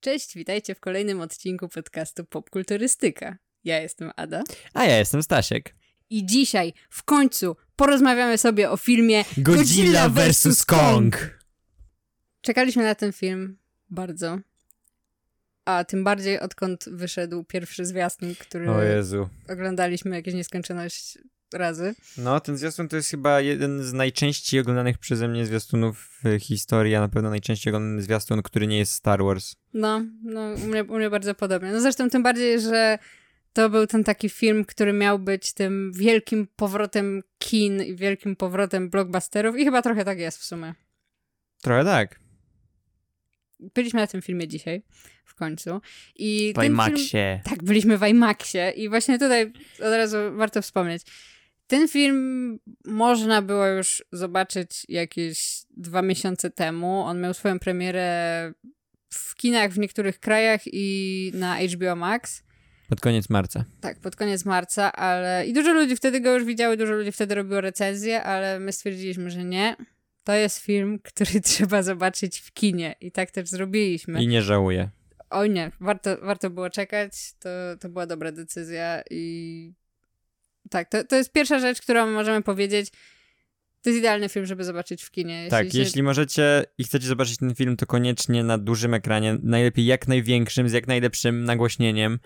Cześć, 0.00 0.34
witajcie 0.34 0.74
w 0.74 0.80
kolejnym 0.80 1.20
odcinku 1.20 1.68
podcastu 1.68 2.24
Popkulturystyka. 2.24 3.36
Ja 3.64 3.80
jestem 3.80 4.10
Ada. 4.16 4.42
A 4.74 4.84
ja 4.84 4.98
jestem 4.98 5.22
Stasiek. 5.22 5.74
I 6.10 6.26
dzisiaj 6.26 6.72
w 6.90 7.02
końcu 7.02 7.56
porozmawiamy 7.76 8.38
sobie 8.38 8.70
o 8.70 8.76
filmie 8.76 9.24
Godzilla 9.36 10.08
vs. 10.08 10.64
Kong. 10.64 11.38
Czekaliśmy 12.40 12.82
na 12.82 12.94
ten 12.94 13.12
film 13.12 13.58
bardzo. 13.90 14.38
A 15.64 15.84
tym 15.84 16.04
bardziej 16.04 16.40
odkąd 16.40 16.84
wyszedł 16.88 17.44
pierwszy 17.44 17.84
zwiastun, 17.84 18.34
który 18.34 18.66
oglądaliśmy 19.48 20.16
jakieś 20.16 20.34
nieskończoność 20.34 21.18
razy. 21.52 21.94
No, 22.18 22.40
ten 22.40 22.56
zwiastun 22.56 22.88
to 22.88 22.96
jest 22.96 23.10
chyba 23.10 23.40
jeden 23.40 23.82
z 23.84 23.92
najczęściej 23.92 24.60
oglądanych 24.60 24.98
przeze 24.98 25.28
mnie 25.28 25.46
zwiastunów 25.46 26.20
w 26.24 26.38
historii, 26.40 26.94
a 26.94 27.00
na 27.00 27.08
pewno 27.08 27.30
najczęściej 27.30 27.70
oglądany 27.70 28.02
zwiastun, 28.02 28.42
który 28.42 28.66
nie 28.66 28.78
jest 28.78 28.92
Star 28.92 29.24
Wars. 29.24 29.54
No, 29.74 30.04
no 30.22 30.40
u, 30.64 30.66
mnie, 30.66 30.84
u 30.84 30.96
mnie 30.96 31.10
bardzo 31.10 31.34
podobnie. 31.34 31.72
No 31.72 31.80
zresztą 31.80 32.10
tym 32.10 32.22
bardziej, 32.22 32.60
że 32.60 32.98
to 33.52 33.70
był 33.70 33.86
ten 33.86 34.04
taki 34.04 34.28
film, 34.28 34.64
który 34.64 34.92
miał 34.92 35.18
być 35.18 35.52
tym 35.52 35.92
wielkim 35.94 36.46
powrotem 36.56 37.22
kin 37.38 37.82
i 37.82 37.96
wielkim 37.96 38.36
powrotem 38.36 38.90
blockbusterów 38.90 39.58
i 39.58 39.64
chyba 39.64 39.82
trochę 39.82 40.04
tak 40.04 40.18
jest 40.18 40.38
w 40.38 40.44
sumie. 40.44 40.74
Trochę 41.62 41.84
tak. 41.84 42.20
Byliśmy 43.74 44.00
na 44.00 44.06
tym 44.06 44.22
filmie 44.22 44.48
dzisiaj, 44.48 44.82
w 45.24 45.34
końcu. 45.34 45.80
I 46.16 46.50
W 46.52 46.54
ten 46.54 46.62
film- 46.62 46.74
IMAXie. 46.74 47.40
Tak, 47.44 47.62
byliśmy 47.62 47.98
w 47.98 48.06
IMAXie 48.08 48.70
i 48.76 48.88
właśnie 48.88 49.18
tutaj 49.18 49.52
od 49.78 49.92
razu 49.92 50.16
warto 50.36 50.62
wspomnieć. 50.62 51.02
Ten 51.70 51.88
film 51.88 52.58
można 52.84 53.42
było 53.42 53.66
już 53.66 54.04
zobaczyć 54.12 54.86
jakieś 54.88 55.62
dwa 55.76 56.02
miesiące 56.02 56.50
temu. 56.50 57.00
On 57.00 57.20
miał 57.20 57.34
swoją 57.34 57.58
premierę 57.58 58.52
w 59.12 59.34
kinach 59.34 59.72
w 59.72 59.78
niektórych 59.78 60.20
krajach 60.20 60.60
i 60.66 61.30
na 61.34 61.56
HBO 61.58 61.96
Max. 61.96 62.42
Pod 62.88 63.00
koniec 63.00 63.30
marca. 63.30 63.64
Tak, 63.80 64.00
pod 64.00 64.16
koniec 64.16 64.44
marca, 64.44 64.92
ale 64.92 65.46
i 65.46 65.52
dużo 65.52 65.72
ludzi 65.72 65.96
wtedy 65.96 66.20
go 66.20 66.34
już 66.34 66.44
widziało, 66.44 66.76
dużo 66.76 66.94
ludzi 66.94 67.12
wtedy 67.12 67.34
robiło 67.34 67.60
recenzję, 67.60 68.22
ale 68.22 68.60
my 68.60 68.72
stwierdziliśmy, 68.72 69.30
że 69.30 69.44
nie. 69.44 69.76
To 70.24 70.32
jest 70.32 70.58
film, 70.58 70.98
który 71.12 71.40
trzeba 71.40 71.82
zobaczyć 71.82 72.40
w 72.40 72.52
kinie 72.52 72.94
i 73.00 73.12
tak 73.12 73.30
też 73.30 73.48
zrobililiśmy. 73.48 74.22
I 74.22 74.28
nie 74.28 74.42
żałuję. 74.42 74.90
Oj 75.30 75.50
nie, 75.50 75.70
warto, 75.80 76.16
warto 76.22 76.50
było 76.50 76.70
czekać, 76.70 77.12
to, 77.38 77.48
to 77.80 77.88
była 77.88 78.06
dobra 78.06 78.32
decyzja 78.32 79.02
i 79.10 79.79
tak, 80.70 80.88
to, 80.88 81.04
to 81.04 81.16
jest 81.16 81.32
pierwsza 81.32 81.58
rzecz, 81.58 81.80
którą 81.80 82.06
możemy 82.10 82.42
powiedzieć. 82.42 82.90
To 83.82 83.90
jest 83.90 83.98
idealny 83.98 84.28
film, 84.28 84.46
żeby 84.46 84.64
zobaczyć 84.64 85.02
w 85.02 85.10
kinie. 85.10 85.46
tak, 85.50 85.72
się- 85.72 85.78
jeśli 85.78 86.02
możecie 86.02 86.64
i 86.78 86.84
chcecie 86.84 87.06
zobaczyć 87.06 87.36
ten 87.36 87.54
film, 87.54 87.76
to 87.76 87.86
koniecznie 87.86 88.44
na 88.44 88.58
dużym 88.58 88.94
ekranie, 88.94 89.38
najlepiej 89.42 89.86
jak 89.86 90.08
największym, 90.08 90.68
z 90.68 90.72
jak 90.72 90.86
najlepszym 90.86 91.44
nagłośnieniem, 91.44 92.18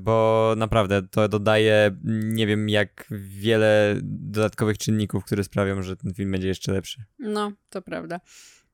bo 0.00 0.54
naprawdę 0.56 1.02
to 1.10 1.28
dodaje 1.28 1.90
nie 2.04 2.46
wiem 2.46 2.68
jak 2.68 3.06
wiele 3.10 3.96
dodatkowych 4.02 4.78
czynników, 4.78 5.24
które 5.24 5.44
sprawią, 5.44 5.82
że 5.82 5.96
ten 5.96 6.14
film 6.14 6.32
będzie 6.32 6.48
jeszcze 6.48 6.72
lepszy. 6.72 7.02
No, 7.18 7.52
to 7.70 7.82
prawda. 7.82 8.20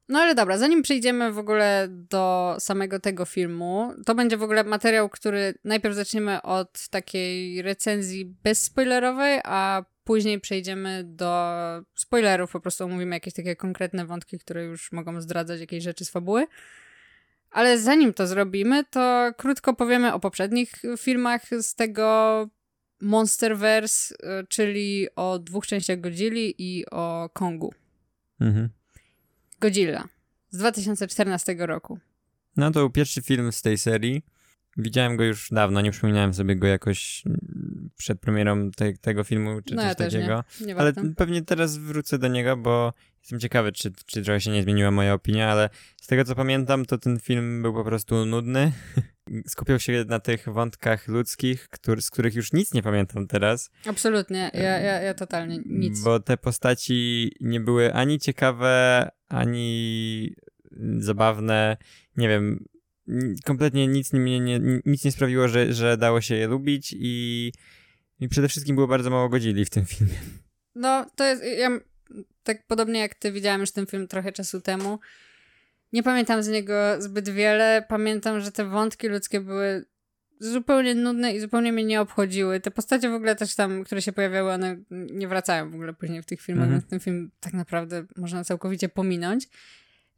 No 0.09 0.19
ale 0.19 0.35
dobra, 0.35 0.59
zanim 0.59 0.83
przejdziemy 0.83 1.33
w 1.33 1.39
ogóle 1.39 1.87
do 1.91 2.57
samego 2.59 3.01
tego 3.01 3.25
filmu, 3.25 3.93
to 4.07 4.15
będzie 4.15 4.37
w 4.37 4.43
ogóle 4.43 4.65
materiał, 4.65 5.09
który 5.09 5.55
najpierw 5.65 5.95
zaczniemy 5.95 6.43
od 6.43 6.89
takiej 6.89 7.63
recenzji 7.63 8.25
bezspoilerowej, 8.25 9.41
a 9.45 9.85
później 10.05 10.41
przejdziemy 10.41 11.05
do 11.05 11.55
spoilerów, 11.95 12.53
po 12.53 12.61
prostu 12.61 12.85
omówimy 12.85 13.17
jakieś 13.17 13.35
takie 13.35 13.57
konkretne 13.57 14.07
wątki, 14.07 14.39
które 14.39 14.65
już 14.65 14.93
mogą 14.93 15.21
zdradzać 15.21 15.61
jakieś 15.61 15.85
rzeczy 15.85 16.05
z 16.05 16.11
fabuły. 16.11 16.47
Ale 17.51 17.79
zanim 17.79 18.15
to 18.15 18.27
zrobimy, 18.27 18.85
to 18.85 19.33
krótko 19.37 19.75
powiemy 19.75 20.15
o 20.15 20.21
poprzednich 20.21 20.73
filmach 20.99 21.43
z 21.61 21.75
tego 21.75 22.49
Monsterverse, 23.01 24.15
y, 24.15 24.47
czyli 24.49 25.09
o 25.17 25.39
dwóch 25.39 25.67
częściach 25.67 26.01
Godzilli 26.01 26.55
i 26.59 26.87
o 26.91 27.31
Kongu. 27.33 27.75
Mhm. 28.41 28.69
Godzilla 29.65 30.09
z 30.51 30.59
2014 30.59 31.57
roku. 31.59 31.99
No 32.57 32.71
to 32.71 32.81
był 32.81 32.91
pierwszy 32.91 33.23
film 33.23 33.53
z 33.53 33.63
tej 33.63 33.79
serii. 33.79 34.23
Widziałem 34.77 35.17
go 35.17 35.25
już 35.25 35.49
dawno, 35.51 35.81
nie 35.81 35.91
przypominałem 35.91 36.35
sobie 36.35 36.57
go 36.57 36.67
jakoś 36.67 37.23
mm, 37.27 37.91
przed 37.97 38.21
premierą 38.21 38.71
te, 38.71 38.93
tego 38.93 39.25
filmu 39.25 39.61
czy 39.69 39.75
no 39.75 39.83
coś 39.83 39.89
ja 39.89 39.95
takiego. 39.95 40.45
nie. 40.61 40.67
Nie 40.67 40.77
Ale 40.77 40.93
pewnie 41.17 41.43
teraz 41.43 41.77
wrócę 41.77 42.19
do 42.19 42.29
niego, 42.29 42.57
bo 42.57 42.93
jestem 43.23 43.41
ciekawy, 43.41 43.73
czy, 43.73 43.93
czy 44.07 44.23
trochę 44.23 44.41
się 44.41 44.51
nie 44.51 44.63
zmieniła 44.63 44.91
moja 44.91 45.15
opinia, 45.15 45.53
ale 45.53 45.71
z 46.03 46.07
tego 46.07 46.25
co 46.25 46.35
pamiętam, 46.35 46.85
to 46.85 46.99
ten 46.99 47.21
film 47.21 47.63
był 47.63 47.75
po 47.75 47.85
prostu 47.85 48.27
nudny. 48.27 48.73
Skupiał 49.47 49.81
się 49.81 50.05
na 50.09 50.21
tych 50.21 50.49
wątkach 50.49 51.09
ludzkich, 51.09 51.69
który, 51.69 52.03
z 52.03 52.11
których 52.11 52.35
już 52.35 52.53
nic 52.53 52.75
nie 52.75 52.83
pamiętam 52.83 53.27
teraz. 53.27 53.71
Absolutnie, 53.87 54.51
ja, 54.55 54.79
ja, 54.79 55.01
ja 55.01 55.15
totalnie 55.15 55.59
nic. 55.67 56.01
Bo 56.01 56.21
te 56.21 56.37
postaci 56.37 57.31
nie 57.41 57.61
były 57.61 57.95
ani 57.95 58.19
ciekawe, 58.19 59.09
ani 59.29 60.35
zabawne. 60.99 61.77
Nie 62.17 62.29
wiem, 62.29 62.65
kompletnie 63.45 63.87
nic 63.87 64.13
nie, 64.13 64.21
mnie 64.21 64.41
nie, 64.41 64.61
nic 64.85 65.05
nie 65.05 65.13
sprawiło, 65.13 65.49
że, 65.49 65.73
że 65.73 65.97
dało 65.97 66.21
się 66.21 66.35
je 66.35 66.47
lubić 66.47 66.95
i, 66.99 67.53
i 68.21 68.29
przede 68.29 68.49
wszystkim 68.49 68.77
było 68.77 68.89
bardzo 68.89 69.11
mało 69.11 69.29
godzili 69.29 69.65
w 69.65 69.71
tym 69.71 69.85
filmie. 69.85 70.15
No, 70.75 71.07
to 71.17 71.25
jest, 71.25 71.43
ja 71.59 71.71
tak 72.43 72.67
podobnie 72.67 73.01
jak 73.01 73.15
ty 73.15 73.33
widziałam 73.33 73.61
już 73.61 73.73
ten 73.73 73.87
film 73.87 74.09
trochę 74.09 74.33
czasu 74.33 74.61
temu. 74.61 74.99
Nie 75.93 76.03
pamiętam 76.03 76.43
z 76.43 76.49
niego 76.49 76.75
zbyt 76.99 77.29
wiele. 77.29 77.85
Pamiętam, 77.89 78.41
że 78.41 78.53
te 78.53 78.65
wątki 78.65 79.09
ludzkie 79.09 79.41
były 79.41 79.85
zupełnie 80.41 80.95
nudne 80.95 81.35
i 81.35 81.41
zupełnie 81.41 81.73
mnie 81.73 81.85
nie 81.85 82.01
obchodziły. 82.01 82.61
Te 82.61 82.71
postacie 82.71 83.11
w 83.11 83.15
ogóle 83.15 83.37
też 83.37 83.55
tam, 83.55 83.85
które 83.85 84.03
się 84.03 84.13
pojawiały, 84.13 84.53
one 84.53 84.77
nie 84.91 85.29
wracają 85.29 85.71
w 85.71 85.75
ogóle 85.75 85.93
później 85.93 86.23
w 86.23 86.27
tych 86.27 86.41
filmach, 86.41 86.65
Mhm. 86.65 86.81
więc 86.81 86.91
ten 86.91 87.01
film 87.01 87.31
tak 87.41 87.53
naprawdę 87.53 88.05
można 88.17 88.45
całkowicie 88.45 88.89
pominąć. 88.89 89.49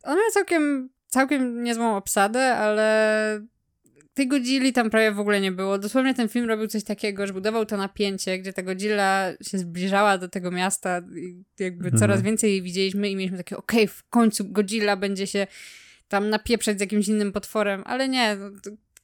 On 0.03 0.15
miał 0.16 0.31
całkiem, 0.32 0.88
całkiem 1.06 1.62
niezłą 1.62 1.97
obsadę, 1.97 2.54
ale 2.54 3.47
tej 4.15 4.28
Godzilli 4.28 4.72
tam 4.72 4.91
prawie 4.91 5.12
w 5.12 5.21
ogóle 5.21 5.41
nie 5.41 5.53
było. 5.53 5.78
Dosłownie 5.78 6.15
ten 6.15 6.28
film 6.28 6.48
robił 6.48 6.66
coś 6.66 6.84
takiego, 6.84 7.27
że 7.27 7.33
budował 7.33 7.66
to 7.66 7.77
napięcie, 7.77 8.38
gdzie 8.38 8.53
ta 8.53 8.62
Godzilla 8.62 9.33
się 9.43 9.59
zbliżała 9.59 10.19
do 10.19 10.28
tego 10.28 10.50
miasta 10.50 11.03
i 11.16 11.44
jakby 11.59 11.84
Mhm. 11.84 12.00
coraz 12.00 12.22
więcej 12.22 12.50
jej 12.50 12.62
widzieliśmy 12.62 13.10
i 13.10 13.16
mieliśmy 13.16 13.37
takie, 13.38 13.56
okej, 13.56 13.88
w 13.88 14.03
końcu 14.10 14.44
Godzilla 14.53 14.97
będzie 14.97 15.27
się 15.27 15.47
tam 16.09 16.28
napieprzać 16.31 16.78
z 16.78 16.81
jakimś 16.81 17.09
innym 17.09 17.33
potworem, 17.33 17.83
ale 17.87 18.09
nie, 18.09 18.37
no, 18.37 18.50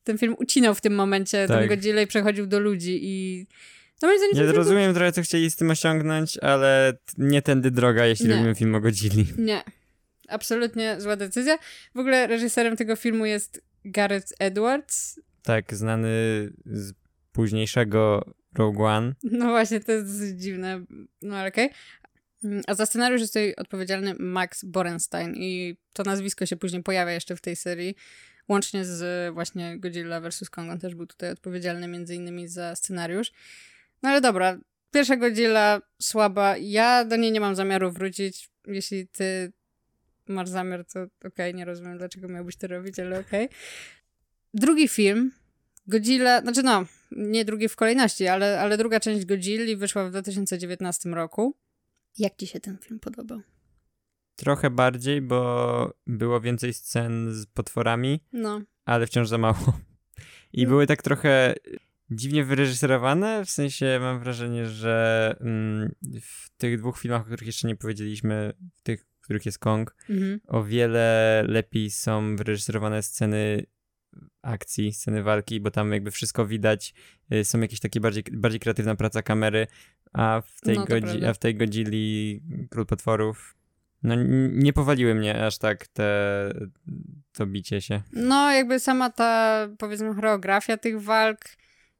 ten 0.04 0.18
film 0.18 0.34
ucinał 0.38 0.74
w 0.74 0.80
tym 0.80 0.94
momencie 0.94 1.48
Tak. 1.48 1.60
tę 1.60 1.68
Godzillę 1.68 2.02
i 2.02 2.06
przechodził 2.06 2.46
do 2.46 2.60
ludzi 2.60 2.98
i 3.02 3.46
no 4.02 4.08
zdaniem 4.18 4.46
Ja 4.46 4.52
rozumiem 4.52 4.94
trochę, 4.94 5.12
co 5.12 5.22
chcieli 5.22 5.50
z 5.50 5.56
tym 5.56 5.70
osiągnąć, 5.70 6.38
ale 6.38 6.92
nie 7.18 7.42
tędy 7.42 7.70
droga, 7.70 8.06
jeśli 8.06 8.28
Nie. 8.28 8.34
robimy 8.34 8.54
film 8.54 8.74
o 8.74 8.80
Godzilli. 8.80 9.24
był- 9.24 9.44
Nie, 9.50 9.62
absolutnie 10.28 11.00
zła 11.00 11.16
decyzja. 11.16 11.58
W 11.94 11.98
ogóle 11.98 12.26
reżyserem 12.26 12.76
tego 12.76 12.96
filmu 12.96 13.26
jest 13.26 13.62
Gareth 13.84 14.32
Edwards, 14.38 15.20
Tak, 15.42 15.74
znany 15.74 16.08
z 16.66 16.92
późniejszego 17.32 18.34
Rogue 18.54 18.84
One. 18.84 19.12
No 19.22 19.46
właśnie, 19.50 19.80
to 19.80 19.92
jest 19.92 20.06
dosyć 20.06 20.40
dziwne, 20.42 20.84
no 21.22 21.36
ale 21.36 21.48
okej. 21.48 21.70
Mm, 22.44 22.62
A 22.66 22.74
za 22.74 22.86
scenariusz 22.86 23.20
jest 23.20 23.32
tutaj 23.32 23.54
odpowiedzialny 23.56 24.14
Max 24.18 24.64
Borenstein 24.64 25.34
i 25.36 25.76
to 25.92 26.02
nazwisko 26.02 26.46
się 26.46 26.56
później 26.56 26.82
pojawia 26.82 27.12
jeszcze 27.12 27.36
w 27.36 27.40
tej 27.40 27.56
serii, 27.56 27.94
łącznie 28.52 28.84
z 28.84 29.34
właśnie 29.34 29.78
Godzilla 29.78 30.20
vs. 30.20 30.50
Kong. 30.50 30.70
On 30.70 30.78
też 30.78 30.94
był 30.94 31.06
tutaj 31.06 31.30
odpowiedzialny 31.30 31.88
między 31.88 32.14
innymi 32.14 32.48
za 32.48 32.76
scenariusz. 32.76 33.32
No 34.02 34.10
ale 34.10 34.20
dobra, 34.20 34.58
pierwsza 34.90 35.16
Godzilla 35.16 35.80
słaba. 36.02 36.56
Ja 36.56 37.04
do 37.04 37.16
niej 37.16 37.32
nie 37.32 37.40
mam 37.40 37.54
zamiaru 37.54 37.92
wrócić. 37.92 38.50
Jeśli 38.66 39.08
ty 39.08 39.52
masz 40.28 40.48
zamiar, 40.48 40.84
to 40.84 41.06
okej, 41.24 41.54
nie 41.54 41.64
rozumiem 41.64 41.98
dlaczego 41.98 42.28
miałbyś 42.28 42.56
to 42.56 42.66
robić, 42.66 42.98
ale 42.98 43.20
okej. 43.20 43.48
Drugi 44.54 44.88
film, 44.88 45.32
Godzilla, 45.86 46.40
znaczy 46.40 46.62
no, 46.62 46.86
nie 47.10 47.44
drugi 47.44 47.68
w 47.68 47.76
kolejności, 47.76 48.26
ale, 48.26 48.60
ale 48.60 48.78
druga 48.78 49.00
część 49.00 49.26
Godzilli 49.26 49.76
wyszła 49.76 50.04
w 50.04 50.10
2019 50.10 51.08
roku. 51.08 51.56
Jak 52.18 52.36
ci 52.36 52.46
się 52.46 52.60
ten 52.60 52.78
film 52.78 53.00
podobał? 53.00 53.40
Trochę 54.36 54.70
bardziej, 54.70 55.22
bo 55.22 55.94
było 56.06 56.40
więcej 56.40 56.72
scen 56.74 57.32
z 57.34 57.46
potworami, 57.46 58.20
No, 58.32 58.60
ale 58.84 59.06
wciąż 59.06 59.28
za 59.28 59.38
mało. 59.38 59.78
I 60.52 60.62
No. 60.64 60.68
były 60.68 60.86
tak 60.86 61.02
trochę 61.02 61.54
dziwnie 62.10 62.44
wyreżyserowane, 62.44 63.44
w 63.44 63.50
sensie 63.50 63.98
mam 64.00 64.20
wrażenie, 64.20 64.66
że 64.66 65.36
mm, 65.40 65.94
w 66.20 66.50
tych 66.56 66.78
dwóch 66.78 66.98
filmach, 66.98 67.22
o 67.22 67.24
których 67.24 67.46
jeszcze 67.46 67.68
nie 67.68 67.76
powiedzieliśmy, 67.76 68.52
w 68.74 68.82
tych, 68.82 69.04
w 69.20 69.24
których 69.24 69.46
jest 69.46 69.58
Kong, 69.58 69.94
mhm. 70.10 70.40
o 70.46 70.64
wiele 70.64 71.44
lepiej 71.48 71.90
są 71.90 72.36
wyreżyserowane 72.36 73.02
sceny 73.02 73.66
akcji, 74.42 74.92
sceny 74.92 75.22
walki, 75.22 75.60
bo 75.60 75.70
tam 75.70 75.92
jakby 75.92 76.10
wszystko 76.10 76.46
widać, 76.46 76.94
y, 77.32 77.44
są 77.44 77.60
jakieś 77.60 77.80
takie 77.80 78.00
bardziej, 78.00 78.24
bardziej 78.32 78.60
kreatywna 78.60 78.94
praca 78.96 79.22
kamery, 79.22 79.66
a 80.12 80.42
w 80.46 80.60
tej, 80.60 80.76
No, 80.76 80.84
godzi- 80.84 81.24
a 81.24 81.34
w 81.34 81.38
tej 81.38 81.54
Godzilli 81.54 82.40
Król 82.70 82.86
Potworów 82.86 83.54
No 84.02 84.14
nie 84.52 84.72
powaliły 84.72 85.14
mnie 85.14 85.46
aż 85.46 85.58
tak 85.58 85.86
te, 85.86 86.50
to 87.32 87.46
bicie 87.46 87.80
się. 87.80 88.02
No 88.12 88.52
jakby 88.52 88.80
sama 88.80 89.10
ta, 89.10 89.68
powiedzmy, 89.78 90.14
choreografia 90.14 90.76
tych 90.76 91.02
walk 91.02 91.40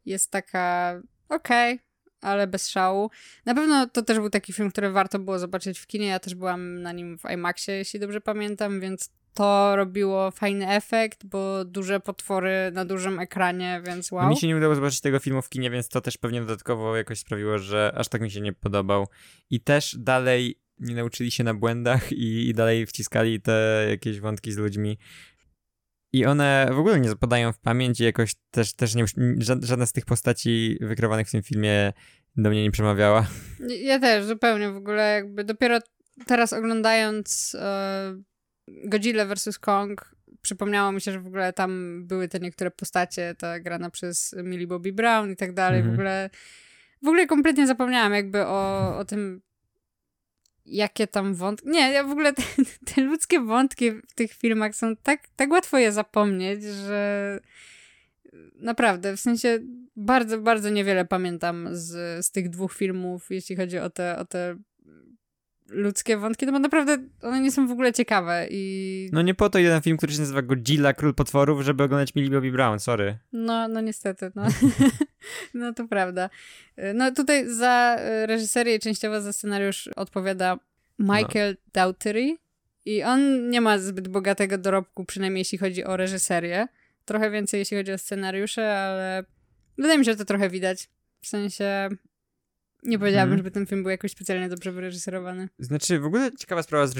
jest 0.04 0.30
taka 0.30 0.94
okej, 1.28 1.74
okay, 1.74 1.86
ale 2.20 2.46
bez 2.46 2.68
szału. 2.68 3.10
Na 3.46 3.54
pewno 3.54 3.86
to 3.86 4.02
też 4.02 4.18
był 4.18 4.30
taki 4.30 4.52
film, 4.52 4.70
który 4.70 4.90
warto 4.90 5.18
było 5.18 5.38
zobaczyć 5.38 5.78
w 5.78 5.86
kinie. 5.86 6.06
Ja 6.06 6.18
też 6.18 6.34
byłam 6.34 6.82
na 6.82 6.92
nim 6.92 7.18
w 7.18 7.30
IMAXie, 7.30 7.72
jeśli 7.72 8.00
dobrze 8.00 8.20
pamiętam, 8.20 8.80
więc 8.80 9.10
to 9.34 9.76
robiło 9.76 10.30
fajny 10.30 10.68
efekt, 10.68 11.26
bo 11.26 11.64
duże 11.64 12.00
potwory 12.00 12.70
na 12.72 12.84
dużym 12.84 13.18
ekranie, 13.18 13.82
więc 13.86 14.12
wow. 14.12 14.28
Mi 14.28 14.36
się 14.36 14.46
nie 14.46 14.56
udało 14.56 14.74
zobaczyć 14.74 15.00
tego 15.00 15.18
filmu 15.18 15.42
w 15.42 15.48
kinie, 15.48 15.70
więc 15.70 15.88
to 15.88 16.00
też 16.00 16.18
pewnie 16.18 16.40
dodatkowo 16.40 16.96
jakoś 16.96 17.18
sprawiło, 17.18 17.58
że 17.58 17.92
aż 17.96 18.08
tak 18.08 18.20
mi 18.20 18.30
się 18.30 18.40
nie 18.40 18.52
podobał. 18.52 19.08
I 19.50 19.60
też 19.60 19.96
dalej 19.98 20.61
nie 20.82 20.94
nauczyli 20.94 21.30
się 21.30 21.44
na 21.44 21.54
błędach 21.54 22.12
i, 22.12 22.48
i 22.48 22.54
dalej 22.54 22.86
wciskali 22.86 23.40
te 23.40 23.86
jakieś 23.90 24.20
wątki 24.20 24.52
z 24.52 24.56
ludźmi. 24.56 24.98
I 26.12 26.26
one 26.26 26.68
w 26.72 26.78
ogóle 26.78 27.00
nie 27.00 27.08
zapadają 27.08 27.52
w 27.52 27.58
pamięć 27.58 28.00
i 28.00 28.04
jakoś 28.04 28.34
też, 28.50 28.74
też 28.74 28.94
nie, 28.94 29.04
żadna 29.60 29.86
z 29.86 29.92
tych 29.92 30.04
postaci 30.04 30.78
wykrywanych 30.80 31.28
w 31.28 31.30
tym 31.30 31.42
filmie 31.42 31.92
do 32.36 32.50
mnie 32.50 32.62
nie 32.62 32.70
przemawiała. 32.70 33.26
Ja 33.68 33.98
też, 33.98 34.24
zupełnie 34.24 34.70
w 34.70 34.76
ogóle 34.76 35.12
jakby 35.14 35.44
dopiero 35.44 35.78
teraz 36.26 36.52
oglądając 36.52 37.56
e, 37.60 38.22
Godzilla 38.84 39.26
vs. 39.26 39.58
Kong 39.58 40.16
przypomniało 40.42 40.92
mi 40.92 41.00
się, 41.00 41.12
że 41.12 41.20
w 41.20 41.26
ogóle 41.26 41.52
tam 41.52 42.02
były 42.06 42.28
te 42.28 42.40
niektóre 42.40 42.70
postacie, 42.70 43.34
ta 43.38 43.60
grana 43.60 43.90
przez 43.90 44.34
Millie 44.44 44.66
Bobby 44.66 44.92
Brown 44.92 45.30
i 45.30 45.36
tak 45.36 45.52
dalej, 45.52 45.78
mhm. 45.78 45.96
w 45.96 45.98
ogóle 45.98 46.30
w 47.02 47.08
ogóle 47.08 47.26
kompletnie 47.26 47.66
zapomniałam 47.66 48.12
jakby 48.12 48.46
o, 48.46 48.96
o 48.98 49.04
tym 49.04 49.42
jakie 50.66 51.06
tam 51.06 51.34
wątki. 51.34 51.68
Nie, 51.68 51.92
ja 51.92 52.04
w 52.04 52.10
ogóle 52.10 52.32
te, 52.34 52.42
te, 52.84 53.00
ludzkie 53.00 53.40
wątki 53.40 53.90
w 53.90 54.14
tych 54.14 54.32
filmach 54.32 54.74
są 54.74 54.96
tak, 54.96 55.28
tak 55.36 55.50
łatwo 55.50 55.78
je 55.78 55.92
zapomnieć, 55.92 56.62
że 56.62 57.40
naprawdę, 58.56 59.16
w 59.16 59.20
sensie 59.20 59.58
bardzo, 59.96 60.38
bardzo 60.38 60.70
niewiele 60.70 61.04
pamiętam 61.04 61.68
z, 61.72 62.26
z 62.26 62.30
tych 62.30 62.48
dwóch 62.50 62.74
filmów, 62.74 63.26
jeśli 63.30 63.56
chodzi 63.56 63.78
o 63.78 63.90
te, 63.90 64.18
o 64.18 64.24
te 64.24 64.56
ludzkie 65.72 66.16
wątki, 66.16 66.46
no 66.46 66.52
bo 66.52 66.58
naprawdę 66.58 66.98
one 67.22 67.40
nie 67.40 67.52
są 67.52 67.66
w 67.66 67.70
ogóle 67.70 67.92
ciekawe 67.92 68.46
i... 68.50 69.10
No 69.12 69.22
nie 69.22 69.34
po 69.34 69.50
to 69.50 69.58
jeden 69.58 69.82
film, 69.82 69.96
który 69.96 70.12
się 70.12 70.20
nazywa 70.20 70.42
Godzilla, 70.42 70.92
Król 70.92 71.14
Potworów, 71.14 71.62
żeby 71.62 71.82
oglądać 71.82 72.14
Millie 72.14 72.30
Bobby 72.30 72.52
Brown, 72.52 72.80
sorry. 72.80 73.18
No, 73.32 73.68
no 73.68 73.80
niestety, 73.80 74.32
no. 74.34 74.42
no 75.54 75.72
to 75.72 75.88
prawda. 75.88 76.30
No 76.94 77.12
tutaj 77.12 77.48
za 77.48 77.96
reżyserię 78.26 78.74
i 78.74 78.80
częściowo 78.80 79.20
za 79.20 79.32
scenariusz 79.32 79.88
odpowiada 79.88 80.58
Michael 80.98 81.56
no. 81.76 82.36
I 82.84 83.02
on 83.02 83.50
nie 83.50 83.60
ma 83.60 83.78
zbyt 83.78 84.08
bogatego 84.08 84.58
dorobku, 84.58 85.04
przynajmniej 85.04 85.40
jeśli 85.40 85.58
chodzi 85.58 85.84
o 85.84 85.96
reżyserię. 85.96 86.66
Trochę 87.04 87.30
więcej 87.30 87.58
jeśli 87.58 87.76
chodzi 87.76 87.92
o 87.92 87.98
scenariusze, 87.98 88.78
ale 88.78 89.24
wydaje 89.76 89.98
mi 89.98 90.04
się, 90.04 90.12
że 90.12 90.16
to 90.16 90.24
trochę 90.24 90.50
widać. 90.50 90.88
W 91.20 91.26
sensie 91.26 91.88
nie 92.82 92.98
powiedziałabym, 92.98 93.30
hmm. 93.30 93.38
żeby 93.38 93.50
ten 93.50 93.66
film 93.66 93.82
był 93.82 93.90
jakoś 93.90 94.10
specjalnie 94.10 94.48
dobrze 94.48 94.72
wyreżyserowany. 94.72 95.48
Znaczy, 95.58 95.98
w 96.00 96.04
ogóle 96.04 96.30
ciekawa 96.38 96.62
sprawa 96.62 96.86
z, 96.86 96.94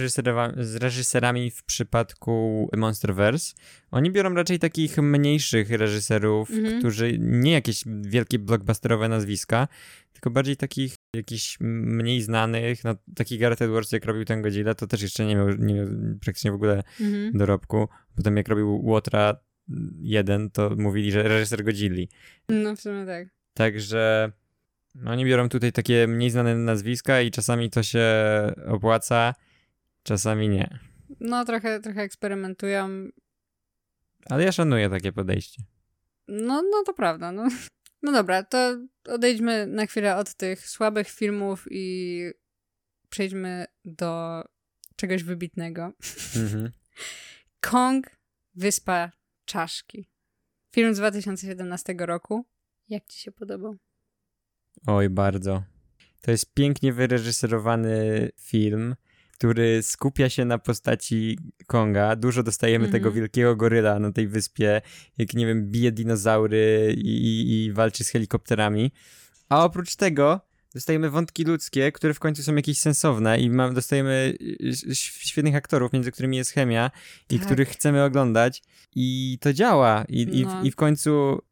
z 0.58 0.76
reżyserami 0.76 1.50
w 1.50 1.64
przypadku 1.64 2.69
Monsterverse. 2.76 3.55
Oni 3.90 4.11
biorą 4.11 4.34
raczej 4.34 4.58
takich 4.58 4.99
mniejszych 4.99 5.70
reżyserów, 5.70 6.49
hmm. 6.49 6.79
którzy 6.79 7.19
nie 7.19 7.52
jakieś 7.52 7.84
wielkie 8.02 8.38
blockbusterowe 8.38 9.08
nazwiska, 9.08 9.69
tylko 10.12 10.31
bardziej 10.31 10.56
takich 10.56 10.94
jakichś 11.17 11.56
mniej 11.61 12.23
znanych, 12.23 12.84
no 12.84 12.94
taki 13.17 13.38
Gareth 13.38 13.62
Edwards 13.62 13.93
jak 13.93 14.05
robił 14.05 14.25
ten 14.25 14.43
Godzilla, 14.43 14.75
to 14.75 14.87
też 14.87 15.02
jeszcze 15.02 15.26
nie 15.26 15.37
miał, 15.37 15.49
nie 15.49 15.75
miał 15.75 15.87
praktycznie 16.20 16.50
w 16.50 16.55
ogóle 16.55 16.82
hmm. 16.99 17.32
dorobku. 17.32 17.88
Potem 18.17 18.37
jak 18.37 18.49
robił 18.49 18.81
Łotra 18.84 19.37
1, 20.00 20.50
to 20.50 20.70
mówili, 20.79 21.12
że 21.12 21.23
reżyser 21.23 21.64
Godzilli. 21.64 22.08
No 22.49 22.76
w 22.76 22.81
sumie 22.81 23.06
tak. 23.06 23.29
Także 23.55 24.32
oni 25.06 25.25
biorą 25.25 25.49
tutaj 25.49 25.73
takie 25.73 26.06
mniej 26.06 26.31
znane 26.31 26.55
nazwiska 26.55 27.21
i 27.21 27.31
czasami 27.31 27.71
to 27.71 27.83
się 27.83 28.06
opłaca, 28.67 29.35
czasami 30.03 30.49
nie. 30.49 30.79
No, 31.21 31.44
trochę, 31.44 31.81
trochę 31.81 32.03
eksperymentują. 32.03 33.09
Ale 34.31 34.44
ja 34.44 34.53
szanuję 34.53 34.91
takie 34.91 35.12
podejście. 35.12 35.62
No, 36.29 36.62
no 36.62 36.83
to 36.87 36.94
prawda. 36.94 37.33
No. 37.33 37.49
no 38.03 38.12
dobra, 38.12 38.43
to 38.43 38.77
odejdźmy 39.09 39.67
na 39.67 39.87
chwilę 39.87 40.17
od 40.17 40.35
tych 40.35 40.69
słabych 40.69 41.09
filmów 41.09 41.67
i 41.71 42.25
przejdźmy 43.09 43.67
do 43.85 44.43
czegoś 44.97 45.23
wybitnego. 45.23 45.93
Mhm. 46.37 46.71
Kong, 47.71 48.06
Wyspa 48.55 49.12
Czaszki. 49.44 50.09
Film 50.75 50.94
z 50.94 50.99
2017 50.99 51.94
roku. 51.99 52.44
Jak 52.89 53.06
ci 53.06 53.21
się 53.21 53.33
podobał? 53.33 53.77
Oj, 54.87 55.08
bardzo. 55.08 55.62
To 56.20 56.31
jest 56.31 56.55
pięknie 56.55 56.93
wyreżyserowany 56.93 58.29
film, 58.40 58.94
który 59.32 59.82
skupia 59.82 60.29
się 60.29 60.44
na 60.44 60.58
postaci 60.58 61.38
Konga. 61.67 62.17
Dużo 62.17 62.43
dostajemy 62.43 62.84
mm 62.84 62.90
-hmm. 62.90 62.93
tego 62.93 63.08
mhm. 63.08 63.20
wielkiego 63.23 63.56
goryla 63.56 63.99
na 63.99 64.12
tej 64.12 64.29
wyspie, 64.29 64.81
jak 65.19 65.34
nie 65.34 65.46
wiem, 65.46 65.70
bije 65.70 65.93
dinozaury 65.93 66.94
i, 66.96 67.08
i, 67.08 67.64
i 67.64 67.73
walczy 67.73 68.05
z 68.05 68.08
helikopterami. 68.08 68.93
A 69.49 69.64
oprócz 69.64 69.96
tego 69.96 70.40
dostajemy 70.75 71.11
wątki 71.11 71.44
ludzkie, 71.44 71.93
które 71.93 72.14
w 72.14 72.19
końcu 72.19 72.43
są 72.43 72.55
jakieś 72.55 72.79
sensowne 72.79 73.40
i 73.40 73.50
mamy, 73.50 73.75
dostajemy 73.75 74.37
świetnych 74.93 75.55
aktorów, 75.55 75.93
między 75.93 76.12
którymi 76.12 76.37
jest 76.37 76.50
chemia 76.50 76.90
i 77.31 77.38
tak. 77.38 77.46
których 77.46 77.69
chcemy 77.69 78.05
oglądać 78.05 78.62
i 78.94 79.38
to 79.40 79.52
działa 79.52 80.05
i, 80.08 80.26
no. 80.26 80.32
i, 80.32 80.44
w, 80.44 80.49
no. 80.49 80.62
i 80.64 80.70
w 80.70 80.76
końcu 80.76 81.43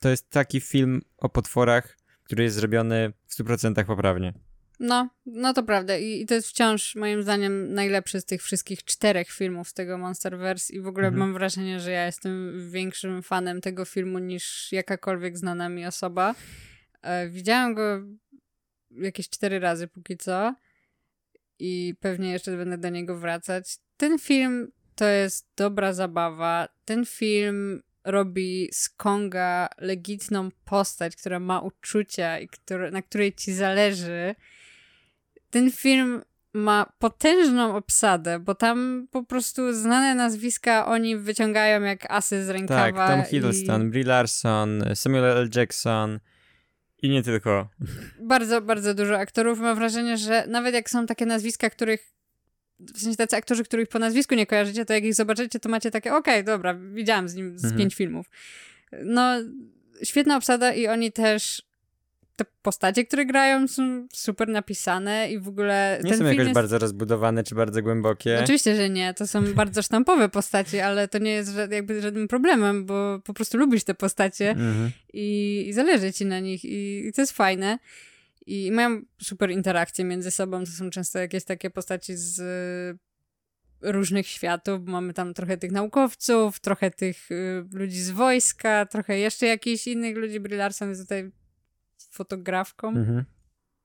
to 0.00 0.08
jest 0.08 0.30
taki 0.30 0.60
film 0.60 1.00
o 1.18 1.28
potworach, 1.28 1.97
który 2.28 2.44
jest 2.44 2.56
zrobiony 2.56 3.12
w 3.26 3.34
100% 3.34 3.84
poprawnie. 3.84 4.32
No, 4.80 5.08
no 5.26 5.52
to 5.52 5.62
prawda. 5.62 5.96
I, 5.96 6.20
I, 6.20 6.26
to 6.26 6.34
jest 6.34 6.48
wciąż 6.48 6.94
moim 6.94 7.22
zdaniem 7.22 7.74
najlepszy 7.74 8.20
z 8.20 8.24
tych 8.24 8.42
wszystkich 8.42 8.84
czterech 8.84 9.30
filmów 9.30 9.68
z 9.68 9.74
tego 9.74 9.98
Monsterverse 9.98 10.72
i 10.74 10.80
w 10.80 10.86
ogóle 10.86 11.06
mhm. 11.06 11.18
mam 11.20 11.34
wrażenie, 11.34 11.80
że 11.80 11.90
ja 11.90 12.06
jestem 12.06 12.52
większym 12.70 13.22
fanem 13.22 13.60
tego 13.60 13.84
filmu 13.84 14.18
niż 14.18 14.72
jakakolwiek 14.72 15.38
znana 15.38 15.68
mi 15.68 15.86
osoba. 15.86 16.34
E, 17.02 17.28
widziałam 17.28 17.74
go 17.74 18.00
jakieś 18.90 19.28
cztery 19.28 19.58
razy 19.58 19.88
póki 19.88 20.16
co 20.16 20.54
i 21.58 21.94
pewnie 22.00 22.32
jeszcze 22.32 22.56
będę 22.56 22.78
do 22.78 22.88
niego 22.88 23.18
wracać. 23.18 23.78
Ten 23.96 24.18
film 24.18 24.72
to 24.94 25.04
jest 25.04 25.48
dobra 25.56 25.92
zabawa. 25.92 26.68
Ten 26.84 27.06
film 27.06 27.82
robi 28.10 28.68
z 28.72 28.88
Konga 28.88 29.68
legitną 29.78 30.48
postać, 30.64 31.16
która 31.16 31.40
ma 31.40 31.60
uczucia 31.60 32.38
i 32.38 32.48
który, 32.48 32.90
na 32.90 33.02
której 33.02 33.32
ci 33.32 33.52
zależy. 33.52 34.34
Ten 35.50 35.70
film 35.72 36.22
ma 36.54 36.92
potężną 36.98 37.76
obsadę, 37.76 38.38
bo 38.38 38.54
tam 38.54 39.08
po 39.10 39.24
prostu 39.24 39.74
znane 39.74 40.14
nazwiska 40.14 40.86
oni 40.86 41.16
wyciągają 41.16 41.82
jak 41.82 42.10
asy 42.10 42.44
z 42.44 42.48
rękawa. 42.48 43.06
Tak, 43.06 43.16
Tom 43.16 43.30
Hiddleston, 43.30 43.86
i... 43.86 43.90
Brie 43.90 44.04
Larson, 44.04 44.84
Samuel 44.94 45.24
L. 45.24 45.50
Jackson 45.56 46.20
i 47.02 47.08
nie 47.08 47.22
tylko. 47.22 47.68
Bardzo, 48.20 48.60
bardzo 48.60 48.94
dużo 48.94 49.18
aktorów. 49.18 49.60
Mam 49.60 49.76
wrażenie, 49.76 50.16
że 50.16 50.44
nawet 50.48 50.74
jak 50.74 50.90
są 50.90 51.06
takie 51.06 51.26
nazwiska, 51.26 51.70
których 51.70 52.12
w 52.80 53.00
sensie 53.00 53.16
tacy 53.16 53.36
aktorzy, 53.36 53.64
których 53.64 53.88
po 53.88 53.98
nazwisku 53.98 54.34
nie 54.34 54.46
kojarzycie, 54.46 54.84
to 54.84 54.92
jak 54.92 55.04
ich 55.04 55.14
zobaczycie, 55.14 55.60
to 55.60 55.68
macie 55.68 55.90
takie, 55.90 56.14
okej, 56.14 56.34
okay, 56.34 56.44
dobra, 56.44 56.74
widziałam 56.74 57.28
z 57.28 57.34
nim 57.34 57.58
z 57.58 57.64
mhm. 57.64 57.78
pięć 57.78 57.94
filmów. 57.94 58.26
No, 59.04 59.36
świetna 60.02 60.36
obsada 60.36 60.72
i 60.72 60.86
oni 60.86 61.12
też 61.12 61.68
te 62.38 62.44
postacie, 62.62 63.04
które 63.04 63.26
grają 63.26 63.68
są 63.68 64.06
super 64.12 64.48
napisane 64.48 65.32
i 65.32 65.38
w 65.38 65.48
ogóle 65.48 66.00
Nie 66.04 66.16
są 66.16 66.24
jakoś 66.24 66.38
jest... 66.38 66.52
bardzo 66.52 66.78
rozbudowane 66.78 67.44
czy 67.44 67.54
bardzo 67.54 67.82
głębokie. 67.82 68.40
Oczywiście, 68.42 68.76
że 68.76 68.90
nie. 68.90 69.14
To 69.14 69.26
są 69.26 69.54
bardzo 69.54 69.82
sztampowe 69.82 70.28
postacie, 70.28 70.86
ale 70.86 71.08
to 71.08 71.18
nie 71.18 71.30
jest 71.30 71.56
jakby 71.70 72.02
żadnym 72.02 72.28
problemem, 72.28 72.86
bo 72.86 73.20
po 73.24 73.34
prostu 73.34 73.58
lubisz 73.58 73.84
te 73.84 73.94
postacie 73.94 74.50
mhm. 74.50 74.90
i, 75.12 75.64
i 75.68 75.72
zależy 75.72 76.12
ci 76.12 76.26
na 76.26 76.40
nich 76.40 76.64
i, 76.64 77.06
i 77.06 77.12
to 77.12 77.22
jest 77.22 77.32
fajne. 77.32 77.78
I 78.48 78.72
mają 78.72 79.02
super 79.22 79.50
interakcje 79.50 80.04
między 80.04 80.30
sobą. 80.30 80.64
To 80.64 80.70
są 80.70 80.90
często 80.90 81.18
jakieś 81.18 81.44
takie 81.44 81.70
postaci 81.70 82.16
z 82.16 82.40
różnych 83.80 84.26
światów. 84.26 84.80
Mamy 84.86 85.14
tam 85.14 85.34
trochę 85.34 85.56
tych 85.56 85.72
naukowców, 85.72 86.60
trochę 86.60 86.90
tych 86.90 87.30
y, 87.30 87.64
ludzi 87.72 88.00
z 88.00 88.10
wojska, 88.10 88.86
trochę 88.86 89.18
jeszcze 89.18 89.46
jakichś 89.46 89.86
innych 89.86 90.16
ludzi. 90.16 90.40
Brie 90.40 90.58
Larson 90.58 90.88
jest 90.88 91.00
tutaj 91.00 91.30
fotografką. 92.10 92.88
Mhm 92.88 93.24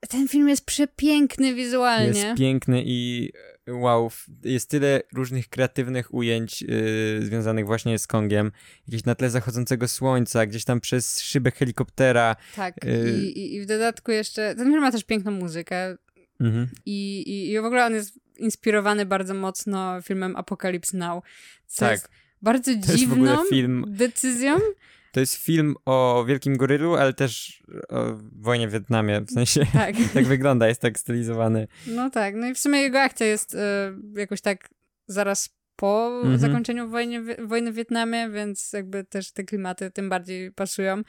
ten 0.10 0.28
film 0.28 0.50
jest 0.50 0.66
przepiękny 0.66 1.54
wizualnie. 1.54 2.20
Jest 2.20 2.38
piękny 2.38 2.84
i 2.86 3.32
e, 3.36 3.53
wow, 3.68 4.12
jest 4.44 4.70
tyle 4.70 5.02
różnych 5.14 5.50
kreatywnych 5.50 6.14
ujęć 6.14 6.62
yy, 6.62 6.68
związanych 7.22 7.66
właśnie 7.66 8.00
z 8.00 8.08
Kongiem. 8.08 8.52
Jakieś 8.88 9.04
na 9.04 9.16
tle 9.16 9.30
zachodzącego 9.30 9.88
słońca, 9.88 10.46
gdzieś 10.46 10.66
tam 10.66 10.82
przez 10.82 11.22
szybę 11.22 11.52
helikoptera. 11.52 12.36
Tak, 12.56 12.76
yy. 12.86 13.24
I, 13.24 13.56
i, 13.56 13.62
w 13.62 13.66
dodatku 13.66 14.12
jeszcze, 14.12 14.56
ten 14.56 14.68
film 14.68 14.82
ma 14.82 14.92
też 14.92 15.04
piękną 15.04 15.32
muzykę. 15.32 15.98
Mhm. 16.40 16.70
I, 16.86 17.22
i, 17.22 17.52
I 17.52 17.62
w 17.62 17.66
ogóle 17.66 17.86
on 17.86 17.94
jest 17.94 18.20
inspirowany 18.38 19.06
bardzo 19.06 19.34
mocno 19.34 20.02
filmem 20.02 20.36
Apocalypse 20.36 20.98
Now. 20.98 21.24
Co 21.68 21.80
Tak. 21.80 21.92
jest 21.92 22.10
bardzo 22.42 22.72
To 22.72 22.78
jest 22.78 22.96
dziwną 22.96 23.16
ogóle 23.16 23.50
film, 23.50 23.86
decyzją. 23.88 24.60
to 25.14 25.20
jest 25.20 25.36
film 25.36 25.76
o 25.86 26.26
Wielkim 26.28 26.58
Gorylu, 26.58 26.96
ale 26.96 27.14
też 27.14 27.64
o 27.90 28.04
wojnie 28.32 28.68
w 28.68 28.72
Wietnamie, 28.72 29.22
w 29.22 29.32
sensie 29.32 29.66
Tak. 29.74 29.96
tak 30.14 30.26
wygląda, 30.26 30.68
jest 30.68 30.82
tak 30.82 31.00
stylizowany. 31.00 31.68
No 31.88 32.10
tak. 32.10 32.36
No 32.36 32.48
i 32.48 32.54
w 32.54 32.60
sumie 32.60 32.80
jego 32.82 33.02
akcja 33.02 33.28
jest 33.28 33.56
e, 33.56 33.94
jakoś 34.16 34.42
tak 34.42 34.70
zaraz 35.08 35.50
po 35.76 36.12
Mhm. 36.22 36.38
zakończeniu 36.40 36.90
wojny, 36.90 37.36
wojny 37.48 37.72
w 37.72 37.76
Wietnamie, 37.76 38.30
więc 38.30 38.74
jakby 38.74 39.04
też 39.04 39.32
te 39.32 39.44
klimaty 39.44 39.92
tym 39.92 40.10
bardziej 40.10 40.52
pasują. 40.52 41.02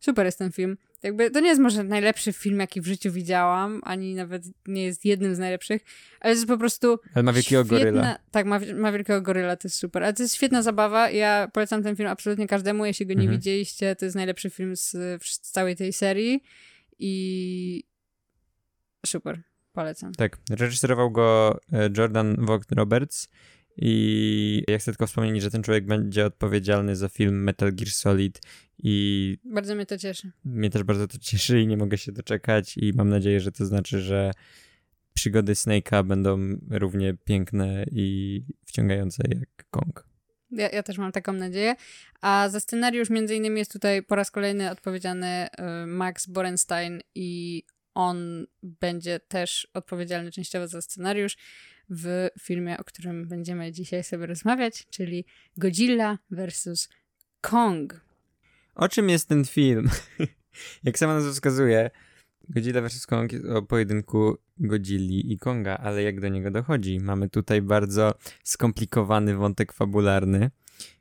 Super 0.00 0.26
jest 0.26 0.38
ten 0.38 0.52
film. 0.52 0.76
Jakby 1.02 1.30
to 1.30 1.40
nie 1.40 1.48
jest 1.48 1.60
może 1.60 1.84
najlepszy 1.84 2.32
film, 2.32 2.60
jaki 2.60 2.80
w 2.80 2.86
życiu 2.86 3.12
widziałam, 3.12 3.80
ani 3.84 4.14
nawet 4.14 4.42
nie 4.66 4.84
jest 4.84 5.04
jednym 5.04 5.34
z 5.34 5.38
najlepszych, 5.38 5.82
ale 6.20 6.34
jest 6.34 6.46
po 6.46 6.58
prostu 6.58 6.98
Ale 7.14 7.22
ma 7.22 7.32
wielkiego 7.32 7.64
świetna... 7.64 7.78
goryla. 7.84 8.18
Tak, 8.30 8.46
ma, 8.46 8.60
ma 8.76 8.92
wielkiego 8.92 9.22
goryla, 9.22 9.56
to 9.56 9.68
jest 9.68 9.76
super. 9.78 10.02
Ale 10.02 10.12
to 10.12 10.22
jest 10.22 10.34
świetna 10.34 10.62
zabawa. 10.62 11.10
Ja 11.10 11.48
polecam 11.52 11.82
ten 11.82 11.96
film 11.96 12.08
absolutnie 12.08 12.46
każdemu. 12.46 12.84
Jeśli 12.84 13.06
go 13.06 13.14
nie 13.14 13.20
Mhm. 13.20 13.38
widzieliście, 13.38 13.96
to 13.96 14.04
jest 14.04 14.16
najlepszy 14.16 14.50
film 14.50 14.76
z, 14.76 14.90
z 15.24 15.40
całej 15.40 15.76
tej 15.76 15.92
serii. 15.92 16.42
I 16.98 17.84
super, 19.06 19.42
polecam. 19.72 20.12
Tak, 20.12 20.38
reżyserował 20.50 21.10
go 21.10 21.58
e, 21.72 21.90
Jordan 21.98 22.36
Vogt 22.46 22.72
Roberts 22.72 23.28
i 23.80 24.64
ja 24.68 24.78
chcę 24.78 24.92
tylko 24.92 25.06
wspomnieć, 25.06 25.42
że 25.42 25.50
ten 25.50 25.62
człowiek 25.62 25.86
będzie 25.86 26.26
odpowiedzialny 26.26 26.96
za 26.96 27.08
film 27.08 27.42
Metal 27.42 27.72
Gear 27.74 27.90
Solid 27.90 28.40
i 28.78 29.36
Bardzo 29.44 29.74
mnie 29.74 29.86
to 29.86 29.98
cieszy. 29.98 30.30
mnie 30.44 30.70
też 30.70 30.82
bardzo 30.82 31.08
to 31.08 31.18
cieszy 31.18 31.60
i 31.60 31.66
nie 31.66 31.76
mogę 31.76 31.98
się 31.98 32.12
doczekać 32.12 32.76
i 32.76 32.92
mam 32.92 33.08
nadzieję, 33.08 33.40
że 33.40 33.52
to 33.52 33.66
znaczy, 33.66 34.00
że 34.00 34.30
przygody 35.14 35.52
Snake'a 35.52 36.04
będą 36.04 36.38
równie 36.70 37.14
piękne 37.24 37.84
i 37.92 38.42
wciągające 38.66 39.22
jak 39.28 39.66
Kong. 39.70 40.08
Ja, 40.50 40.68
ja 40.68 40.82
też 40.82 40.98
mam 40.98 41.12
taką 41.12 41.32
nadzieję. 41.32 41.74
A 42.20 42.48
za 42.48 42.60
scenariusz 42.60 43.10
między 43.10 43.34
innymi 43.34 43.58
jest 43.58 43.72
tutaj 43.72 44.02
po 44.02 44.14
raz 44.14 44.30
kolejny 44.30 44.70
odpowiedzialny 44.70 45.46
y, 45.46 45.86
Max 45.86 46.26
Borenstein 46.26 47.00
i 47.14 47.62
on 47.94 48.46
będzie 48.62 49.20
też 49.20 49.68
odpowiedzialny 49.74 50.30
częściowo 50.30 50.68
za 50.68 50.82
scenariusz 50.82 51.36
w 51.90 52.28
filmie, 52.40 52.78
o 52.78 52.84
którym 52.84 53.28
będziemy 53.28 53.72
dzisiaj 53.72 54.04
sobie 54.04 54.26
rozmawiać, 54.26 54.86
czyli 54.90 55.24
Godzilla 55.56 56.18
vs. 56.30 56.88
Kong. 57.40 58.00
O 58.74 58.88
czym 58.88 59.08
jest 59.08 59.28
ten 59.28 59.44
film? 59.44 59.90
jak 60.84 60.98
sama 60.98 61.14
nazwa 61.14 61.32
wskazuje, 61.32 61.90
Godzilla 62.48 62.82
vs. 62.82 63.06
Kong 63.06 63.32
jest 63.32 63.44
o 63.44 63.62
pojedynku 63.62 64.38
Godzilli 64.58 65.32
i 65.32 65.38
Konga, 65.38 65.76
ale 65.76 66.02
jak 66.02 66.20
do 66.20 66.28
niego 66.28 66.50
dochodzi? 66.50 67.00
Mamy 67.00 67.28
tutaj 67.28 67.62
bardzo 67.62 68.14
skomplikowany 68.44 69.34
wątek 69.34 69.72
fabularny, 69.72 70.50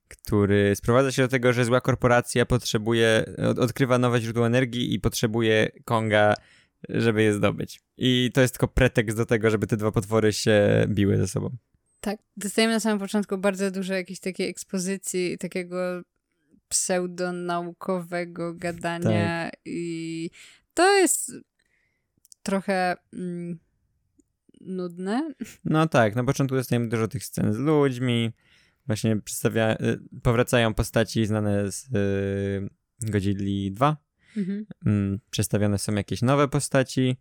który 0.08 0.75
sprowadza 0.75 1.12
się 1.12 1.22
do 1.22 1.27
tego, 1.27 1.53
że 1.53 1.65
zła 1.65 1.82
korporacja 1.82 2.46
potrzebuje, 2.46 3.25
od, 3.50 3.60
odkrywa 3.60 3.98
nowe 3.98 4.22
źródło 4.22 4.48
energii 4.48 4.94
i 4.94 5.00
potrzebuje 5.00 5.72
Konga, 5.86 6.34
żeby 6.90 7.24
je 7.24 7.34
zdobyć. 7.34 7.82
I 7.98 8.32
to 8.34 8.42
jest 8.42 8.54
tylko 8.54 8.68
pretekst 8.68 9.18
do 9.18 9.26
tego, 9.26 9.50
żeby 9.50 9.68
te 9.68 9.78
dwa 9.78 9.92
potwory 9.92 10.34
się 10.34 10.86
biły 10.88 11.18
ze 11.18 11.28
sobą. 11.28 11.58
Tak, 12.00 12.20
dostajemy 12.38 12.74
na 12.74 12.80
samym 12.80 13.00
początku 13.00 13.38
bardzo 13.38 13.72
dużo 13.72 13.94
jakiejś 13.94 14.20
takiej 14.20 14.50
ekspozycji, 14.50 15.38
takiego 15.38 16.02
pseudonaukowego 16.70 18.54
gadania 18.54 19.50
i 19.66 20.30
to 20.74 20.94
jest 20.94 21.32
trochę 22.44 22.96
mm, 23.14 23.60
nudne. 24.62 25.34
No 25.66 25.88
tak, 25.88 26.16
na 26.16 26.24
początku 26.24 26.56
dostajemy 26.56 26.90
dużo 26.90 27.08
tych 27.08 27.26
scen 27.26 27.54
z 27.54 27.58
ludźmi, 27.58 28.32
właśnie 28.88 29.18
przedstawia, 29.22 29.78
powracają 30.24 30.74
postaci 30.74 31.26
znane 31.26 31.72
z 31.72 31.86
y, 31.86 32.70
Godzilli 33.12 33.72
2, 33.72 33.98
Mhm. 34.38 34.65
mm, 34.86 35.20
przedstawione 35.29 35.77
są 35.77 35.96
jakieś 35.96 36.22
nowe 36.22 36.48
postaci 36.48 37.17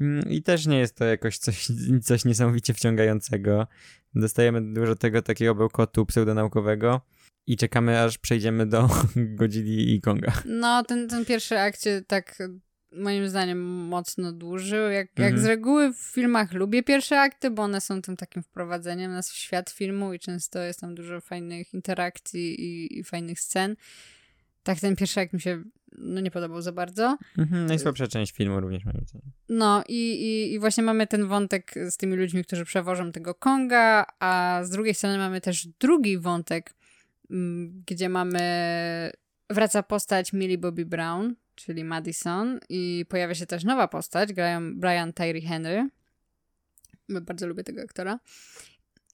mm, 0.00 0.28
i 0.28 0.42
też 0.42 0.66
nie 0.66 0.78
jest 0.78 0.96
to 0.96 1.04
jakoś 1.04 1.38
coś, 1.38 1.68
coś 2.08 2.24
niesamowicie 2.24 2.74
wciągającego. 2.74 3.66
Dostajemy 4.14 4.74
dużo 4.74 4.94
tego 4.94 5.22
takiego 5.22 5.54
bełkotu 5.54 6.06
pseudonaukowego 6.06 7.00
i 7.46 7.56
czekamy 7.56 8.00
aż 8.00 8.18
przejdziemy 8.18 8.66
do 8.66 8.88
Godzilli 9.38 9.94
i 9.94 10.00
Konga. 10.00 10.32
No, 10.44 10.84
ten, 10.84 11.08
ten 11.08 11.24
pierwszy 11.24 11.58
akt 11.58 11.82
się 11.82 12.02
tak 12.06 12.38
moim 12.92 13.28
zdaniem 13.28 13.60
mocno 13.64 14.32
dłużył. 14.32 14.90
Jak, 14.90 15.06
jak 15.18 15.32
Mhm. 15.32 15.42
z 15.42 15.44
reguły 15.44 15.92
w 15.92 15.98
filmach 15.98 16.52
lubię 16.52 16.82
pierwsze 16.82 17.20
akty, 17.20 17.50
bo 17.50 17.62
one 17.62 17.80
są 17.80 18.02
tym 18.02 18.16
takim 18.16 18.42
wprowadzeniem 18.42 19.12
nas 19.12 19.30
w 19.30 19.34
świat 19.34 19.70
filmu 19.70 20.14
i 20.14 20.18
często 20.18 20.58
jest 20.58 20.80
tam 20.80 20.94
dużo 20.94 21.20
fajnych 21.20 21.74
interakcji 21.74 22.60
i, 22.60 22.98
i 22.98 23.04
fajnych 23.04 23.40
scen. 23.40 23.76
Tak, 24.62 24.80
ten 24.80 24.96
pierwszy 24.96 25.20
akt 25.20 25.32
mi 25.32 25.40
się 25.40 25.62
no, 25.98 26.20
nie 26.20 26.30
podobał 26.30 26.62
za 26.62 26.72
bardzo. 26.72 27.18
Mhm, 27.38 27.66
najsłabsza 27.66 28.06
część 28.06 28.32
filmu 28.32 28.60
również 28.60 28.84
moim 28.84 29.06
zdaniem. 29.06 29.30
No 29.48 29.84
i, 29.88 30.12
i, 30.12 30.52
i 30.52 30.58
właśnie 30.58 30.82
mamy 30.82 31.06
ten 31.06 31.26
wątek 31.26 31.74
z 31.90 31.96
tymi 31.96 32.16
ludźmi, 32.16 32.44
którzy 32.44 32.64
przewożą 32.64 33.12
tego 33.12 33.34
Konga, 33.34 34.06
a 34.20 34.60
z 34.64 34.70
drugiej 34.70 34.94
strony 34.94 35.18
mamy 35.18 35.40
też 35.40 35.66
drugi 35.66 36.18
wątek, 36.18 36.74
mm, 37.30 37.82
gdzie 37.86 38.08
mamy... 38.08 38.40
Wraca 39.50 39.82
postać 39.82 40.32
Millie 40.32 40.58
Bobby 40.58 40.86
Brown, 40.86 41.34
czyli 41.54 41.84
Madison 41.84 42.60
i 42.68 43.06
pojawia 43.08 43.34
się 43.34 43.46
też 43.46 43.64
nowa 43.64 43.88
postać, 43.88 44.32
grają 44.32 44.80
Brian 44.80 45.12
Tyree 45.12 45.42
Henry. 45.42 45.88
Bardzo 47.08 47.46
lubię 47.46 47.64
tego 47.64 47.82
aktora. 47.82 48.18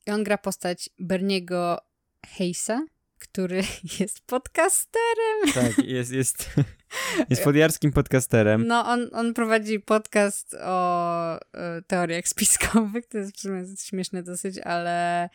I 0.06 0.10
on 0.10 0.24
gra 0.24 0.38
postać 0.38 0.90
Berniego 0.98 1.78
Hayesa, 2.26 2.84
który 3.24 3.62
jest 4.00 4.20
podcasterem. 4.26 5.52
Tak, 5.54 5.84
jest, 5.84 6.12
jest, 6.12 6.50
jest 7.30 7.44
podjarskim 7.44 7.92
podcasterem. 7.92 8.66
No, 8.66 8.86
on, 8.86 9.08
on 9.12 9.34
prowadzi 9.34 9.80
podcast 9.80 10.54
o 10.60 11.34
e, 11.36 11.82
teoriach 11.86 12.28
spiskowych. 12.28 13.06
To 13.06 13.18
jest 13.18 13.36
w 13.36 13.40
sumie 13.40 13.64
śmieszne 13.84 14.22
dosyć, 14.22 14.58
ale 14.58 15.28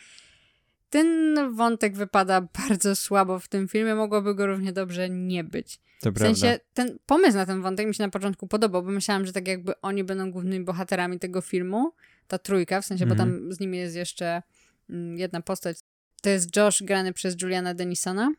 ten 0.89 1.36
wątek 1.55 1.96
wypada 1.98 2.41
bardzo 2.41 2.96
słabo 2.96 3.39
w 3.39 3.48
tym 3.48 3.67
filmie. 3.67 3.96
Mogłoby 3.96 4.36
go 4.36 4.48
równie 4.48 4.74
dobrze 4.74 5.10
nie 5.10 5.43
być. 5.43 5.79
To 6.01 6.12
W 6.12 6.13
prawda. 6.13 6.36
sensie, 6.36 6.60
ten 6.74 7.00
pomysł 7.05 7.38
na 7.38 7.46
ten 7.46 7.62
wątek 7.62 7.88
mi 7.88 7.96
się 7.96 8.03
na 8.03 8.10
początku 8.10 8.48
podobał, 8.48 8.84
bo 8.84 8.91
myślałam, 8.91 9.25
że 9.25 9.34
tak 9.34 9.48
jakby 9.48 9.81
oni 9.81 10.03
będą 10.03 10.31
głównymi 10.31 10.65
bohaterami 10.65 11.19
tego 11.19 11.41
filmu. 11.41 11.91
Ta 12.27 12.38
trójka, 12.38 12.81
w 12.81 12.86
sensie, 12.86 13.05
bo 13.05 13.12
Mhm. 13.12 13.29
tam 13.31 13.53
z 13.53 13.60
nimi 13.60 13.77
jest 13.77 13.96
jeszcze 13.96 14.41
mm, 14.89 15.17
jedna 15.17 15.41
postać. 15.41 15.77
To 16.22 16.30
jest 16.30 16.56
Josh 16.56 16.84
grany 16.84 17.14
przez 17.14 17.42
Juliana 17.42 17.74
Denisona. 17.74 18.32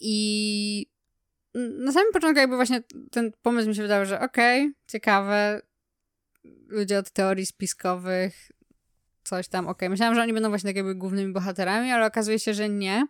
I 0.00 0.86
na 1.78 1.92
samym 1.92 2.12
początku 2.12 2.40
jakby 2.40 2.56
właśnie 2.56 2.82
ten 3.10 3.32
pomysł 3.42 3.68
mi 3.68 3.74
się 3.74 3.82
wydawał, 3.82 4.06
że 4.06 4.20
okej, 4.20 4.72
ciekawe, 4.86 5.62
ludzie 6.68 6.98
od 6.98 7.10
teorii 7.10 7.46
spiskowych, 7.46 8.50
coś 9.24 9.48
tam, 9.48 9.68
okej. 9.68 9.88
Myślałam, 9.90 10.14
że 10.14 10.22
oni 10.22 10.32
będą 10.32 10.48
właśnie 10.48 10.68
tak 10.70 10.76
jakby 10.76 10.94
głównymi 10.94 11.32
bohaterami, 11.32 11.90
ale 11.90 12.06
okazuje 12.06 12.38
się, 12.38 12.54
że 12.54 12.68
nie. 12.68 13.06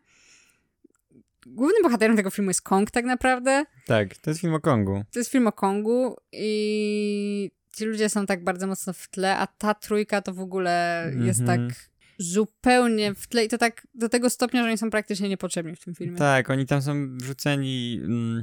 Głównym 1.46 1.82
bohaterem 1.82 2.16
tego 2.16 2.30
filmu 2.30 2.50
jest 2.50 2.62
Kong 2.62 2.90
tak 2.90 3.04
naprawdę. 3.04 3.64
Tak, 3.86 4.16
to 4.16 4.30
jest 4.30 4.40
film 4.40 4.54
o 4.54 4.60
Kongu. 4.60 5.04
To 5.12 5.18
jest 5.18 5.30
film 5.30 5.46
o 5.46 5.52
Kongu 5.52 6.16
i 6.32 7.50
ci 7.76 7.84
ludzie 7.84 8.08
są 8.08 8.26
tak 8.26 8.44
bardzo 8.44 8.66
mocno 8.66 8.92
w 8.92 9.08
tle, 9.08 9.36
a 9.36 9.46
ta 9.46 9.74
trójka 9.74 10.22
to 10.22 10.34
w 10.34 10.40
ogóle 10.40 11.04
jest 11.20 11.46
tak 11.46 11.60
Mhm. 11.60 11.74
Zupełnie 12.20 13.14
w 13.14 13.26
tle 13.26 13.44
i 13.44 13.48
to 13.48 13.58
tak 13.58 13.86
do 13.94 14.08
tego 14.08 14.30
stopnia, 14.30 14.62
że 14.62 14.68
oni 14.68 14.78
są 14.78 14.90
praktycznie 14.90 15.28
niepotrzebni 15.28 15.76
w 15.76 15.84
tym 15.84 15.94
filmie. 15.94 16.18
Tak, 16.18 16.50
oni 16.50 16.66
tam 16.66 16.82
są 16.82 17.16
wrzuceni 17.16 18.00
mm, 18.04 18.42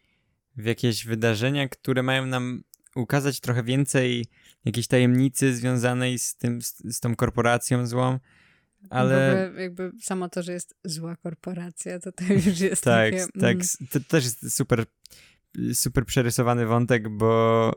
w 0.56 0.66
jakieś 0.66 1.06
wydarzenia, 1.06 1.70
które 1.70 2.04
mają 2.04 2.26
nam 2.26 2.64
ukazać 2.96 3.40
trochę 3.40 3.64
więcej 3.64 4.26
jakiejś 4.66 4.88
tajemnicy 4.88 5.56
związanej 5.56 6.20
z 6.20 6.36
tym, 6.36 6.62
z, 6.62 6.78
z 6.96 7.00
tą 7.00 7.16
korporacją 7.16 7.88
złą, 7.88 8.20
ale 8.90 9.52
jakby 9.58 9.92
samo 10.02 10.30
to, 10.30 10.44
że 10.44 10.54
jest 10.54 10.76
zła 10.84 11.16
korporacja, 11.16 12.00
to 12.00 12.12
to 12.12 12.24
już 12.46 12.60
jest 12.60 12.84
tak, 12.84 13.14
takie... 13.14 13.26
tak, 13.40 13.56
mm, 13.56 13.68
to 13.92 14.00
też 14.00 14.24
jest 14.24 14.56
super, 14.56 14.86
super 15.74 16.06
przerysowany 16.06 16.66
wątek, 16.66 17.10
bo 17.10 17.72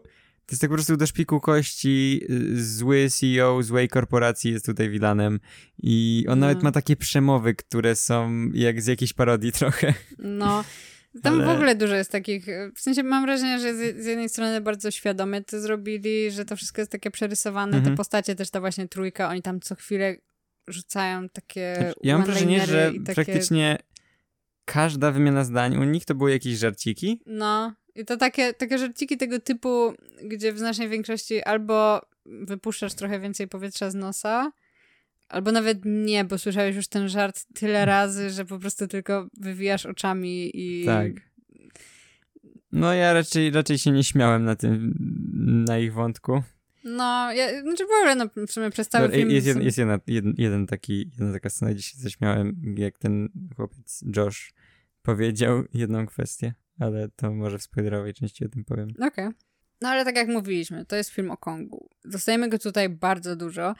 to 0.50 0.54
jest 0.54 0.60
tak 0.60 0.70
po 0.70 0.76
prostu 0.76 0.96
do 0.96 1.06
szpiku 1.06 1.40
kości, 1.40 2.20
y, 2.30 2.64
zły 2.64 3.08
CEO 3.10 3.62
złej 3.62 3.88
korporacji 3.88 4.52
jest 4.52 4.66
tutaj 4.66 4.90
wilanem 4.90 5.40
i 5.82 6.24
on 6.28 6.38
No. 6.38 6.46
nawet 6.46 6.62
ma 6.62 6.72
takie 6.72 6.96
przemowy, 6.96 7.54
które 7.54 7.96
są 7.96 8.48
jak 8.54 8.82
z 8.82 8.86
jakiejś 8.86 9.12
parodii 9.12 9.52
trochę. 9.60 9.94
No, 10.18 10.64
tam 11.22 11.34
Ale- 11.34 11.44
w 11.46 11.48
ogóle 11.48 11.74
dużo 11.74 11.94
jest 11.94 12.12
takich, 12.12 12.46
w 12.76 12.80
sensie 12.80 13.02
mam 13.02 13.24
wrażenie, 13.24 13.58
że 13.60 13.74
z, 13.74 14.02
z 14.02 14.06
jednej 14.06 14.28
strony 14.28 14.60
bardzo 14.60 14.90
świadomie 14.90 15.44
to 15.44 15.60
zrobili, 15.60 16.30
że 16.30 16.44
to 16.44 16.56
wszystko 16.56 16.80
jest 16.80 16.92
takie 16.92 17.10
przerysowane, 17.10 17.76
Mhm. 17.76 17.94
te 17.94 17.96
postacie 17.96 18.34
też 18.34 18.50
ta 18.50 18.60
właśnie 18.60 18.88
trójka, 18.88 19.28
oni 19.28 19.42
tam 19.42 19.60
co 19.60 19.74
chwilę 19.74 20.16
rzucają 20.68 21.28
takie 21.28 21.74
Znaczy, 21.78 21.94
Ja 22.02 22.18
mam 22.18 22.26
wrażenie, 22.26 22.66
że 22.66 22.92
takie... 23.04 23.14
praktycznie 23.14 23.78
każda 24.64 25.12
wymiana 25.12 25.44
zdań 25.44 25.76
u 25.76 25.84
nich 25.84 26.04
to 26.04 26.14
były 26.14 26.30
jakieś 26.30 26.58
żarciki. 26.58 27.22
No, 27.26 27.74
i 28.00 28.04
to 28.04 28.16
takie, 28.16 28.54
takie 28.54 28.78
żarciki 28.78 29.16
tego 29.16 29.40
typu, 29.40 29.94
gdzie 30.24 30.52
w 30.52 30.58
znacznej 30.58 30.88
większości 30.88 31.42
albo 31.42 32.00
wypuszczasz 32.26 32.94
trochę 32.94 33.20
więcej 33.20 33.48
powietrza 33.48 33.90
z 33.90 33.94
nosa, 33.94 34.52
albo 35.28 35.52
nawet 35.52 35.78
nie, 35.84 36.24
bo 36.24 36.38
słyszałeś 36.38 36.76
już 36.76 36.88
ten 36.88 37.08
żart 37.08 37.46
tyle 37.54 37.84
razy, 37.84 38.30
że 38.30 38.44
po 38.44 38.58
prostu 38.58 38.86
tylko 38.86 39.28
wywijasz 39.38 39.86
oczami 39.86 40.50
i... 40.54 40.84
Tak. 40.84 41.12
No 42.72 42.94
ja 42.94 43.12
raczej, 43.12 43.50
raczej 43.50 43.78
się 43.78 43.90
nie 43.90 44.04
śmiałem 44.04 44.44
na 44.44 44.56
tym, 44.56 44.94
na 45.68 45.78
ich 45.78 45.92
wątku. 45.92 46.42
No, 46.84 47.32
ja, 47.32 47.62
znaczy 47.62 47.84
w 47.86 47.90
ogóle, 48.00 48.14
no, 48.14 48.46
w 48.46 48.52
sumie 48.52 48.70
przez 48.70 48.88
cały 48.88 49.08
No, 49.08 49.14
film... 49.14 49.30
Jest, 49.30 49.46
jeden, 49.46 49.62
jest 49.62 49.78
jeden, 49.78 50.00
jeden, 50.06 50.34
jeden 50.38 50.66
taki, 50.66 50.98
jedna 50.98 51.32
taka 51.32 51.50
scena, 51.50 51.72
gdzie 51.72 51.82
się 51.82 51.98
zaśmiałem, 51.98 52.74
jak 52.76 52.98
ten 52.98 53.28
chłopiec 53.56 54.04
Josh 54.16 54.52
powiedział 55.02 55.64
jedną 55.74 56.06
kwestię, 56.06 56.54
ale 56.80 57.08
to 57.16 57.32
może 57.32 57.58
w 57.58 57.62
spoilerowej 57.62 58.14
części 58.14 58.44
o 58.44 58.48
tym 58.48 58.64
powiem. 58.64 58.88
Okej. 59.06 59.28
No 59.80 59.88
ale 59.88 60.04
tak 60.04 60.16
jak 60.16 60.28
mówiliśmy, 60.28 60.84
to 60.86 60.96
jest 60.96 61.10
film 61.10 61.30
o 61.30 61.36
Kongu. 61.36 61.88
Dostajemy 62.04 62.48
go 62.48 62.58
tutaj 62.58 62.88
bardzo 62.88 63.36
dużo 63.36 63.74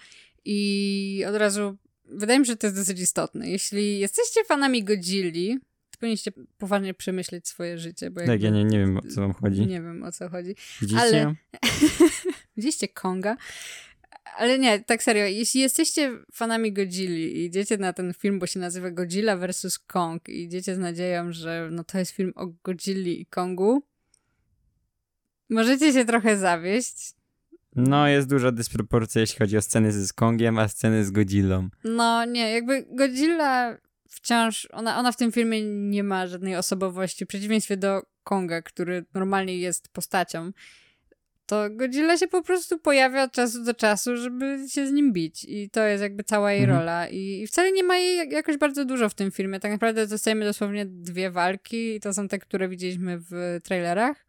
i 0.45 1.25
od 1.29 1.35
razu 1.37 1.77
wydaje 2.05 2.39
mi 2.41 2.47
się, 2.47 2.53
że 2.53 2.57
to 2.57 2.67
jest 2.67 2.77
dosyć 2.77 3.01
istotne. 3.01 3.51
Jeśli 3.51 3.99
jesteście 3.99 4.45
fanami 4.45 4.85
Godzilli, 4.85 5.59
to 5.91 5.99
powinniście 5.99 6.33
poważnie 6.59 6.95
przemyśleć 6.95 7.49
swoje 7.49 7.79
życie, 7.79 8.11
bo 8.11 8.21
Tak, 8.27 8.43
ja 8.43 8.51
nie, 8.51 8.65
nie 8.65 8.79
wiem, 8.79 8.97
o 8.97 9.03
co 9.15 9.21
wam 9.21 9.33
chodzi. 9.33 9.61
nie 9.67 9.83
wiem 9.83 10.03
o 10.03 10.13
co 10.13 10.29
chodzi. 10.29 10.55
Widzicie? 10.81 11.01
ale-? 11.01 11.35
Widzieliście 12.57 12.89
Konga? 12.89 13.37
Ale 14.37 14.59
nie, 14.59 14.85
tak 14.85 15.03
serio, 15.03 15.25
jeśli 15.25 15.61
jesteście 15.61 16.13
fanami 16.33 16.73
Godzilli 16.73 17.37
i 17.37 17.45
idziecie 17.45 17.77
na 17.77 17.93
ten 17.93 18.15
film, 18.15 18.39
bo 18.39 18.47
się 18.47 18.61
nazywa 18.61 18.91
Godzilla 18.91 19.37
vs. 19.37 19.79
Kong 19.79 20.29
i 20.29 20.43
idziecie 20.43 20.75
z 20.75 20.79
nadzieją, 20.79 21.33
że 21.33 21.69
no 21.73 21.85
to 21.85 21.99
jest 21.99 22.13
film 22.13 22.33
o 22.37 22.47
Godzilli 22.47 23.21
i 23.21 23.27
Kongu, 23.27 23.83
możecie 25.51 25.93
się 25.93 26.05
trochę 26.05 26.37
zawieść. 26.37 27.15
No, 27.77 28.09
jest 28.09 28.29
duża 28.29 28.53
dysproporcja, 28.53 29.21
jeśli 29.21 29.39
chodzi 29.39 29.57
o 29.57 29.63
sceny 29.63 29.93
z 29.93 30.13
Kongiem, 30.13 30.59
a 30.59 30.69
sceny 30.69 31.05
z 31.05 31.11
Godzillą. 31.11 31.69
No 31.85 32.25
nie, 32.25 32.53
jakby 32.53 32.87
Godzilla 32.91 33.79
wciąż, 34.09 34.69
ona, 34.71 34.99
ona 34.99 35.13
w 35.13 35.17
tym 35.17 35.33
filmie 35.33 35.63
nie 35.63 36.05
ma 36.05 36.27
żadnej 36.27 36.57
osobowości, 36.57 37.25
w 37.25 37.29
przeciwieństwie 37.29 37.77
do 37.77 38.03
Konga, 38.25 38.63
który 38.63 39.05
normalnie 39.15 39.59
jest 39.59 39.89
postacią. 39.89 40.53
To 41.51 41.71
Godzilla 41.71 42.17
się 42.19 42.27
po 42.29 42.43
prostu 42.43 42.79
pojawia 42.79 43.23
od 43.25 43.33
czasu 43.33 43.65
do 43.65 43.75
czasu, 43.75 44.17
żeby 44.17 44.59
się 44.69 44.87
z 44.87 44.91
nim 44.93 45.13
bić. 45.13 45.45
I 45.49 45.71
to 45.71 45.85
jest 45.85 46.03
jakby 46.03 46.25
cała 46.25 46.53
jej 46.53 46.63
Mhm. 46.63 46.79
rola. 46.79 47.09
I, 47.09 47.41
I 47.43 47.47
wcale 47.47 47.73
nie 47.73 47.83
ma 47.85 47.97
jej 47.99 48.17
jak- 48.17 48.33
jakoś 48.33 48.57
bardzo 48.57 48.85
dużo 48.85 49.09
w 49.09 49.15
tym 49.15 49.31
filmie. 49.31 49.61
Tak 49.61 49.71
naprawdę 49.73 50.07
dostajemy 50.07 50.45
dosłownie 50.45 50.87
dwie 50.87 51.31
walki 51.31 51.95
i 51.95 52.01
to 52.01 52.15
są 52.15 52.29
te, 52.29 52.39
które 52.39 52.69
widzieliśmy 52.69 53.19
w 53.19 53.59
trailerach. 53.65 54.27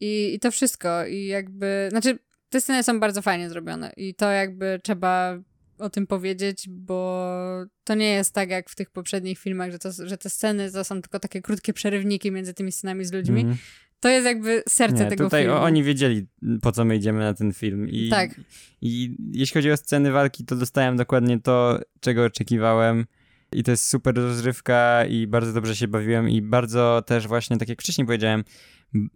I, 0.00 0.34
I 0.34 0.40
to 0.40 0.50
wszystko. 0.50 1.06
I 1.06 1.26
jakby, 1.26 1.86
znaczy 1.90 2.18
te 2.48 2.60
sceny 2.60 2.82
są 2.82 3.00
bardzo 3.00 3.22
fajnie 3.22 3.48
zrobione 3.50 3.92
i 3.96 4.14
to 4.14 4.30
jakby 4.30 4.80
trzeba 4.84 5.38
o 5.78 5.90
tym 5.90 6.06
powiedzieć, 6.06 6.68
bo 6.68 7.28
to 7.84 7.94
nie 7.94 8.12
jest 8.12 8.34
tak 8.34 8.50
jak 8.50 8.70
w 8.70 8.74
tych 8.74 8.90
poprzednich 8.90 9.38
filmach, 9.38 9.70
że, 9.72 9.78
to, 9.78 9.90
że 10.04 10.18
te 10.18 10.30
sceny 10.30 10.72
to 10.72 10.84
są 10.84 11.02
tylko 11.02 11.20
takie 11.20 11.42
krótkie 11.42 11.72
przerywniki 11.72 12.32
między 12.32 12.54
tymi 12.54 12.72
scenami 12.72 13.04
z 13.04 13.12
ludźmi. 13.12 13.40
Mhm. 13.40 13.58
To 14.00 14.08
jest 14.08 14.26
jakby 14.26 14.62
serce 14.68 15.04
Nie, 15.04 15.10
tego 15.10 15.24
tutaj 15.24 15.44
filmu. 15.44 15.58
oni 15.58 15.82
wiedzieli, 15.82 16.26
po 16.62 16.72
co 16.72 16.84
my 16.84 16.96
idziemy 16.96 17.18
na 17.18 17.34
ten 17.34 17.52
film. 17.52 17.88
I, 17.88 18.08
Tak. 18.08 18.40
I 18.80 19.16
jeśli 19.32 19.54
chodzi 19.54 19.70
o 19.70 19.76
sceny 19.76 20.12
walki, 20.12 20.44
to 20.44 20.56
dostałem 20.56 20.96
dokładnie 20.96 21.40
to, 21.40 21.80
czego 22.00 22.24
oczekiwałem. 22.24 23.06
I 23.52 23.62
to 23.62 23.70
jest 23.70 23.86
super 23.86 24.14
rozrywka 24.14 25.04
i 25.04 25.26
bardzo 25.26 25.52
dobrze 25.52 25.76
się 25.76 25.88
bawiłem 25.88 26.28
i 26.28 26.42
bardzo 26.42 27.02
też 27.06 27.26
właśnie, 27.26 27.56
tak 27.58 27.68
jak 27.68 27.82
wcześniej 27.82 28.06
powiedziałem, 28.06 28.44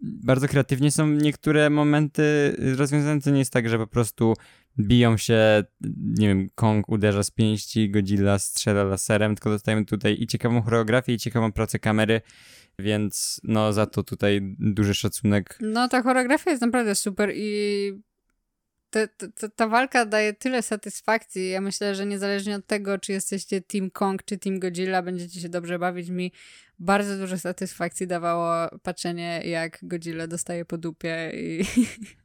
bardzo 0.01 0.47
kreatywnie 0.47 0.91
są 0.91 1.07
niektóre 1.07 1.69
momenty 1.69 2.55
rozwiązane. 2.77 3.21
To 3.21 3.29
nie 3.31 3.39
jest 3.39 3.53
tak, 3.53 3.69
że 3.69 3.77
po 3.77 3.87
prostu 3.87 4.33
biją 4.79 5.17
się, 5.17 5.63
nie 5.97 6.27
wiem, 6.27 6.49
Kong 6.55 6.89
uderza 6.89 7.23
z 7.23 7.31
pięści, 7.31 7.89
Godzilla 7.89 8.39
strzela 8.39 8.83
laserem, 8.83 9.35
tylko 9.35 9.49
dostajemy 9.49 9.85
tutaj 9.85 10.17
i 10.19 10.27
ciekawą 10.27 10.61
choreografię, 10.61 11.13
i 11.13 11.17
ciekawą 11.17 11.51
pracę 11.51 11.79
kamery, 11.79 12.21
więc 12.79 13.41
no 13.43 13.73
za 13.73 13.85
to 13.85 14.03
tutaj 14.03 14.55
duży 14.59 14.95
szacunek. 14.95 15.57
No 15.61 15.87
ta 15.87 16.01
choreografia 16.01 16.51
jest 16.51 16.61
naprawdę 16.61 16.95
super 16.95 17.31
i 17.35 17.91
te, 18.89 19.07
te, 19.07 19.49
ta 19.49 19.67
walka 19.67 20.05
daje 20.05 20.33
tyle 20.33 20.61
satysfakcji. 20.61 21.49
Ja 21.49 21.61
myślę, 21.61 21.95
że 21.95 22.05
niezależnie 22.05 22.55
od 22.55 22.67
tego, 22.67 22.97
czy 22.97 23.11
jesteście 23.11 23.61
Team 23.61 23.91
Kong, 23.91 24.23
czy 24.23 24.37
Team 24.37 24.59
Godzilla, 24.59 25.01
będziecie 25.01 25.39
się 25.39 25.49
dobrze 25.49 25.79
bawić. 25.79 26.09
Mi 26.09 26.31
bardzo 26.79 27.17
dużo 27.17 27.37
satysfakcji 27.39 28.07
dawało 28.07 28.79
patrzenie, 28.83 29.41
jak 29.45 29.79
Godzilla 29.81 30.27
dostaje 30.27 30.65
po 30.65 30.77
dupie 30.77 31.31
i, 31.35 31.65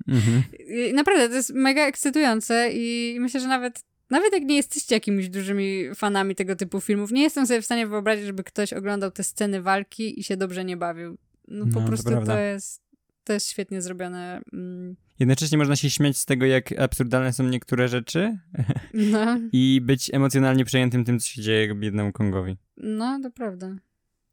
Mhm. 0.08 0.42
I 0.90 0.92
naprawdę, 0.92 1.28
to 1.28 1.34
jest 1.34 1.54
mega 1.54 1.86
ekscytujące 1.86 2.70
i 2.72 3.16
myślę, 3.20 3.40
że 3.40 3.48
nawet, 3.48 3.84
nawet 4.10 4.32
jak 4.32 4.42
nie 4.42 4.56
jesteście 4.56 4.94
jakimiś 4.94 5.28
dużymi 5.28 5.94
fanami 5.94 6.34
tego 6.34 6.56
typu 6.56 6.80
filmów, 6.80 7.10
nie 7.12 7.22
jestem 7.22 7.46
sobie 7.46 7.62
w 7.62 7.64
stanie 7.64 7.86
wyobrazić, 7.86 8.26
żeby 8.26 8.44
ktoś 8.44 8.72
oglądał 8.72 9.10
te 9.10 9.24
sceny 9.24 9.62
walki 9.62 10.20
i 10.20 10.24
się 10.24 10.36
dobrze 10.36 10.64
nie 10.64 10.76
bawił. 10.76 11.18
No 11.48 11.64
po 11.66 11.70
No, 11.72 11.80
to 11.80 11.86
prostu 11.86 12.10
prawda. 12.10 12.34
to 12.34 12.40
jest, 12.40 12.82
to 13.24 13.32
jest 13.32 13.50
świetnie 13.50 13.82
zrobione. 13.82 14.40
Mm, 14.52 14.96
Jednocześnie 15.18 15.58
można 15.58 15.76
się 15.76 15.90
śmiać 15.90 16.16
z 16.16 16.24
tego, 16.26 16.46
jak 16.46 16.72
absurdalne 16.78 17.32
są 17.32 17.44
niektóre 17.44 17.88
rzeczy 17.88 18.38
No, 18.94 19.38
i 19.52 19.80
być 19.84 20.14
emocjonalnie 20.14 20.64
przejętym 20.64 21.04
tym, 21.04 21.18
co 21.18 21.28
się 21.28 21.42
dzieje 21.42 21.74
biednemu 21.74 22.12
Kongowi. 22.12 22.56
no 22.76 23.20
to 23.22 23.30
prawda. 23.30 23.76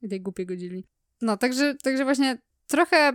I 0.01 0.09
tej 0.09 0.21
głupiej 0.21 0.45
godzili. 0.45 0.83
No, 1.21 1.37
także, 1.37 1.75
także 1.83 2.03
właśnie 2.03 2.37
trochę, 2.67 3.11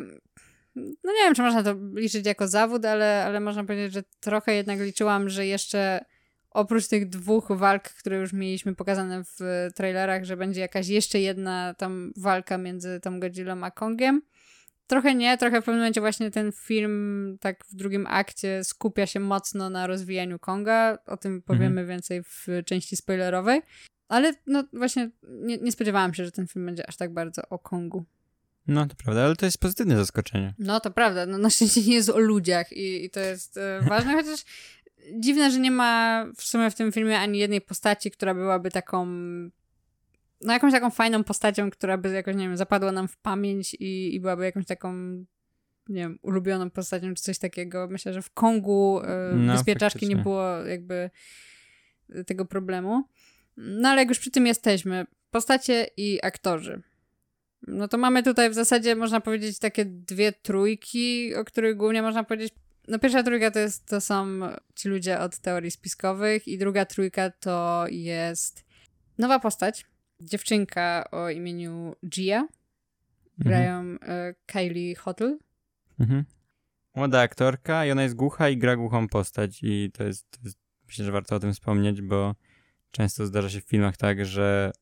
no 0.77 1.12
nie 1.12 1.25
wiem, 1.25 1.35
czy 1.35 1.42
można 1.42 1.62
to 1.62 1.75
liczyć 1.94 2.27
jako 2.27 2.49
zawód, 2.49 2.85
ale, 2.85 3.25
ale 3.25 3.40
można 3.40 3.64
powiedzieć, 3.64 3.92
że 3.92 4.03
trochę 4.20 4.55
jednak 4.55 4.81
liczyłam, 4.81 5.29
że 5.29 5.46
jeszcze 5.46 6.05
oprócz 6.51 6.89
tych 6.89 7.09
dwóch 7.09 7.49
walk, 7.51 7.83
które 7.83 8.17
już 8.17 8.33
mieliśmy 8.33 8.75
pokazane 8.75 9.25
w 9.25 9.69
trailerach, 9.75 10.25
że 10.25 10.37
będzie 10.37 10.61
jakaś 10.61 10.89
jeszcze 10.89 11.21
jedna 11.21 11.75
tam 11.75 12.13
walka 12.17 12.59
między 12.59 13.01
tą 13.01 13.21
Godzillą 13.21 13.65
a 13.65 13.71
Kongiem. 13.71 14.23
Trochę 14.87 15.15
nie, 15.15 15.39
trochę 15.39 15.61
w 15.61 15.65
pewnym 15.65 15.81
momencie 15.81 16.01
właśnie 16.01 16.31
ten 16.31 16.53
film 16.53 17.37
tak 17.41 17.65
w 17.65 17.75
drugim 17.75 18.07
akcie 18.07 18.65
skupia 18.65 19.07
się 19.07 19.21
mocno 19.21 19.71
na 19.71 19.87
rozwijaniu 19.87 20.39
Konga. 20.39 20.99
O 21.07 21.17
tym 21.17 21.43
powiemy 21.43 21.87
więcej 21.87 22.23
w 22.23 22.47
części 22.67 22.97
spoilerowej. 22.97 23.63
Ale 24.09 24.35
no 24.47 24.65
właśnie 24.73 25.11
nie, 25.23 25.59
nie 25.59 25.73
spodziewałam 25.73 26.15
się, 26.15 26.25
że 26.25 26.33
ten 26.33 26.47
film 26.47 26.67
będzie 26.67 26.89
aż 26.89 26.97
tak 26.97 27.15
bardzo 27.15 27.43
o 27.49 27.59
Kongu. 27.59 28.05
No, 28.67 28.87
to 28.87 28.95
prawda, 28.95 29.25
ale 29.25 29.37
to 29.37 29.47
jest 29.47 29.59
pozytywne 29.59 29.97
zaskoczenie. 29.97 30.55
No 30.59 30.81
to 30.81 30.91
prawda, 30.91 31.27
no 31.27 31.39
na 31.39 31.51
szczęście 31.51 31.83
nie 31.83 31.95
jest 31.95 32.09
o 32.09 32.19
ludziach 32.19 32.73
i, 32.73 33.05
i 33.05 33.11
to 33.11 33.21
jest 33.21 33.57
e, 33.57 33.81
ważne, 33.89 34.13
chociaż 34.13 34.45
dziwne, 35.21 35.51
że 35.51 35.59
nie 35.59 35.71
ma 35.71 36.27
w 36.37 36.43
sumie 36.43 36.71
w 36.71 36.75
tym 36.75 36.93
filmie 36.93 37.19
ani 37.19 37.39
jednej 37.39 37.61
postaci, 37.61 38.11
która 38.11 38.35
byłaby 38.35 38.71
taką 38.71 39.07
no 40.41 40.53
jakąś 40.53 40.73
taką 40.73 40.91
fajną 40.91 41.25
postacią, 41.25 41.71
która 41.71 41.99
by 41.99 42.09
jakoś, 42.09 42.37
nie 42.37 42.49
wiem, 42.49 42.57
zapadła 42.57 42.93
nam 42.93 43.09
w 43.09 43.17
pamięć 43.17 43.75
i, 43.75 44.15
i 44.15 44.21
byłaby 44.21 44.45
jakąś 44.45 44.67
taką 44.67 44.95
nie 45.89 46.03
wiem, 46.03 46.19
ulubioną 46.23 46.71
postacią 46.71 47.15
czy 47.15 47.23
coś 47.23 47.39
takiego. 47.39 47.89
Myślę, 47.91 48.13
że 48.13 48.23
w 48.23 48.31
Kongu 48.31 49.01
e, 49.05 49.33
No, 49.35 50.17
nie 50.17 50.17
było 50.23 50.57
jakby 50.57 51.11
tego 52.27 52.45
problemu. 52.45 53.05
No 53.57 53.89
ale 53.89 54.01
jak 54.01 54.09
już 54.09 54.19
przy 54.19 54.31
tym 54.31 54.47
jesteśmy, 54.47 55.07
postacie 55.31 55.87
i 55.97 56.19
aktorzy. 56.23 56.83
No 57.67 57.89
to 57.89 57.99
mamy 57.99 58.23
tutaj 58.23 58.51
w 58.51 58.55
zasadzie, 58.55 58.97
można 58.97 59.21
powiedzieć, 59.21 59.59
takie 59.59 59.85
dwie 59.85 60.33
trójki, 60.33 61.35
o 61.35 61.45
których 61.45 61.77
głównie 61.77 62.03
można 62.03 62.25
powiedzieć. 62.25 62.55
No 62.88 62.99
pierwsza 62.99 63.23
trójka 63.23 63.51
to, 63.51 63.59
jest, 63.59 63.87
to 63.87 64.01
są 64.01 64.40
ci 64.75 64.88
ludzie 64.88 65.21
od 65.21 65.38
teorii 65.38 65.71
spiskowych 65.71 66.49
i 66.49 66.59
druga 66.59 66.85
trójka 66.85 67.31
to 67.31 67.85
jest 67.88 68.64
nowa 69.19 69.38
postać, 69.38 69.87
dziewczynka 70.21 71.09
o 71.11 71.31
imieniu 71.31 71.97
Gia. 72.09 72.38
Mhm. 72.38 72.49
Grają 73.38 73.99
e, 74.14 74.35
Kylie 74.47 74.97
Hotel. 74.97 75.38
Mhm. 76.01 76.25
Młoda 76.95 77.21
aktorka 77.21 77.87
i 77.87 77.90
ona 77.90 78.03
jest 78.03 78.14
głucha 78.14 78.49
i 78.49 78.57
gra 78.57 78.77
głuchą 78.77 79.09
postać 79.09 79.59
i 79.62 79.90
to 79.93 80.05
jest, 80.05 80.31
to 80.31 80.38
jest, 80.45 80.59
myślę, 80.87 81.05
że 81.05 81.12
warto 81.12 81.37
o 81.37 81.40
tym 81.40 81.53
wspomnieć, 81.53 82.03
bo 82.03 82.35
często 82.90 83.27
zdarza 83.27 83.51
się 83.51 83.61
w 83.61 83.64
filmach 83.64 83.97
tak, 83.97 84.27
że 84.27 84.73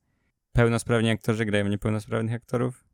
pełnosprawni 0.52 1.10
aktorzy 1.10 1.44
grają 1.44 1.68
niepełnosprawnych 1.68 2.34
aktorów. 2.34 2.84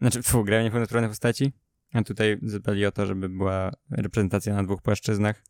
Znaczy, 0.00 0.22
fu, 0.22 0.44
grają 0.44 0.62
niepełnosprawne 0.62 1.08
postaci, 1.08 1.52
a 1.92 2.02
tutaj 2.02 2.38
zadbali 2.42 2.86
o 2.86 2.92
to, 2.92 3.06
żeby 3.06 3.28
była 3.28 3.72
reprezentacja 3.90 4.54
na 4.54 4.62
dwóch 4.62 4.82
płaszczyznach. 4.82 5.42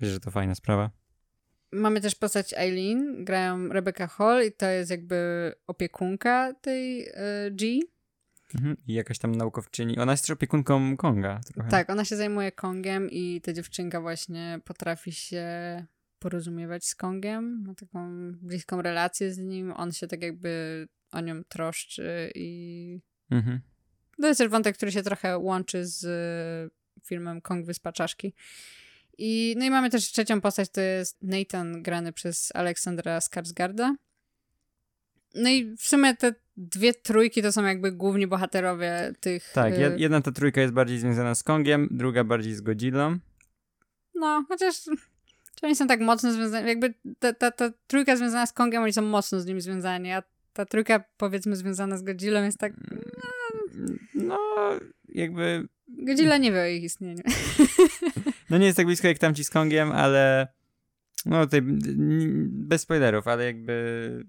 Wiesz, 0.00 0.10
że 0.10 0.20
to 0.20 0.30
fajna 0.30 0.54
sprawa. 0.54 0.90
Mamy 1.72 2.00
też 2.00 2.14
postać 2.14 2.54
Eileen, 2.56 3.24
grają 3.24 3.68
Rebecca 3.68 4.06
Hall 4.06 4.46
i 4.46 4.52
to 4.52 4.66
jest 4.66 4.90
jakby 4.90 5.52
opiekunka 5.66 6.54
tej 6.54 7.08
e, 7.08 7.50
G. 7.50 7.80
Mhm. 8.54 8.76
I 8.86 8.94
jakaś 8.94 9.18
tam 9.18 9.34
naukowczyni. 9.34 9.98
Ona 9.98 10.12
jest 10.12 10.24
też 10.24 10.30
opiekunką 10.30 10.96
Konga 10.96 11.40
trochę. 11.54 11.70
Tak, 11.70 11.90
ona 11.90 12.04
się 12.04 12.16
zajmuje 12.16 12.52
Kongiem 12.52 13.10
i 13.10 13.40
ta 13.40 13.52
dziewczynka 13.52 14.00
właśnie 14.00 14.60
potrafi 14.64 15.12
się 15.12 15.46
porozumiewać 16.18 16.86
z 16.86 16.94
Kongiem, 16.94 17.62
ma 17.66 17.74
taką 17.74 18.32
bliską 18.32 18.82
relację 18.82 19.32
z 19.32 19.38
nim, 19.38 19.72
on 19.72 19.92
się 19.92 20.06
tak 20.06 20.22
jakby 20.22 20.86
o 21.12 21.20
nią 21.20 21.44
troszczy 21.44 22.32
i 22.34 23.00
Mhm. 23.30 23.60
To 24.20 24.28
jest 24.28 24.38
też 24.38 24.48
wątek, 24.48 24.76
który 24.76 24.92
się 24.92 25.02
trochę 25.02 25.38
łączy 25.38 25.86
z 25.86 26.72
filmem 27.04 27.40
Kong 27.40 27.66
Wyspa 27.66 27.92
Czaszki. 27.92 28.34
I, 29.18 29.54
no 29.58 29.64
i 29.64 29.70
mamy 29.70 29.90
też 29.90 30.04
trzecią 30.04 30.40
postać, 30.40 30.70
to 30.70 30.80
jest 30.80 31.18
Nathan 31.22 31.82
grany 31.82 32.12
przez 32.12 32.52
Aleksandra 32.54 33.18
Skarsgarda. 33.18 33.94
No 35.34 35.50
i 35.50 35.76
w 35.76 35.86
sumie 35.86 36.16
te 36.16 36.34
dwie 36.56 36.94
trójki 36.94 37.42
to 37.42 37.52
są 37.52 37.64
jakby 37.64 37.92
główni 37.92 38.26
bohaterowie 38.26 39.12
tych... 39.20 39.52
Tak, 39.52 39.74
y, 39.74 39.94
jedna 39.96 40.20
ta 40.20 40.32
trójka 40.32 40.60
jest 40.60 40.74
bardziej 40.74 40.98
związana 40.98 41.34
z 41.34 41.42
Kongiem, 41.42 41.88
druga 41.90 42.24
bardziej 42.24 42.54
z 42.54 42.60
Godzillą. 42.60 43.18
No, 44.14 44.44
chociaż 44.48 44.74
czy 45.60 45.66
oni 45.66 45.76
są 45.76 45.86
tak 45.86 46.00
mocno 46.00 46.32
związani, 46.32 46.68
jakby 46.68 46.94
ta, 47.18 47.32
ta, 47.32 47.50
ta 47.50 47.70
trójka 47.86 48.16
związana 48.16 48.46
z 48.46 48.52
Kongiem, 48.52 48.82
oni 48.82 48.92
są 48.92 49.02
mocno 49.02 49.40
z 49.40 49.46
nim 49.46 49.60
związani, 49.60 50.12
a 50.12 50.22
ta 50.52 50.66
trójka 50.66 51.04
powiedzmy 51.16 51.56
związana 51.56 51.96
z 51.96 52.02
Godzillą 52.02 52.44
jest 52.44 52.58
tak... 52.58 52.72
No, 52.90 53.37
jakby... 55.08 55.68
Godzilla 55.88 56.38
nie 56.38 56.52
wie 56.52 56.60
o 56.60 56.66
ich 56.66 56.82
istnieniu. 56.82 57.22
No 58.50 58.58
nie 58.58 58.66
jest 58.66 58.76
tak 58.76 58.86
blisko 58.86 59.08
jak 59.08 59.18
tamci 59.18 59.44
z 59.44 59.50
Kongiem, 59.50 59.92
ale... 59.92 60.48
No 61.26 61.44
tutaj 61.44 61.60
bez 61.62 62.82
spoilerów, 62.82 63.26
ale 63.26 63.44
jakby... 63.44 64.24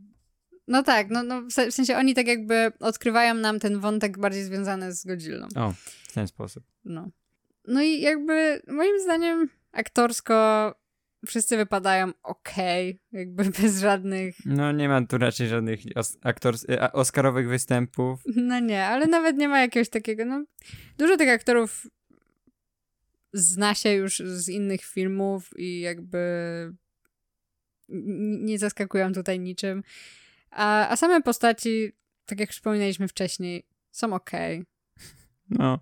No 0.67 0.83
tak, 0.83 1.09
no, 1.09 1.23
no 1.23 1.41
w 1.41 1.73
sensie 1.73 1.97
oni 1.97 2.15
tak 2.15 2.27
jakby 2.27 2.71
odkrywają 2.79 3.33
nam 3.33 3.59
ten 3.59 3.79
wątek 3.79 4.17
bardziej 4.19 4.43
związany 4.43 4.93
z 4.93 5.05
Godzillą. 5.05 5.47
O, 5.55 5.73
w 6.07 6.13
ten 6.13 6.27
sposób. 6.27 6.63
No. 6.85 7.09
No 7.67 7.81
i 7.81 8.01
jakby 8.01 8.61
moim 8.67 8.99
zdaniem 9.03 9.49
aktorsko 9.71 10.75
wszyscy 11.25 11.57
wypadają 11.57 12.11
ok, 12.23 12.53
jakby 13.11 13.43
bez 13.61 13.79
żadnych... 13.79 14.35
No 14.45 14.71
nie 14.71 14.89
ma 14.89 15.05
tu 15.05 15.17
raczej 15.17 15.47
żadnych 15.47 15.79
os 15.95 16.17
aktors 16.21 16.65
oscarowych 16.93 17.49
występów. 17.49 18.21
No 18.35 18.59
nie, 18.59 18.85
ale 18.85 19.07
nawet 19.07 19.37
nie 19.37 19.47
ma 19.47 19.61
jakiegoś 19.61 19.89
takiego, 19.89 20.25
no 20.25 20.45
dużo 20.97 21.17
tych 21.17 21.29
aktorów 21.29 21.87
zna 23.33 23.75
się 23.75 23.93
już 23.93 24.17
z 24.19 24.49
innych 24.49 24.81
filmów 24.81 25.49
i 25.57 25.79
jakby 25.79 26.19
nie 28.41 28.59
zaskakują 28.59 29.13
tutaj 29.13 29.39
niczym. 29.39 29.83
A, 30.51 30.89
a 30.89 30.95
same 30.95 31.21
postaci, 31.21 31.91
tak 32.25 32.39
jak 32.39 32.49
wspominaliśmy 32.49 33.07
wcześniej, 33.07 33.65
są 33.91 34.13
ok. 34.13 34.31
No, 35.49 35.79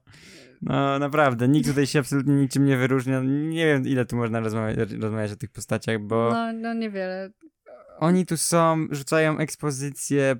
no 0.61 0.99
naprawdę, 0.99 1.47
nikt 1.47 1.67
tutaj 1.67 1.87
się 1.87 1.99
absolutnie 1.99 2.33
niczym 2.33 2.65
nie 2.65 2.77
wyróżnia. 2.77 3.21
Nie 3.23 3.65
wiem, 3.65 3.87
ile 3.87 4.05
tu 4.05 4.15
można 4.15 4.39
rozmawiać, 4.39 4.91
rozmawiać 4.91 5.31
o 5.31 5.35
tych 5.35 5.51
postaciach, 5.51 5.99
bo... 5.99 6.29
No, 6.33 6.53
no 6.53 6.73
niewiele. 6.73 7.29
Oni 7.99 8.25
tu 8.25 8.37
są, 8.37 8.87
rzucają 8.91 9.37
ekspozycję... 9.37 10.35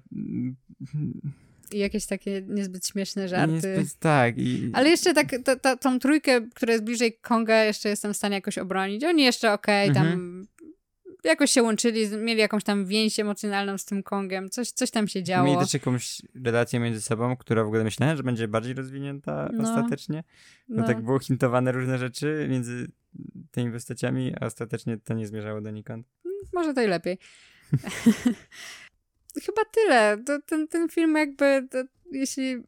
I 1.71 1.79
jakieś 1.79 2.05
takie 2.05 2.41
niezbyt 2.47 2.87
śmieszne 2.87 3.27
żarty. 3.27 3.53
Niezbyt, 3.53 3.95
tak. 3.99 4.37
I... 4.37 4.71
Ale 4.73 4.89
jeszcze 4.89 5.13
tak, 5.13 5.27
to, 5.43 5.55
to, 5.55 5.77
tą 5.77 5.99
trójkę, 5.99 6.41
która 6.41 6.73
jest 6.73 6.85
bliżej 6.85 7.17
Konga, 7.21 7.63
jeszcze 7.63 7.89
jestem 7.89 8.13
w 8.13 8.17
stanie 8.17 8.35
jakoś 8.35 8.57
obronić. 8.57 9.03
Oni 9.03 9.23
jeszcze 9.23 9.53
okej, 9.53 9.91
okay, 9.91 9.95
tam 9.95 10.07
mhm 10.07 10.47
jakoś 11.23 11.51
się 11.51 11.63
łączyli, 11.63 12.07
mieli 12.17 12.39
jakąś 12.39 12.63
tam 12.63 12.85
więź 12.85 13.19
emocjonalną 13.19 13.77
z 13.77 13.85
tym 13.85 14.03
Kongiem, 14.03 14.49
coś, 14.49 14.71
coś 14.71 14.91
tam 14.91 15.07
się 15.07 15.23
działo. 15.23 15.45
Mieli 15.45 15.59
też 15.59 15.73
jakąś 15.73 16.21
relację 16.45 16.79
między 16.79 17.01
sobą, 17.01 17.37
która 17.37 17.63
w 17.63 17.67
ogóle 17.67 17.83
myślałem, 17.83 18.17
że 18.17 18.23
będzie 18.23 18.47
bardziej 18.47 18.73
rozwinięta 18.73 19.49
no. 19.53 19.63
ostatecznie. 19.63 20.23
No, 20.69 20.81
no 20.81 20.87
tak 20.87 21.01
było 21.01 21.19
hintowane 21.19 21.71
różne 21.71 21.97
rzeczy 21.97 22.47
między 22.49 22.87
tymi 23.51 23.71
postaciami, 23.71 24.33
a 24.41 24.45
ostatecznie 24.45 24.97
to 24.97 25.13
nie 25.13 25.27
zmierzało 25.27 25.61
donikąd. 25.61 26.07
Mm, 26.25 26.37
może 26.53 26.73
to 26.73 26.81
i 26.81 26.87
lepiej. 26.87 27.17
Chyba 29.45 29.61
tyle. 29.71 30.23
To, 30.25 30.41
ten, 30.41 30.67
ten 30.67 30.89
film 30.89 31.15
jakby, 31.15 31.67
to, 31.71 31.83
jeśli 32.11 32.63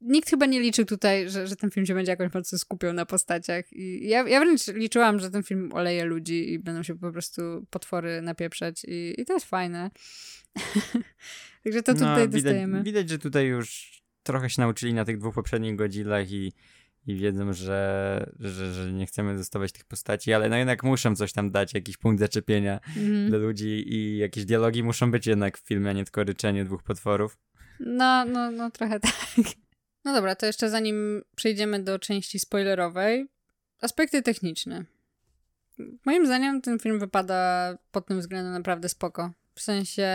nikt 0.00 0.30
chyba 0.30 0.46
nie 0.46 0.60
liczył 0.60 0.84
tutaj, 0.84 1.30
że, 1.30 1.46
że 1.46 1.56
ten 1.56 1.70
film 1.70 1.86
się 1.86 1.94
będzie 1.94 2.12
jakoś 2.12 2.34
mocno 2.34 2.58
skupiał 2.58 2.92
na 2.92 3.06
postaciach. 3.06 3.72
I 3.72 4.08
ja, 4.08 4.28
ja 4.28 4.40
wręcz 4.40 4.66
liczyłam, 4.66 5.18
że 5.18 5.30
ten 5.30 5.42
film 5.42 5.70
oleje 5.72 6.04
ludzi 6.04 6.52
i 6.52 6.58
będą 6.58 6.82
się 6.82 6.98
po 6.98 7.12
prostu 7.12 7.66
potwory 7.70 8.22
napieprzać 8.22 8.84
i, 8.84 9.14
i 9.20 9.24
to 9.24 9.32
jest 9.32 9.46
fajne. 9.46 9.90
Także 11.64 11.82
to 11.82 11.94
tutaj 11.94 12.26
no, 12.26 12.26
dostajemy. 12.26 12.82
Widać, 12.82 13.10
że 13.10 13.18
tutaj 13.18 13.46
już 13.46 13.98
trochę 14.22 14.50
się 14.50 14.62
nauczyli 14.62 14.94
na 14.94 15.04
tych 15.04 15.18
dwóch 15.18 15.34
poprzednich 15.34 15.76
godzinach 15.76 16.30
i, 16.30 16.52
i 17.06 17.16
wiedzą, 17.16 17.52
że, 17.52 18.30
że, 18.40 18.74
że 18.74 18.92
nie 18.92 19.06
chcemy 19.06 19.36
dostawać 19.36 19.72
tych 19.72 19.84
postaci, 19.84 20.32
ale 20.32 20.48
no 20.48 20.56
jednak 20.56 20.82
muszą 20.82 21.16
coś 21.16 21.32
tam 21.32 21.50
dać, 21.50 21.74
jakiś 21.74 21.96
punkt 21.96 22.20
zaczepienia 22.20 22.80
mm. 22.96 23.28
dla 23.28 23.38
ludzi 23.38 23.94
i 23.94 24.18
jakieś 24.18 24.44
dialogi 24.44 24.82
muszą 24.82 25.10
być 25.10 25.26
jednak 25.26 25.58
w 25.58 25.66
filmie, 25.66 25.90
a 25.90 25.92
nie 25.92 26.04
tylko 26.04 26.24
ryczenie 26.24 26.64
dwóch 26.64 26.82
potworów. 26.82 27.38
No, 27.80 28.24
no, 28.24 28.50
no 28.50 28.70
trochę 28.70 29.00
tak. 29.10 29.12
No 30.04 30.12
dobra, 30.12 30.34
to 30.34 30.46
jeszcze 30.46 30.70
zanim 30.70 31.22
przejdziemy 31.36 31.82
do 31.82 31.98
części 31.98 32.38
spoilerowej, 32.38 33.28
aspekty 33.80 34.22
techniczne. 34.22 34.84
Moim 36.04 36.26
zdaniem 36.26 36.60
ten 36.60 36.78
film 36.78 36.98
wypada 36.98 37.74
pod 37.92 38.06
tym 38.06 38.20
względem 38.20 38.52
naprawdę 38.52 38.88
spoko. 38.88 39.30
W 39.54 39.60
sensie 39.62 40.08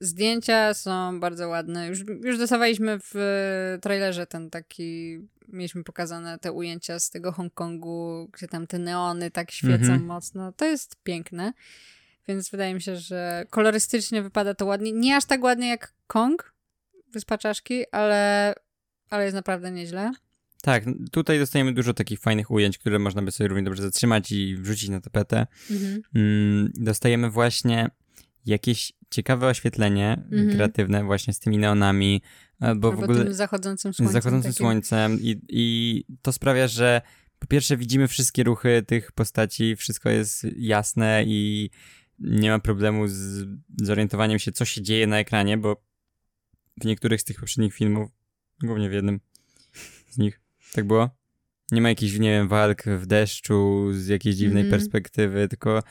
zdjęcia 0.00 0.74
są 0.74 1.20
bardzo 1.20 1.48
ładne. 1.48 1.88
Już, 1.88 1.98
już 2.24 2.38
dostawaliśmy 2.38 2.98
w 3.12 3.14
trailerze 3.82 4.26
ten 4.26 4.50
taki, 4.50 5.20
mieliśmy 5.48 5.84
pokazane 5.84 6.38
te 6.38 6.52
ujęcia 6.52 7.00
z 7.00 7.10
tego 7.10 7.32
Hongkongu, 7.32 8.28
gdzie 8.32 8.48
tam 8.48 8.66
te 8.66 8.78
neony 8.78 9.30
tak 9.30 9.50
świecą 9.50 9.74
mhm. 9.74 10.04
mocno. 10.04 10.52
To 10.52 10.64
jest 10.64 10.96
piękne. 11.02 11.52
Więc 12.28 12.50
wydaje 12.50 12.74
mi 12.74 12.82
się, 12.82 12.96
że 12.96 13.44
kolorystycznie 13.50 14.22
wypada 14.22 14.54
to 14.54 14.66
ładnie. 14.66 14.92
Nie 14.92 15.16
aż 15.16 15.24
tak 15.24 15.42
ładnie 15.42 15.68
jak 15.68 15.92
Kong, 16.06 16.54
Wyspa 17.12 17.38
Czaszki, 17.38 17.84
ale, 17.92 18.54
ale 19.10 19.24
jest 19.24 19.34
naprawdę 19.34 19.70
nieźle. 19.70 20.12
Tak, 20.62 20.84
tutaj 21.12 21.38
dostajemy 21.38 21.72
dużo 21.72 21.94
takich 21.94 22.20
fajnych 22.20 22.50
ujęć, 22.50 22.78
które 22.78 22.98
można 22.98 23.22
by 23.22 23.32
sobie 23.32 23.48
równie 23.48 23.64
dobrze 23.64 23.82
zatrzymać 23.82 24.32
i 24.32 24.56
wrzucić 24.56 24.88
na 24.88 25.00
tapetę. 25.00 25.46
Mhm. 25.70 26.02
Mm, 26.14 26.72
dostajemy 26.74 27.30
właśnie 27.30 27.90
jakieś 28.46 28.92
ciekawe 29.10 29.46
oświetlenie 29.46 30.22
mhm. 30.32 30.50
kreatywne 30.50 31.04
właśnie 31.04 31.34
z 31.34 31.38
tymi 31.38 31.58
neonami, 31.58 32.22
bo 32.60 32.66
Albo 32.66 32.92
w 32.92 33.02
ogóle... 33.02 33.24
tym 33.24 33.34
zachodzącym 33.34 33.94
słońcem. 33.94 34.12
Zachodzącym 34.12 34.52
takim. 34.52 34.64
słońcem 34.64 35.20
i, 35.20 35.40
i 35.48 36.04
to 36.22 36.32
sprawia, 36.32 36.68
że 36.68 37.02
po 37.38 37.46
pierwsze 37.46 37.76
widzimy 37.76 38.08
wszystkie 38.08 38.44
ruchy 38.44 38.82
tych 38.86 39.12
postaci, 39.12 39.76
wszystko 39.76 40.10
jest 40.10 40.46
jasne 40.56 41.24
i 41.26 41.70
nie 42.18 42.50
ma 42.50 42.58
problemu 42.58 43.08
z 43.08 43.46
zorientowaniem 43.82 44.38
się, 44.38 44.52
co 44.52 44.64
się 44.64 44.82
dzieje 44.82 45.06
na 45.06 45.18
ekranie, 45.18 45.58
bo 45.58 45.89
w 46.80 46.84
niektórych 46.84 47.20
z 47.20 47.24
tych 47.24 47.40
poprzednich 47.40 47.74
filmów, 47.74 48.10
głównie 48.62 48.90
w 48.90 48.92
jednym 48.92 49.20
z 50.10 50.18
nich, 50.18 50.40
tak 50.72 50.84
było? 50.84 51.10
Nie 51.72 51.80
ma 51.80 51.88
jakichś, 51.88 52.18
nie 52.18 52.30
wiem, 52.30 52.48
walk 52.48 52.82
w 52.84 53.06
deszczu 53.06 53.88
z 53.92 54.06
jakiejś 54.06 54.36
dziwnej 54.36 54.62
mm 54.62 54.70
perspektywy, 54.70 55.48
tylko 55.48 55.82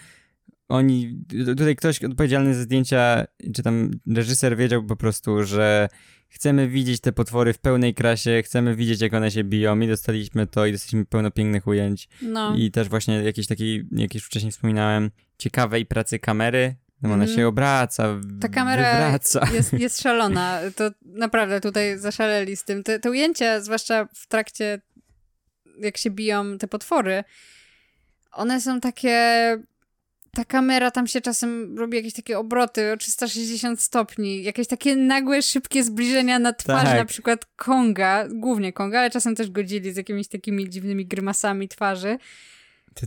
oni, 0.70 1.24
tutaj 1.46 1.76
ktoś 1.76 2.04
odpowiedzialny 2.04 2.56
za 2.56 2.62
zdjęcia, 2.62 3.26
czy 3.56 3.64
tam 3.64 3.92
reżyser 4.08 4.58
wiedział 4.58 4.86
po 4.86 4.96
prostu, 4.96 5.44
że 5.44 5.90
chcemy 6.30 6.68
widzieć 6.68 7.02
te 7.02 7.12
potwory 7.12 7.54
w 7.54 7.60
pełnej 7.60 7.94
krasie, 7.94 8.42
chcemy 8.46 8.76
widzieć, 8.76 9.02
jak 9.02 9.14
one 9.14 9.32
się 9.32 9.44
biją 9.44 9.80
i 9.80 9.88
dostaliśmy 9.88 10.48
to 10.48 10.66
i 10.66 10.72
dostaliśmy 10.72 11.06
pełno 11.06 11.32
pięknych 11.32 11.68
ujęć. 11.68 12.10
No. 12.22 12.56
I 12.56 12.72
też 12.72 12.90
właśnie 12.90 13.16
jakieś 13.16 13.48
takiej, 13.48 13.88
jak 13.92 14.14
już 14.14 14.24
wcześniej 14.26 14.52
wspominałem, 14.52 15.12
ciekawej 15.38 15.86
pracy 15.86 16.20
kamery, 16.20 16.76
no 17.02 17.14
ona 17.14 17.24
mm. 17.24 17.36
się 17.36 17.48
obraca, 17.48 18.20
Ta 18.42 18.48
kamera 18.48 18.92
wywraca. 18.92 19.48
Jest, 19.54 19.74
jest 19.84 20.02
szalona. 20.02 20.60
To 20.76 20.90
naprawdę 21.06 21.62
tutaj 21.62 21.98
zaszaleli 21.98 22.56
z 22.56 22.64
tym. 22.64 22.84
Te, 22.84 23.00
te 23.00 23.10
ujęcia, 23.10 23.62
zwłaszcza 23.62 24.08
w 24.14 24.28
trakcie, 24.28 24.82
jak 25.80 25.98
się 25.98 26.12
biją 26.12 26.58
te 26.58 26.68
potwory, 26.68 27.24
one 28.32 28.62
są 28.62 28.80
takie 28.80 29.58
ta 30.32 30.46
kamera 30.46 30.92
tam 30.92 31.08
się 31.08 31.22
czasem 31.22 31.78
robi 31.78 31.98
jakieś 31.98 32.14
takie 32.14 32.40
obroty 32.40 32.92
o 32.92 32.98
360 32.98 33.82
stopni, 33.82 34.44
jakieś 34.44 34.68
takie 34.68 34.96
nagłe, 34.96 35.42
szybkie 35.42 35.84
zbliżenia 35.84 36.40
na 36.40 36.54
twarz, 36.54 36.84
tak. 36.84 36.98
na 36.98 37.06
przykład 37.06 37.46
Konga, 37.56 38.28
głównie 38.30 38.74
Konga, 38.74 39.00
ale 39.00 39.10
czasem 39.10 39.36
też 39.36 39.52
Godzili 39.52 39.94
z 39.94 39.98
jakimiś 39.98 40.28
takimi 40.28 40.70
dziwnymi 40.70 41.06
grymasami 41.06 41.68
twarzy. 41.68 42.18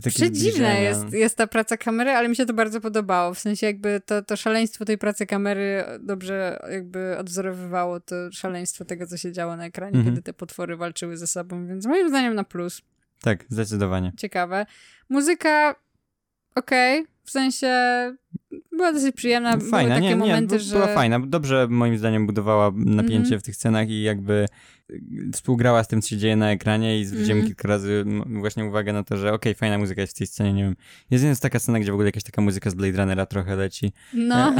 Przedziwna 0.01 0.73
jest, 0.73 1.13
jest 1.13 1.37
ta 1.37 1.47
praca 1.47 1.77
kamery, 1.77 2.11
ale 2.11 2.29
mi 2.29 2.35
się 2.35 2.45
to 2.45 2.53
bardzo 2.53 2.81
podobało. 2.81 3.33
W 3.33 3.39
sensie 3.39 3.67
jakby 3.67 4.01
to, 4.05 4.21
to 4.21 4.37
szaleństwo 4.37 4.85
tej 4.85 4.97
pracy 4.97 5.25
kamery 5.25 5.83
dobrze 5.99 6.59
jakby 6.71 7.17
odwzorowywało 7.17 7.99
to 7.99 8.15
szaleństwo 8.31 8.85
tego, 8.85 9.07
co 9.07 9.17
się 9.17 9.31
działo 9.31 9.55
na 9.55 9.65
ekranie, 9.65 9.97
mhm. 9.97 10.05
kiedy 10.05 10.21
te 10.21 10.33
potwory 10.33 10.77
walczyły 10.77 11.17
ze 11.17 11.27
sobą, 11.27 11.67
więc 11.67 11.85
moim 11.85 12.09
zdaniem 12.09 12.35
na 12.35 12.43
plus. 12.43 12.81
Tak, 13.21 13.45
zdecydowanie. 13.49 14.11
Ciekawe. 14.17 14.65
Muzyka 15.09 15.75
okej, 16.55 17.01
okay. 17.01 17.12
W 17.25 17.31
sensie 17.31 17.67
była 18.71 18.93
dosyć 18.93 19.15
przyjemna. 19.15 19.57
Fajna, 19.57 19.69
Były 19.71 19.89
takie 19.89 20.09
nie, 20.09 20.15
momenty, 20.15 20.55
nie, 20.55 20.59
że... 20.59 20.75
była 20.75 20.87
fajna. 20.87 21.19
Dobrze 21.19 21.67
moim 21.69 21.97
zdaniem 21.97 22.27
budowała 22.27 22.71
napięcie 22.75 23.15
mm 23.15 23.39
-hmm. 23.39 23.39
w 23.39 23.43
tych 23.43 23.55
scenach 23.55 23.89
i 23.89 24.01
jakby 24.01 24.45
współgrała 25.33 25.83
z 25.83 25.87
tym, 25.87 26.01
co 26.01 26.09
się 26.09 26.17
dzieje 26.17 26.35
na 26.35 26.51
ekranie 26.51 26.99
i 26.99 27.05
zwróciłem 27.05 27.37
mm. 27.37 27.47
kilka 27.47 27.67
razy 27.67 28.05
właśnie 28.25 28.65
uwagę 28.65 28.93
na 28.93 29.03
to, 29.03 29.17
że 29.17 29.27
okej, 29.27 29.51
okay, 29.51 29.59
fajna 29.59 29.77
muzyka 29.77 30.01
jest 30.01 30.15
w 30.15 30.17
tej 30.17 30.27
scenie, 30.27 30.53
nie 30.53 30.63
wiem. 30.63 30.75
Jest 31.11 31.23
jedna 31.23 31.39
taka 31.39 31.59
scena, 31.59 31.79
gdzie 31.79 31.91
w 31.91 31.93
ogóle 31.93 32.07
jakaś 32.07 32.23
taka 32.23 32.41
muzyka 32.41 32.69
z 32.69 32.73
Blade 32.73 32.97
Runnera 32.97 33.25
trochę 33.25 33.55
leci. 33.55 33.93
No, 34.13 34.55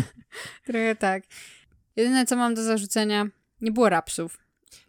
trochę 0.66 0.96
tak. 0.96 1.22
Jedyne, 1.96 2.26
co 2.26 2.36
mam 2.36 2.54
do 2.54 2.62
zarzucenia, 2.62 3.26
nie 3.60 3.72
było 3.72 3.88
rapsów. 3.88 4.38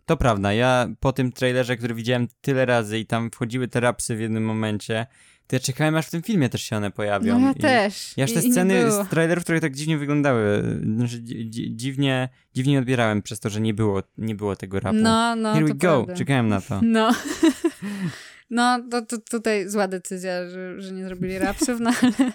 To 0.06 0.18
prawda, 0.18 0.54
ja 0.54 0.88
po 1.00 1.14
tym 1.14 1.32
trailerze, 1.32 1.78
który 1.78 1.96
widziałem 1.96 2.28
tyle 2.42 2.66
razy 2.66 3.00
i 3.00 3.06
tam 3.06 3.32
wchodziły 3.32 3.68
te 3.68 3.80
rapsy 3.80 4.16
w 4.16 4.20
jednym 4.20 4.46
momencie, 4.46 5.06
to 5.48 5.56
ja 5.56 5.60
czekałem 5.60 5.96
aż 5.96 6.08
w 6.08 6.10
tym 6.12 6.22
filmie 6.22 6.50
też 6.50 6.62
się 6.62 6.78
one 6.78 6.92
pojawią. 6.92 7.40
No 7.40 7.46
ja 7.48 7.52
I, 7.52 7.56
też. 7.56 8.12
I 8.18 8.26
te 8.26 8.32
I- 8.32 8.46
nie 8.46 8.52
sceny 8.52 8.92
z 8.92 9.10
trailerów, 9.10 9.44
które 9.44 9.60
tak 9.62 9.76
dziwnie 9.76 9.98
wyglądały, 9.98 10.64
znaczy 10.96 11.20
dzi- 11.22 11.50
dzi- 11.50 11.76
dziwnie, 11.76 12.30
dziwnie 12.54 12.80
odbierałem 12.80 13.22
przez 13.22 13.40
to, 13.40 13.50
że 13.50 13.62
nie 13.62 13.74
było, 13.74 14.04
nie 14.18 14.36
było 14.36 14.56
tego 14.56 14.80
rapu. 14.80 14.98
No, 15.02 15.36
no, 15.36 15.54
Here 15.54 15.66
we 15.66 15.74
go, 15.74 15.78
prawda. 16.04 16.14
czekałem 16.16 16.48
na 16.48 16.62
to. 16.62 16.80
No. 16.84 17.12
No, 18.50 18.84
to, 18.92 19.02
to 19.02 19.18
tutaj 19.18 19.70
zła 19.70 19.88
decyzja, 19.88 20.50
że, 20.50 20.82
że 20.82 20.92
nie 20.92 21.06
zrobili 21.06 21.40
rapsów, 21.40 21.80
no 21.80 21.92
ale 22.02 22.12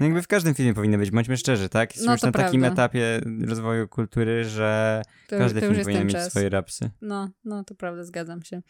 No 0.00 0.06
jakby 0.06 0.22
w 0.22 0.28
każdym 0.28 0.54
filmie 0.54 0.74
powinny 0.74 0.98
być, 0.98 1.10
bądźmy 1.10 1.36
szczerzy, 1.36 1.68
tak? 1.68 1.90
Jesteśmy 1.90 2.06
No 2.06 2.12
już 2.12 2.22
na 2.22 2.32
takim 2.32 2.60
prawda. 2.60 2.82
etapie 2.82 3.20
rozwoju 3.46 3.88
kultury, 3.88 4.44
że 4.44 5.02
to, 5.28 5.38
każdy 5.38 5.60
to 5.60 5.66
film 5.66 5.80
powinien 5.82 6.04
mieć 6.06 6.12
czas. 6.16 6.30
swoje 6.30 6.48
rapsy. 6.48 6.90
No, 7.00 7.30
no, 7.44 7.64
to 7.64 7.74
prawda, 7.74 8.04
zgadzam 8.04 8.42
się. 8.42 8.62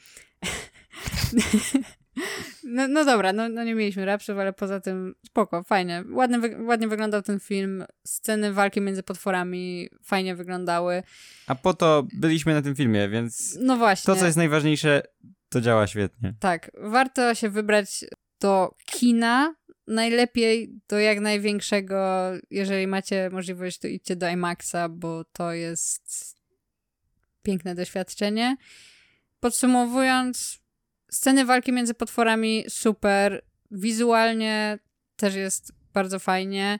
No, 2.65 2.89
no 2.89 3.05
dobra, 3.05 3.33
no, 3.33 3.49
no 3.49 3.65
nie 3.65 3.75
mieliśmy 3.75 4.05
rapsów, 4.05 4.39
ale 4.39 4.53
poza 4.53 4.81
tym 4.81 5.15
spoko, 5.27 5.63
fajnie. 5.63 6.05
Ładnie, 6.11 6.39
wy, 6.39 6.65
ładnie 6.65 6.89
wyglądał 6.89 7.23
ten 7.23 7.41
film. 7.41 7.85
Sceny 8.07 8.53
walki 8.53 8.81
między 8.81 9.03
potworami 9.03 9.89
fajnie 10.05 10.35
wyglądały. 10.35 11.03
A 11.47 11.55
po 11.55 11.75
to 11.75 12.07
byliśmy 12.13 12.55
na 12.55 12.63
tym 12.63 12.77
filmie, 12.77 13.09
więc 13.09 13.59
No 13.61 13.77
właśnie. 13.77 14.15
to, 14.15 14.21
co 14.21 14.27
jest 14.27 14.37
najważniejsze, 14.37 15.03
to 15.49 15.61
działa 15.61 15.87
świetnie. 15.87 16.35
Tak, 16.41 16.71
warto 16.79 17.35
się 17.35 17.49
wybrać 17.51 18.05
do 18.41 18.75
kina. 18.87 19.55
Najlepiej 19.87 20.73
do 20.89 20.99
jak 20.99 21.21
największego, 21.21 22.31
jeżeli 22.51 22.87
macie 22.87 23.31
możliwość, 23.33 23.79
to 23.79 23.89
idźcie 23.89 24.17
do 24.17 24.29
IMAXa, 24.29 24.89
bo 24.91 25.25
to 25.25 25.53
jest 25.53 26.37
piękne 27.43 27.75
doświadczenie. 27.75 28.57
Podsumowując, 29.41 30.62
sceny 31.13 31.45
walki 31.45 31.73
między 31.73 31.95
potworami 31.95 32.65
super, 32.69 33.43
wizualnie 33.71 34.79
też 35.17 35.35
jest 35.35 35.73
bardzo 35.95 36.19
fajnie. 36.19 36.79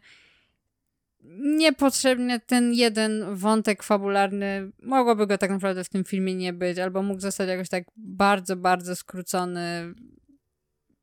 Niepotrzebnie 1.41 2.41
ten 2.41 2.73
jeden 2.73 3.35
wątek 3.35 3.83
fabularny, 3.83 4.71
mogłoby 4.83 5.27
go 5.27 5.39
tak 5.39 5.51
naprawdę 5.51 5.85
w 5.85 5.89
tym 5.89 6.05
filmie 6.05 6.35
nie 6.35 6.53
być, 6.53 6.79
albo 6.79 7.03
mógł 7.03 7.21
zostać 7.21 7.49
jakoś 7.49 7.69
tak 7.69 7.85
bardzo, 7.97 8.57
bardzo 8.57 8.97
skrócony, 8.97 9.95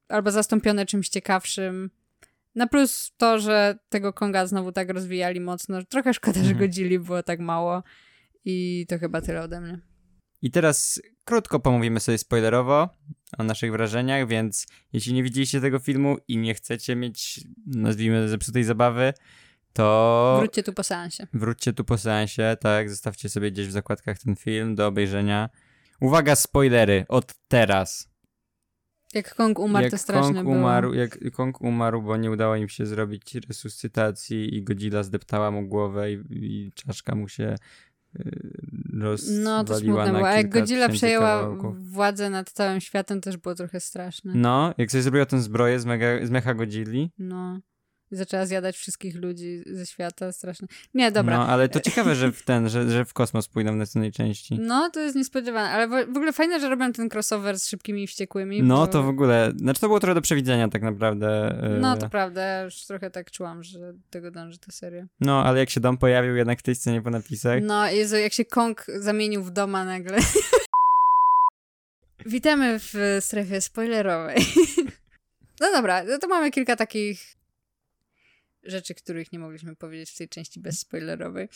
albo 0.08 0.32
zastąpiony 0.32 0.86
czymś 0.86 1.10
ciekawszym. 1.10 1.90
Na 2.56 2.68
plus 2.68 3.12
to, 3.18 3.40
że 3.40 3.80
tego 3.90 4.14
Konga 4.14 4.48
znowu 4.48 4.72
tak 4.72 4.90
rozwijali 4.90 5.40
mocno, 5.40 5.84
trochę 5.86 6.14
szkoda, 6.14 6.40
że 6.44 6.50
Mhm. 6.50 6.60
godzili 6.60 7.00
było 7.00 7.24
tak 7.24 7.40
mało. 7.40 7.84
I 8.46 8.86
to 8.90 9.00
chyba 9.00 9.22
tyle 9.22 9.42
ode 9.42 9.62
mnie. 9.62 9.80
I 10.42 10.52
teraz 10.52 11.02
krótko 11.26 11.60
pomówimy 11.60 12.00
sobie 12.00 12.18
spoilerowo 12.18 12.90
o 13.38 13.44
naszych 13.44 13.72
wrażeniach, 13.72 14.28
więc 14.28 14.68
jeśli 14.94 15.14
nie 15.14 15.24
widzieliście 15.24 15.62
tego 15.62 15.80
filmu 15.80 16.18
i 16.28 16.38
nie 16.38 16.54
chcecie 16.54 16.96
mieć, 16.96 17.42
nazwijmy, 17.68 18.30
zepsutej 18.30 18.64
zabawy, 18.64 19.14
to 19.74 20.36
Wróćcie 20.40 20.64
tu 20.64 20.74
po 20.74 20.84
seansie. 20.84 21.28
wróćcie 21.34 21.74
tu 21.74 21.84
po 21.84 21.98
seansie, 21.98 22.58
tak, 22.62 22.90
zostawcie 22.90 23.30
sobie 23.30 23.52
gdzieś 23.52 23.68
w 23.68 23.72
zakładkach 23.72 24.20
ten 24.20 24.36
film 24.36 24.76
do 24.76 24.88
obejrzenia. 24.88 25.50
Uwaga, 26.02 26.36
spoilery, 26.36 27.06
od 27.08 27.34
teraz. 27.48 28.10
Jak 29.14 29.36
Kong 29.36 29.60
umarł, 29.60 29.84
jak 29.84 29.92
to 29.92 29.98
straszne 29.98 30.34
Kong 30.34 30.44
było. 30.48 30.56
umarł, 30.58 30.94
Jak 30.94 31.32
Kong 31.34 31.62
umarł, 31.62 32.02
bo 32.02 32.18
nie 32.18 32.32
udało 32.32 32.56
im 32.56 32.70
się 32.70 32.86
zrobić 32.86 33.36
resuscytacji 33.36 34.56
i 34.56 34.64
Godzilla 34.64 35.04
zdeptała 35.04 35.52
mu 35.52 35.68
głowę 35.68 36.12
i, 36.14 36.16
i 36.30 36.72
czaszka 36.76 37.16
mu 37.16 37.28
się 37.28 37.56
No 38.94 39.64
to 39.64 39.76
smutne 39.76 40.06
na 40.06 40.12
było. 40.12 40.28
A 40.28 40.34
jak 40.34 40.50
Godzilla 40.50 40.90
przejęła 40.90 41.40
kawałków. 41.40 41.92
władzę 41.92 42.30
nad 42.30 42.52
całym 42.52 42.82
światem, 42.82 43.22
też 43.22 43.38
było 43.38 43.56
trochę 43.56 43.80
straszne. 43.80 44.34
No, 44.36 44.74
jak 44.78 44.92
sobie 44.92 45.02
zrobiła 45.02 45.26
tę 45.26 45.42
zbroję 45.42 45.80
z, 45.80 45.86
mega, 45.86 46.26
z 46.26 46.30
mecha 46.30 46.54
Godzilli. 46.54 47.12
No. 47.20 47.60
I 48.12 48.16
zaczęła 48.16 48.46
zjadać 48.46 48.78
wszystkich 48.78 49.16
ludzi 49.16 49.64
ze 49.66 49.86
świata, 49.86 50.32
straszne. 50.32 50.68
Nie, 50.94 51.12
dobra. 51.12 51.38
No, 51.38 51.48
ale 51.48 51.70
to 51.70 51.80
ciekawe, 51.80 52.16
że 52.16 52.32
w 52.40 52.44
ten, 52.44 52.70
że, 52.70 52.90
że 52.90 53.06
w 53.06 53.14
kosmos 53.14 53.48
pójdą 53.48 53.74
w 53.74 53.76
następnej 53.76 54.12
części. 54.12 54.60
No, 54.60 54.90
to 54.94 55.00
jest 55.00 55.16
niespodziewane, 55.16 55.70
ale 55.70 55.88
w 55.88 56.18
ogóle 56.18 56.34
fajne, 56.34 56.60
że 56.60 56.70
robią 56.70 56.94
ten 56.94 57.10
crossover 57.14 57.60
z 57.60 57.68
szybkimi 57.68 58.04
i 58.04 58.08
wściekłymi. 58.08 58.64
No, 58.64 58.78
bo... 58.78 58.88
to 58.88 59.04
w 59.04 59.08
ogóle, 59.08 59.52
znaczy 59.56 59.82
to 59.82 59.88
było 59.88 60.00
trochę 60.00 60.16
do 60.16 60.22
przewidzenia 60.22 60.68
tak 60.68 60.82
naprawdę. 60.82 61.60
y, 61.78 61.80
No, 61.80 61.98
to 61.98 62.10
prawda, 62.10 62.42
ja 62.42 62.62
już 62.62 62.86
trochę 62.86 63.12
tak 63.12 63.32
czułam, 63.32 63.64
że 63.64 63.94
tego 64.10 64.32
dąży 64.32 64.58
ta 64.58 64.72
seria. 64.72 65.08
No, 65.22 65.44
ale 65.44 65.60
jak 65.60 65.70
się 65.70 65.80
dom 65.80 65.98
pojawił 65.98 66.36
jednak 66.36 66.60
w 66.60 66.64
tej 66.64 66.76
scenie 66.76 67.02
po 67.02 67.10
napisach. 67.10 67.60
No, 67.64 67.90
Jezu, 67.90 68.16
jak 68.16 68.34
się 68.34 68.46
Kong 68.46 68.86
zamienił 68.96 69.44
w 69.44 69.52
doma 69.52 69.86
nagle. 69.86 70.18
Witamy 72.26 72.80
w 72.80 73.18
strefie 73.20 73.62
spoilerowej. 73.62 74.38
no 75.62 75.72
dobra, 75.72 76.04
no 76.04 76.18
to 76.18 76.28
mamy 76.28 76.52
kilka 76.52 76.76
takich 76.76 77.39
rzeczy, 78.70 78.96
których 78.96 79.32
nie 79.32 79.40
mogliśmy 79.40 79.76
powiedzieć 79.76 80.12
w 80.12 80.18
tej 80.18 80.30
części 80.30 80.60
bezspoilerowej. 80.60 81.50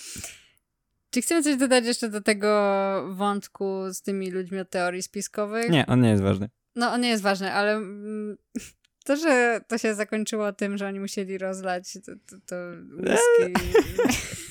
Czy 1.09 1.21
chcemy 1.21 1.43
coś 1.43 1.55
dodać 1.55 1.85
jeszcze 1.85 2.09
do 2.09 2.21
tego 2.21 3.05
wątku 3.15 3.93
z 3.93 4.01
tymi 4.01 4.31
ludźmi 4.31 4.59
od 4.59 4.69
teorii 4.69 5.03
spiskowych? 5.03 5.69
Nie, 5.69 5.85
on 5.85 6.01
nie 6.01 6.09
jest 6.09 6.23
ważny. 6.23 6.49
No, 6.75 6.91
on 6.91 7.01
nie 7.01 7.09
jest 7.09 7.23
ważny, 7.23 7.51
ale 7.51 7.75
mm, 7.75 8.37
to, 9.05 9.15
że 9.15 9.61
to 9.67 9.77
się 9.77 9.95
zakończyło 9.95 10.53
tym, 10.53 10.77
że 10.77 10.87
oni 10.87 10.99
musieli 10.99 11.37
rozlać 11.37 11.93
to, 11.93 12.11
to, 12.25 12.35
to 12.45 12.55
whisky. 12.97 13.53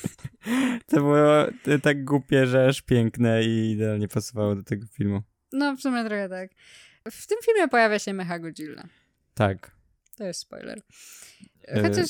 To 0.87 0.97
było 0.97 1.49
y, 1.49 1.81
tak 1.83 2.05
głupie, 2.05 2.47
że 2.47 2.67
aż 2.67 2.83
piękne 2.83 3.45
i 3.45 3.71
idealnie 3.71 4.09
pasowało 4.09 4.55
do 4.55 4.63
tego 4.63 4.87
filmu. 4.87 5.23
No, 5.53 5.77
w 5.77 5.81
sumie 5.81 6.05
trochę 6.05 6.29
tak. 6.29 6.51
W 7.11 7.27
tym 7.27 7.39
filmie 7.45 7.69
pojawia 7.69 7.99
się 7.99 8.13
Mecha 8.13 8.39
Godzilla. 8.39 8.85
Tak. 9.35 9.71
To 10.17 10.25
jest 10.25 10.41
spoiler. 10.41 10.83
E, 11.69 11.83
Chociaż 11.83 12.07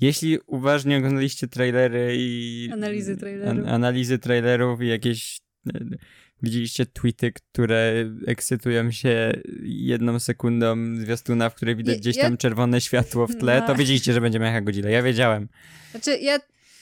Jeśli 0.00 0.38
uważnie 0.46 0.96
oglądaliście 0.98 1.48
trailery 1.48 2.12
i... 2.16 2.70
Analizy 2.72 3.16
trailerów. 3.16 3.50
An, 3.50 3.68
analizy 3.68 4.18
trailerów 4.18 4.82
i 4.82 4.86
jakieś... 4.88 5.40
y, 5.76 5.98
Widzieliście 6.44 6.86
tweety, 6.86 7.32
które 7.32 7.92
ekscytują 8.26 8.90
się 8.90 9.32
jedną 9.62 10.18
sekundą 10.20 10.96
zwiastuna, 10.96 11.50
w 11.50 11.54
której 11.54 11.76
widać 11.76 11.94
Ja- 11.94 12.00
gdzieś 12.00 12.16
ja- 12.16 12.22
tam 12.22 12.36
czerwone 12.36 12.80
światło 12.80 13.26
w 13.26 13.36
tle, 13.36 13.60
No. 13.60 13.66
to 13.66 13.74
wiedzieliście, 13.74 14.12
że 14.12 14.20
będzie 14.20 14.38
Mecha 14.38 14.60
Godzilla. 14.60 14.90
Ja 14.90 15.02
wiedziałem. 15.02 15.48
Znaczy, 15.90 16.16
ja 16.18 16.38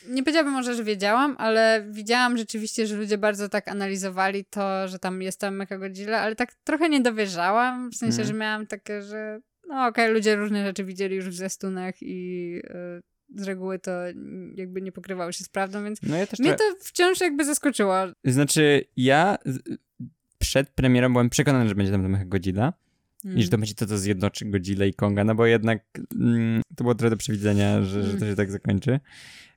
nie 0.08 0.22
powiedziałabym 0.22 0.52
może, 0.52 0.74
że 0.74 0.84
wiedziałam, 0.84 1.36
ale 1.38 1.86
widziałam 1.90 2.36
rzeczywiście, 2.38 2.86
że 2.86 2.96
ludzie 2.96 3.18
bardzo 3.18 3.48
tak 3.48 3.68
analizowali 3.68 4.44
to, 4.44 4.88
że 4.88 4.98
tam 4.98 5.22
jest 5.22 5.40
tam 5.40 5.56
Mecha 5.56 5.78
Godzilla, 5.78 6.18
ale 6.20 6.36
tak 6.36 6.54
trochę 6.64 6.88
nie 6.88 7.00
dowierzałam, 7.00 7.90
w 7.90 7.96
sensie, 7.96 8.12
Mhm. 8.22 8.28
że 8.28 8.34
miałam 8.34 8.66
takie, 8.66 9.02
że 9.02 9.40
no 9.70 9.86
okej, 9.86 10.12
ludzie 10.14 10.36
różne 10.36 10.64
rzeczy 10.64 10.84
widzieli 10.84 11.16
już 11.16 11.28
w 11.28 11.34
zwiastunach 11.34 11.94
i 12.02 12.54
y, 12.64 13.02
z 13.36 13.42
reguły 13.42 13.78
to 13.78 13.90
jakby 14.54 14.82
nie 14.82 14.92
pokrywały 14.92 15.32
się 15.32 15.44
z 15.44 15.48
prawdą, 15.48 15.84
więc 15.84 16.02
No 16.02 16.16
ja 16.16 16.26
też 16.26 16.38
mnie 16.38 16.54
trochę- 16.54 16.74
to 16.74 16.84
wciąż 16.84 17.20
jakby 17.20 17.44
zaskoczyło. 17.44 17.94
Znaczy, 18.24 18.84
ja 18.96 19.38
przed 20.38 20.70
premierą 20.70 21.12
byłem 21.12 21.30
przekonany, 21.30 21.68
że 21.68 21.74
będzie 21.74 21.92
tam 21.92 22.08
Mecha 22.08 22.24
Godzilla. 22.24 22.72
Mm. 23.24 23.38
i 23.38 23.42
że 23.42 23.48
to 23.48 23.58
będzie 23.58 23.74
to, 23.74 23.86
co 23.86 23.98
zjednoczy 23.98 24.44
Godzilla 24.44 24.84
i 24.86 24.94
Konga, 24.94 25.24
no 25.24 25.34
bo 25.34 25.46
jednak 25.46 25.84
mm, 26.20 26.62
to 26.76 26.84
było 26.84 26.94
trochę 26.94 27.10
do 27.10 27.16
przewidzenia, 27.16 27.82
że, 27.82 28.02
że 28.02 28.18
to 28.18 28.26
się 28.26 28.34
tak 28.34 28.50
zakończy. 28.50 29.00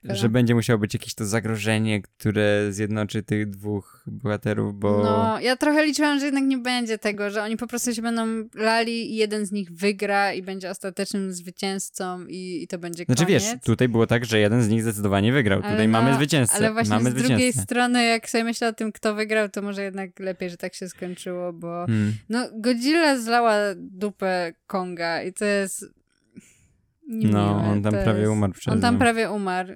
Że 0.04 0.28
będzie 0.28 0.54
musiało 0.54 0.78
być 0.78 0.94
jakieś 0.94 1.14
to 1.14 1.26
zagrożenie, 1.26 2.02
które 2.02 2.66
zjednoczy 2.70 3.22
tych 3.22 3.50
dwóch 3.50 4.04
bohaterów, 4.06 4.78
bo... 4.78 5.02
No, 5.04 5.40
ja 5.40 5.56
trochę 5.56 5.86
liczyłam, 5.86 6.18
że 6.18 6.24
jednak 6.24 6.44
nie 6.44 6.58
będzie 6.58 6.98
tego, 6.98 7.30
że 7.30 7.42
oni 7.42 7.56
po 7.56 7.66
prostu 7.66 7.94
się 7.94 8.02
będą 8.02 8.48
lali 8.54 9.12
i 9.12 9.16
jeden 9.16 9.46
z 9.46 9.52
nich 9.52 9.72
wygra 9.72 10.32
i 10.32 10.42
będzie 10.42 10.70
ostatecznym 10.70 11.32
zwycięzcą 11.32 12.26
i, 12.26 12.62
i 12.62 12.68
to 12.68 12.78
będzie 12.78 13.04
Znaczy 13.04 13.24
koniec. 13.24 13.44
wiesz, 13.44 13.54
tutaj 13.64 13.88
było 13.88 14.06
tak, 14.06 14.24
że 14.24 14.38
jeden 14.38 14.62
z 14.62 14.68
nich 14.68 14.82
zdecydowanie 14.82 15.32
wygrał. 15.32 15.60
Ale 15.62 15.70
Tutaj 15.70 15.88
no, 15.88 15.92
mamy 16.02 16.14
zwycięzcę. 16.14 16.56
Ale 16.56 16.72
właśnie 16.72 16.94
mamy 16.94 17.10
z 17.10 17.14
drugiej 17.14 17.52
strony, 17.52 18.04
jak 18.04 18.30
sobie 18.30 18.44
myślę 18.44 18.68
o 18.68 18.72
tym, 18.72 18.92
kto 18.92 19.14
wygrał, 19.14 19.48
to 19.48 19.62
może 19.62 19.82
jednak 19.82 20.20
lepiej, 20.20 20.50
że 20.50 20.56
tak 20.56 20.74
się 20.74 20.88
skończyło, 20.88 21.52
bo 21.52 21.84
Hmm. 21.86 22.12
no, 22.28 22.48
Godzilla 22.54 23.18
zlała 23.18 23.54
dupę 23.76 24.52
Konga 24.66 25.22
i 25.22 25.32
to 25.32 25.44
jest 25.44 25.84
niemiłe. 27.08 27.32
No, 27.32 27.56
on 27.56 27.82
tam 27.82 27.92
prawie 27.92 28.30
umarł 28.30 28.52
przez 28.52 28.72
On 28.72 28.80
tam 28.80 28.98
prawie 28.98 29.30
umarł. 29.30 29.74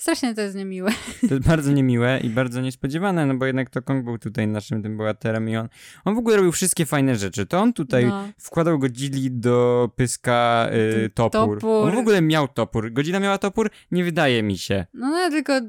Strasznie 0.00 0.34
to 0.34 0.40
jest 0.40 0.56
niemiłe. 0.56 0.90
To 1.28 1.34
jest 1.34 1.46
bardzo 1.46 1.72
niemiłe 1.72 2.20
i 2.22 2.30
bardzo 2.30 2.60
niespodziewane, 2.60 3.26
no 3.26 3.34
bo 3.34 3.46
jednak 3.46 3.70
to 3.70 3.82
Kong 3.82 4.04
był 4.04 4.18
tutaj 4.18 4.48
naszym 4.48 4.82
tym 4.82 4.96
bohaterem 4.96 5.48
i 5.48 5.56
on, 5.56 5.68
on 6.04 6.14
w 6.14 6.18
ogóle 6.18 6.36
robił 6.36 6.52
wszystkie 6.52 6.86
fajne 6.86 7.16
rzeczy. 7.16 7.46
To 7.46 7.58
on 7.60 7.72
tutaj 7.72 8.06
No. 8.06 8.28
wkładał 8.38 8.78
Godzilli 8.78 9.30
do 9.30 9.90
pyska 9.96 10.68
y, 10.72 11.10
topór. 11.14 11.60
topór. 11.60 11.88
On 11.88 11.94
w 11.94 11.98
ogóle 11.98 12.22
miał 12.22 12.48
topór. 12.48 12.92
Godzilla 12.92 13.20
miała 13.20 13.38
topór? 13.38 13.70
Nie 13.90 14.04
wydaje 14.04 14.42
mi 14.42 14.58
się. 14.58 14.86
No, 14.94 15.06
ona 15.06 15.30
tylko 15.30 15.60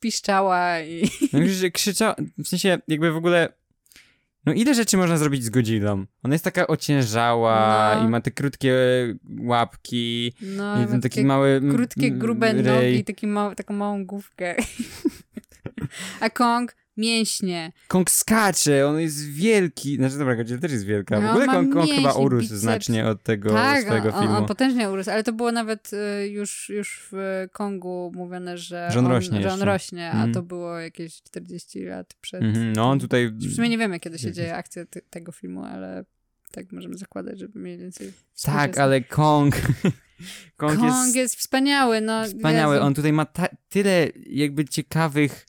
piszczała 0.00 0.80
i... 0.80 1.08
No, 1.32 1.40
że 1.46 1.70
krzyczała, 1.70 2.14
w 2.44 2.48
sensie 2.48 2.78
jakby 2.88 3.12
w 3.12 3.16
ogóle... 3.16 3.48
No 4.46 4.52
ile 4.52 4.74
rzeczy 4.74 4.96
można 4.96 5.16
zrobić 5.16 5.44
z 5.44 5.50
Godzillą? 5.50 6.04
Ona 6.22 6.34
jest 6.34 6.44
taka 6.44 6.66
ociężała 6.66 7.94
No. 7.96 8.06
i 8.06 8.08
ma 8.08 8.20
te 8.20 8.30
krótkie 8.30 8.74
łapki 9.40 10.32
No, 10.42 10.76
i 10.76 10.80
ma 10.80 10.86
ten 10.86 11.00
taki 11.00 11.14
takie 11.14 11.24
mały 11.26 11.60
krótkie, 11.70 12.06
mm, 12.06 12.18
grube 12.18 12.52
ryj. 12.52 12.62
nogi 12.62 12.94
i 12.98 13.04
taki 13.04 13.26
mał, 13.26 13.54
taką 13.54 13.74
małą 13.74 14.04
główkę. 14.06 14.54
A 16.20 16.30
Kong 16.30 16.74
mięśnie. 16.96 17.72
Kong 17.88 18.10
skacze, 18.10 18.86
on 18.86 19.00
jest 19.00 19.30
wielki. 19.30 19.96
Znaczy, 19.96 20.18
dobra, 20.18 20.36
Godzilla 20.36 20.60
też 20.60 20.72
jest 20.72 20.84
wielka. 20.84 21.20
W 21.20 21.22
No, 21.22 21.30
ogóle 21.30 21.46
ma 21.46 21.52
Kong, 21.52 21.72
Kong 21.74 21.90
chyba 21.90 22.12
urósł 22.12 22.42
biceps. 22.42 22.60
znacznie 22.60 23.06
od 23.06 23.22
tego 23.22 23.50
tak, 23.52 23.86
on, 24.14 24.22
filmu. 24.22 24.36
on 24.36 24.46
potężnie 24.46 24.90
urósł, 24.90 25.10
ale 25.10 25.22
to 25.24 25.32
było 25.32 25.52
nawet 25.52 25.90
y, 26.22 26.28
już, 26.28 26.68
już 26.68 27.08
w 27.12 27.46
Kongu 27.52 28.12
mówione, 28.14 28.58
że, 28.58 28.88
Że 28.92 28.98
on 28.98 29.06
rośnie 29.06 29.42
że 29.42 29.52
on 29.52 29.62
rośnie, 29.62 30.08
a 30.10 30.12
Mhm. 30.14 30.32
to 30.34 30.42
było 30.42 30.78
jakieś 30.78 31.22
40 31.22 31.84
lat 31.84 32.14
przed. 32.20 32.42
Mhm, 32.42 32.72
no 32.72 32.90
on 32.90 32.98
tutaj... 33.00 33.30
W 33.30 33.54
sumie 33.54 33.68
nie 33.68 33.78
wiemy, 33.78 34.00
kiedy 34.00 34.18
się 34.18 34.32
dzieje 34.32 34.56
akcja 34.56 34.86
ty, 34.86 35.02
tego 35.10 35.32
filmu, 35.32 35.64
ale 35.64 36.04
tak 36.52 36.72
możemy 36.72 36.96
zakładać, 36.96 37.38
żeby 37.38 37.58
mniej 37.58 37.78
więcej. 37.78 38.12
Tak, 38.42 38.78
ale 38.78 39.00
Kong... 39.00 39.54
Kong, 40.56 40.78
Kong 40.80 40.92
jest 40.94 41.16
jest, 41.16 41.36
wspaniały, 41.36 42.00
no. 42.00 42.24
wspaniały. 42.24 42.74
Jezu. 42.74 42.86
On 42.86 42.94
tutaj 42.94 43.12
ma 43.12 43.24
ta- 43.24 43.48
tyle 43.68 44.08
jakby 44.26 44.64
ciekawych... 44.64 45.46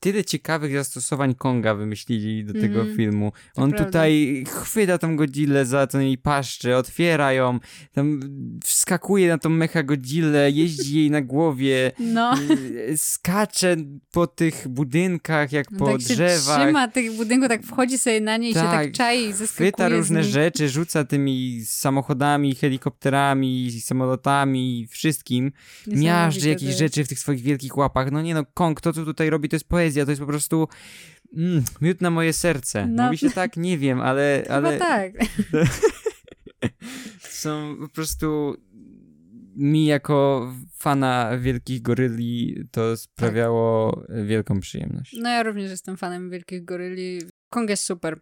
Tyle 0.00 0.24
ciekawych 0.24 0.72
zastosowań 0.72 1.34
Konga 1.34 1.74
wymyślili 1.74 2.44
do 2.44 2.52
tego 2.52 2.78
Mhm, 2.80 2.96
filmu. 2.96 3.32
On 3.56 3.72
tutaj 3.72 4.44
chwyta 4.48 4.98
tą 4.98 5.16
Godzillę 5.16 5.66
za 5.66 5.86
ten 5.86 6.02
jej 6.02 6.18
paszczę, 6.18 6.76
otwiera 6.76 7.32
ją, 7.32 7.58
tam 7.92 8.20
wskakuje 8.64 9.28
na 9.28 9.38
tą 9.38 9.48
mecha 9.48 9.82
Godzillę, 9.82 10.50
jeździ 10.50 10.96
jej 10.98 11.10
na 11.10 11.20
głowie, 11.22 11.92
No. 11.98 12.34
y, 12.90 12.96
skacze 12.96 13.76
po 14.12 14.26
tych 14.26 14.68
budynkach 14.68 15.52
jak 15.52 15.66
po 15.78 15.86
tak 15.86 16.00
się 16.00 16.14
drzewach. 16.14 16.62
trzyma 16.62 16.88
tych 16.88 17.12
budynków, 17.12 17.48
tak 17.48 17.62
wchodzi 17.62 17.98
sobie 17.98 18.20
na 18.20 18.36
nie 18.36 18.50
i 18.50 18.54
się 18.54 18.60
Tak, 18.60 18.70
tak 18.84 18.92
czai 18.92 19.24
i 19.24 19.32
zeskakuje 19.32 19.70
Chwyta 19.70 19.88
różne 19.88 20.24
rzeczy, 20.24 20.68
rzuca 20.68 21.04
tymi 21.04 21.60
samochodami, 21.66 22.54
helikopterami, 22.54 23.70
samolotami, 23.80 24.86
wszystkim. 24.90 25.52
Miażdży 25.86 26.48
jakieś 26.48 26.76
rzeczy 26.76 27.04
w 27.04 27.08
tych 27.08 27.18
swoich 27.18 27.40
wielkich 27.42 27.76
łapach. 27.76 28.10
No 28.12 28.22
nie 28.22 28.34
no, 28.34 28.44
Kong, 28.54 28.80
to 28.80 28.92
co 28.92 29.04
tutaj 29.04 29.30
robi, 29.30 29.48
to 29.48 29.56
jest 29.56 29.68
poezja, 29.68 29.85
to 29.94 30.10
jest 30.10 30.20
po 30.20 30.26
prostu 30.26 30.68
mm, 31.36 31.64
miód 31.80 32.00
na 32.00 32.10
moje 32.10 32.32
serce. 32.32 32.86
No. 32.86 33.04
Mówi 33.04 33.18
się 33.18 33.30
tak? 33.30 33.56
Nie 33.56 33.78
wiem, 33.78 34.00
ale... 34.00 34.42
Chyba 34.42 34.54
ale... 34.54 34.78
tak. 34.78 35.12
są 37.20 37.76
po 37.80 37.88
prostu 37.88 38.56
mi 39.56 39.86
jako 39.86 40.52
fana 40.72 41.38
wielkich 41.38 41.82
goryli 41.82 42.64
to 42.70 42.96
sprawiało 42.96 44.02
wielką 44.08 44.60
przyjemność. 44.60 45.16
No 45.20 45.28
ja 45.28 45.42
również 45.42 45.70
jestem 45.70 45.96
fanem 45.96 46.30
wielkich 46.30 46.64
goryli. 46.64 47.20
Kong 47.50 47.70
jest 47.70 47.84
super. 47.84 48.20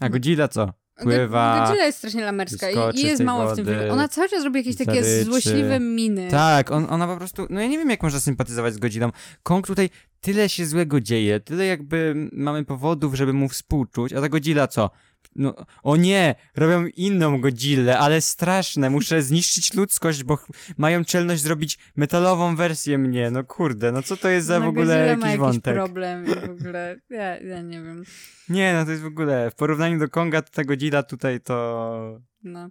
A 0.00 0.08
Godzilla 0.08 0.48
co? 0.48 0.72
Pływa. 1.02 1.54
Go- 1.58 1.60
Godzilla 1.66 1.86
jest 1.86 1.98
strasznie 1.98 2.24
lamerska 2.24 2.70
i, 2.70 3.00
i 3.00 3.06
jest 3.06 3.22
mało 3.22 3.52
w 3.52 3.56
tym 3.56 3.64
wody, 3.64 3.76
filmie. 3.78 3.92
Ona 3.92 4.08
cały 4.08 4.28
czas 4.28 4.44
robi 4.44 4.58
jakieś 4.58 4.76
takie 4.76 5.04
zaryczy. 5.04 5.24
złośliwe 5.24 5.80
miny. 5.80 6.28
Tak, 6.30 6.70
on, 6.70 6.86
ona 6.90 7.06
po 7.06 7.16
prostu, 7.16 7.46
no 7.50 7.60
ja 7.60 7.66
nie 7.66 7.78
wiem 7.78 7.90
jak 7.90 8.02
można 8.02 8.20
sympatyzować 8.20 8.74
z 8.74 8.78
Godzillą. 8.78 9.10
Kong 9.42 9.66
tutaj 9.66 9.90
tyle 10.20 10.48
się 10.48 10.66
złego 10.66 11.00
dzieje, 11.00 11.40
tyle 11.40 11.66
jakby 11.66 12.28
mamy 12.32 12.64
powodów, 12.64 13.14
żeby 13.14 13.32
mu 13.32 13.48
współczuć, 13.48 14.12
a 14.12 14.20
ta 14.20 14.28
Godzilla 14.28 14.66
co? 14.68 14.90
No, 15.36 15.54
o 15.82 15.96
nie, 15.96 16.34
robią 16.56 16.86
inną 16.86 17.40
Godzillę, 17.40 17.98
ale 17.98 18.20
straszne, 18.20 18.90
muszę 18.90 19.22
zniszczyć 19.22 19.74
ludzkość, 19.74 20.24
bo 20.24 20.38
mają 20.76 21.04
czelność 21.04 21.42
zrobić 21.42 21.78
metalową 21.96 22.56
wersję 22.56 22.98
mnie, 22.98 23.30
no 23.30 23.44
kurde, 23.44 23.92
no 23.92 24.02
co 24.02 24.16
to 24.16 24.28
jest 24.28 24.46
za 24.46 24.58
No, 24.58 24.64
w 24.66 24.68
ogóle 24.68 24.86
Godzilla 24.86 25.06
jakiś 25.06 25.22
ma 25.22 25.26
jakiś 25.28 25.40
wątek? 25.40 25.74
problem 25.74 26.24
i 26.26 26.28
w 26.28 26.50
ogóle, 26.50 26.96
ja, 27.10 27.38
ja 27.38 27.62
nie 27.62 27.82
wiem. 27.82 28.02
Nie, 28.48 28.74
no 28.74 28.84
to 28.84 28.90
jest 28.90 29.02
w 29.02 29.06
ogóle, 29.06 29.50
w 29.50 29.54
porównaniu 29.54 29.98
do 29.98 30.08
Konga, 30.08 30.42
to 30.42 30.50
ta 30.52 30.64
Godzilla 30.64 31.02
tutaj 31.02 31.40
to... 31.40 32.20
No, 32.42 32.68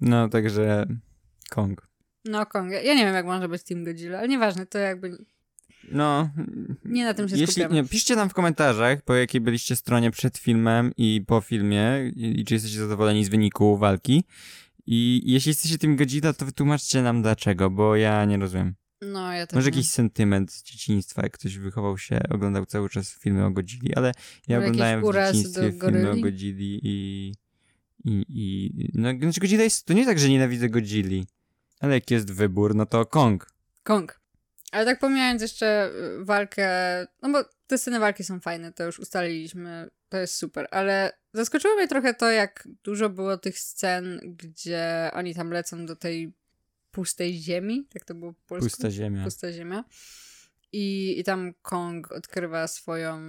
No, 0.00 0.28
także 0.28 0.86
Kong. 1.50 1.88
no 2.24 2.46
Kong. 2.46 2.70
Ja 2.72 2.94
nie 2.94 3.04
wiem, 3.04 3.14
jak 3.14 3.26
może 3.26 3.48
być 3.48 3.62
Team 3.62 3.84
Godzilla, 3.84 4.18
ale 4.18 4.28
nieważne, 4.28 4.66
to 4.66 4.78
jakby 4.78 5.16
No, 5.90 6.30
nie 6.84 7.04
na 7.04 7.14
tym 7.14 7.28
się 7.28 7.36
Jeśli, 7.36 7.52
skupiamy. 7.52 7.74
nie, 7.74 7.84
piszcie 7.84 8.16
nam 8.16 8.28
w 8.30 8.34
komentarzach, 8.34 9.02
po 9.02 9.14
jakiej 9.14 9.40
byliście 9.40 9.76
stronie 9.76 10.10
przed 10.10 10.38
filmem 10.38 10.92
i 10.96 11.24
po 11.26 11.40
filmie 11.40 12.10
i, 12.16 12.40
i 12.40 12.44
czy 12.44 12.54
jesteście 12.54 12.78
zadowoleni 12.78 13.24
z 13.24 13.28
wyniku 13.28 13.76
walki. 13.76 14.24
I 14.86 15.22
jeśli 15.24 15.50
jesteście 15.50 15.78
tym 15.78 15.96
Godzilla, 15.96 16.32
to 16.32 16.46
wytłumaczcie 16.46 17.02
nam 17.02 17.22
dlaczego, 17.22 17.70
bo 17.70 17.96
ja 17.96 18.24
nie 18.24 18.36
rozumiem. 18.38 18.74
No, 19.02 19.32
ja 19.32 19.46
też 19.46 19.54
Może 19.54 19.70
nie. 19.70 19.76
jakiś 19.76 19.90
sentyment 19.90 20.52
z 20.52 20.62
dzieciństwa, 20.62 21.22
jak 21.22 21.32
ktoś 21.32 21.58
wychował 21.58 21.98
się, 21.98 22.20
oglądał 22.30 22.66
cały 22.66 22.88
czas 22.88 23.18
filmy 23.18 23.44
o 23.44 23.50
Godzilli, 23.50 23.94
ale 23.94 24.12
ja 24.48 24.58
oglądałem 24.58 25.02
w 25.02 25.12
dzieciństwie 25.12 25.72
filmy 25.80 26.10
o? 26.10 26.16
Godzilli 26.16 26.80
i... 26.82 27.32
I, 28.04 28.24
i 28.28 28.90
no, 28.94 29.08
znaczy 29.22 29.40
Godzilla 29.40 29.62
jest, 29.62 29.86
to 29.86 29.92
nie 29.92 30.06
tak, 30.06 30.18
że 30.18 30.28
nienawidzę 30.28 30.68
Godzilli, 30.68 31.26
ale 31.80 31.94
jak 31.94 32.10
jest 32.10 32.32
wybór, 32.32 32.74
no 32.74 32.86
to 32.86 33.06
Kong. 33.06 33.50
Kong. 33.82 34.20
Ale 34.72 34.84
tak 34.84 34.98
pomijając 34.98 35.42
jeszcze 35.42 35.90
y, 36.20 36.24
walkę, 36.24 36.68
no 37.22 37.30
bo 37.30 37.44
te 37.66 37.78
sceny 37.78 37.98
walki 37.98 38.24
są 38.24 38.40
fajne, 38.40 38.72
to 38.72 38.84
już 38.84 38.98
ustaliliśmy, 38.98 39.90
to 40.08 40.18
jest 40.18 40.34
super, 40.34 40.68
ale 40.70 41.12
zaskoczyło 41.32 41.74
mnie 41.74 41.88
trochę 41.88 42.14
to, 42.14 42.30
jak 42.30 42.68
dużo 42.84 43.08
było 43.08 43.36
tych 43.36 43.58
scen, 43.58 44.20
gdzie 44.24 45.10
oni 45.12 45.34
tam 45.34 45.50
lecą 45.50 45.86
do 45.86 45.96
tej 45.96 46.32
pustej 46.90 47.34
ziemi, 47.34 47.86
tak 47.92 48.04
to 48.04 48.14
było 48.14 48.32
po 48.32 48.40
polsku? 48.46 48.70
Pusta 48.70 48.90
ziemia. 48.90 49.24
Pusta 49.24 49.52
ziemia. 49.52 49.84
I, 50.72 51.14
I 51.20 51.24
tam 51.24 51.54
Kong 51.62 52.12
odkrywa 52.12 52.68
swoją 52.68 53.20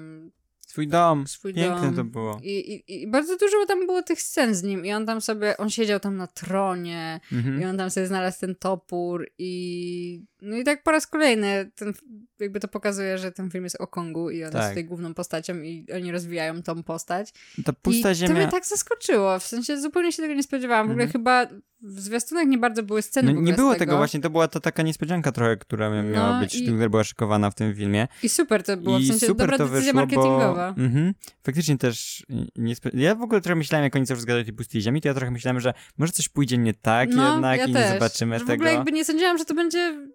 Swój 0.74 0.88
dom. 0.88 1.28
swój 1.28 1.54
Piękne 1.54 1.82
dom. 1.82 1.96
to 1.96 2.04
było. 2.04 2.40
I, 2.44 2.74
i, 2.74 3.02
I 3.04 3.08
bardzo 3.08 3.38
dużo 3.38 3.66
tam 3.68 3.86
było 3.86 4.02
tych 4.04 4.22
scen 4.22 4.56
z 4.56 4.64
nim. 4.64 4.86
I 4.86 4.94
on 4.94 5.06
tam 5.06 5.22
sobie, 5.22 5.58
on 5.58 5.70
siedział 5.70 6.00
tam 6.00 6.16
na 6.18 6.28
tronie. 6.28 7.20
Mhm. 7.32 7.62
I 7.62 7.66
on 7.66 7.78
tam 7.78 7.90
sobie 7.90 8.08
znalazł 8.08 8.40
ten 8.40 8.56
topór. 8.56 9.28
I 9.38 10.24
no 10.42 10.58
i 10.58 10.64
tak 10.64 10.84
po 10.84 10.92
raz 10.92 11.08
kolejny 11.08 11.72
ten, 11.76 11.94
jakby 12.40 12.60
to 12.60 12.68
pokazuje, 12.68 13.18
że 13.18 13.32
ten 13.32 13.52
film 13.52 13.64
jest 13.64 13.82
o 13.82 13.88
Kongu 13.88 14.30
i 14.30 14.44
on 14.44 14.52
Tak. 14.52 14.62
jest 14.62 14.70
tutaj 14.72 14.86
główną 14.86 15.14
postacią 15.14 15.62
i 15.62 15.86
oni 15.96 16.12
rozwijają 16.12 16.64
tą 16.64 16.84
postać. 16.84 17.34
Ta 17.66 17.74
pusta 17.74 18.12
I 18.12 18.16
ziemia. 18.16 18.34
to 18.34 18.40
mnie 18.40 18.48
tak 18.48 18.66
zaskoczyło. 18.66 19.40
W 19.40 19.44
sensie 19.48 19.82
zupełnie 19.82 20.12
się 20.12 20.22
tego 20.22 20.34
nie 20.34 20.44
spodziewałam. 20.44 20.88
W 20.88 20.92
ogóle 20.92 21.04
Mhm. 21.06 21.12
chyba 21.12 21.48
w 21.84 22.00
zwiastunach 22.00 22.48
nie 22.48 22.58
bardzo 22.58 22.84
były 22.84 23.02
sceny 23.02 23.34
No, 23.34 23.42
w 23.42 23.44
nie 23.44 23.54
było 23.54 23.76
tego. 23.76 23.98
właśnie, 23.98 24.20
to 24.20 24.30
była 24.30 24.48
to 24.48 24.60
taka 24.60 24.84
niespodzianka 24.84 25.32
trochę, 25.32 25.58
która 25.58 25.90
mia- 25.90 26.12
miała 26.12 26.34
No 26.34 26.40
być, 26.40 26.56
i- 26.56 26.68
która 26.68 26.90
była 26.90 27.04
szykowana 27.04 27.50
w 27.52 27.56
tym 27.56 27.76
filmie. 27.76 28.08
I 28.24 28.30
super 28.30 28.64
to 28.64 28.78
było. 28.78 28.98
W 28.98 29.02
I 29.02 29.08
sensie 29.08 29.26
super 29.28 29.38
dobra 29.48 29.58
to 29.58 29.64
decyzja 29.68 29.80
wyszło, 29.94 30.02
marketingowa. 30.02 30.74
bo 30.78 30.82
mhm, 30.84 31.14
faktycznie 31.46 31.78
też 31.78 32.26
nie 32.56 32.76
spo... 32.76 32.90
Ja 32.94 33.16
w 33.16 33.22
ogóle 33.22 33.42
trochę 33.42 33.56
myślałem, 33.56 33.84
jak 33.84 33.96
oni 33.96 34.06
gadają 34.06 34.42
o 34.42 34.44
tej 34.44 34.54
pustej 34.54 34.82
ziemi, 34.82 35.02
to 35.02 35.08
ja 35.08 35.14
trochę 35.14 35.32
myślałem, 35.32 35.60
że 35.60 35.74
może 35.98 36.12
coś 36.12 36.30
pójdzie 36.30 36.58
nie 36.58 36.74
tak 36.74 37.10
jednak 37.10 37.42
No, 37.42 37.56
ja 37.56 37.66
i 37.66 37.74
też. 37.74 37.86
nie 37.88 37.94
zobaczymy 37.94 38.40
Że 38.40 38.46
w 38.46 38.48
tego. 38.48 38.54
ogóle 38.64 38.74
jakby 38.74 38.92
nie 38.92 39.06
sądziłam, 39.06 39.38
że 39.38 39.46
to 39.46 39.54
będzie 39.54 40.08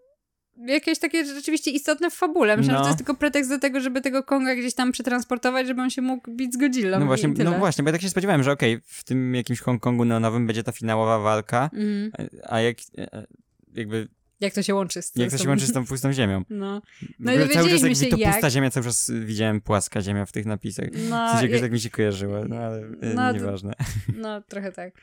jakieś 0.66 0.98
takie 0.98 1.24
rzeczywiście 1.24 1.70
istotne 1.70 2.10
w 2.10 2.14
fabule. 2.14 2.56
Myślałam, 2.56 2.78
No. 2.80 2.84
że 2.84 2.84
to 2.84 2.88
jest 2.88 2.98
tylko 2.98 3.14
pretekst 3.14 3.50
do 3.50 3.58
tego, 3.58 3.80
żeby 3.80 4.00
tego 4.00 4.22
Konga 4.22 4.54
gdzieś 4.56 4.74
tam 4.74 4.92
przetransportować, 4.92 5.66
żeby 5.66 5.82
on 5.82 5.90
się 5.90 6.02
mógł 6.02 6.30
bić 6.30 6.54
z 6.54 6.56
Godzillą 6.56 7.00
No 7.00 7.06
właśnie, 7.06 7.28
no 7.44 7.52
właśnie, 7.58 7.84
bo 7.84 7.88
ja 7.88 7.92
tak 7.92 8.02
się 8.02 8.10
spodziewałem, 8.10 8.42
że 8.42 8.52
okej, 8.52 8.80
w 8.84 9.04
tym 9.04 9.34
jakimś 9.34 9.60
Hongkongu 9.60 10.04
neonowym 10.04 10.46
będzie 10.46 10.62
ta 10.62 10.72
finałowa 10.72 11.18
walka, 11.18 11.70
Mhm. 11.72 12.10
a 12.48 12.60
jak 12.60 12.76
e, 12.98 13.26
jakby, 13.74 14.08
Jak 14.40 14.54
to 14.54 14.62
się 14.62 14.74
łączy 14.74 15.02
z 15.02 15.12
jak 15.16 15.30
to 15.30 15.38
się 15.38 15.48
łączy 15.48 15.66
z 15.66 15.72
tą 15.72 15.86
pustą 15.86 16.12
ziemią. 16.12 16.42
No, 16.50 16.80
W 17.02 17.04
No 17.18 17.32
i 17.32 17.36
cały 17.48 17.70
czas 17.70 17.82
jak 17.82 17.94
się 17.96 18.06
to 18.06 18.16
jak. 18.16 18.32
pusta 18.32 18.50
ziemia, 18.50 18.70
cały 18.70 18.86
czas 18.86 19.10
widziałem 19.24 19.60
płaska 19.60 20.00
ziemia 20.00 20.26
w 20.26 20.32
tych 20.32 20.46
napisach. 20.46 20.90
W 20.90 21.08
no, 21.08 21.28
sensie 21.30 21.42
jakoś 21.46 21.56
je- 21.56 21.60
tak 21.62 21.72
mi 21.72 21.80
się 21.80 21.90
kojarzyło, 21.90 22.44
no 22.48 22.56
ale 22.56 22.78
e, 22.78 23.14
No, 23.14 23.32
nieważne. 23.32 23.72
no 24.16 24.40
trochę 24.42 24.72
tak. 24.72 24.92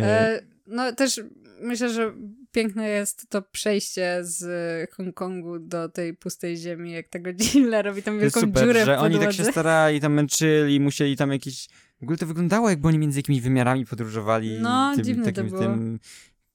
E, 0.00 0.04
E, 0.04 0.42
no 0.66 0.92
też 0.92 1.20
myślę, 1.62 1.88
że 1.90 2.12
piękne 2.52 2.88
jest 2.88 3.30
to 3.30 3.42
przejście 3.42 4.18
z 4.22 4.90
Hongkongu 4.90 5.58
do 5.58 5.88
tej 5.88 6.14
pustej 6.14 6.56
ziemi, 6.56 6.92
jak 6.92 7.08
ta 7.08 7.18
Godzilla 7.18 7.82
robi 7.82 8.02
jest 8.06 8.20
wielką 8.20 8.40
super, 8.40 8.64
dziurę 8.64 8.84
że 8.84 8.98
oni 8.98 9.18
tak 9.18 9.32
się 9.32 9.44
starali, 9.44 10.00
tam 10.00 10.12
męczyli, 10.12 10.80
musieli 10.80 11.16
tam 11.16 11.32
jakieś... 11.32 11.68
W 12.00 12.02
ogóle 12.02 12.18
to 12.18 12.26
wyglądało, 12.26 12.70
jakby 12.70 12.88
oni 12.88 12.98
między 12.98 13.18
jakimiś 13.18 13.40
wymiarami 13.40 13.86
podróżowali 13.86 14.58
No, 14.60 14.96
tym, 15.04 15.24
takim 15.24 15.50
tym 15.50 15.98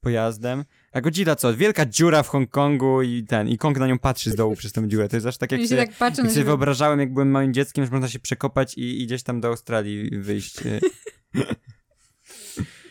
pojazdem. 0.02 0.66
A 0.92 1.02
Godzilla 1.02 1.36
co? 1.36 1.58
Wielka 1.58 1.86
dziura 1.86 2.24
w 2.24 2.28
Hongkongu 2.28 3.02
i 3.02 3.24
ten, 3.24 3.48
i 3.48 3.58
Kong 3.58 3.80
na 3.80 3.88
nią 3.88 4.00
patrzy 4.00 4.32
z 4.32 4.36
dołu 4.36 4.56
przez 4.56 4.72
tą 4.72 4.88
dziurę. 4.88 5.10
To 5.10 5.16
jest 5.16 5.28
aż 5.28 5.38
tak 5.38 5.52
jak 5.52 5.62
się 5.62 5.78
tak 5.78 5.94
patrzą 5.94 6.24
jak 6.24 6.32
sobie 6.32 6.46
wyobrażałem, 6.46 7.00
jak 7.00 7.14
byłem 7.14 7.32
małym 7.32 7.54
dzieckiem, 7.54 7.86
że 7.86 7.92
można 7.92 8.08
się 8.08 8.20
przekopać 8.20 8.78
i, 8.78 9.02
i 9.02 9.06
gdzieś 9.06 9.24
tam 9.24 9.42
do 9.42 9.48
Australii 9.48 10.20
wyjść. 10.20 10.56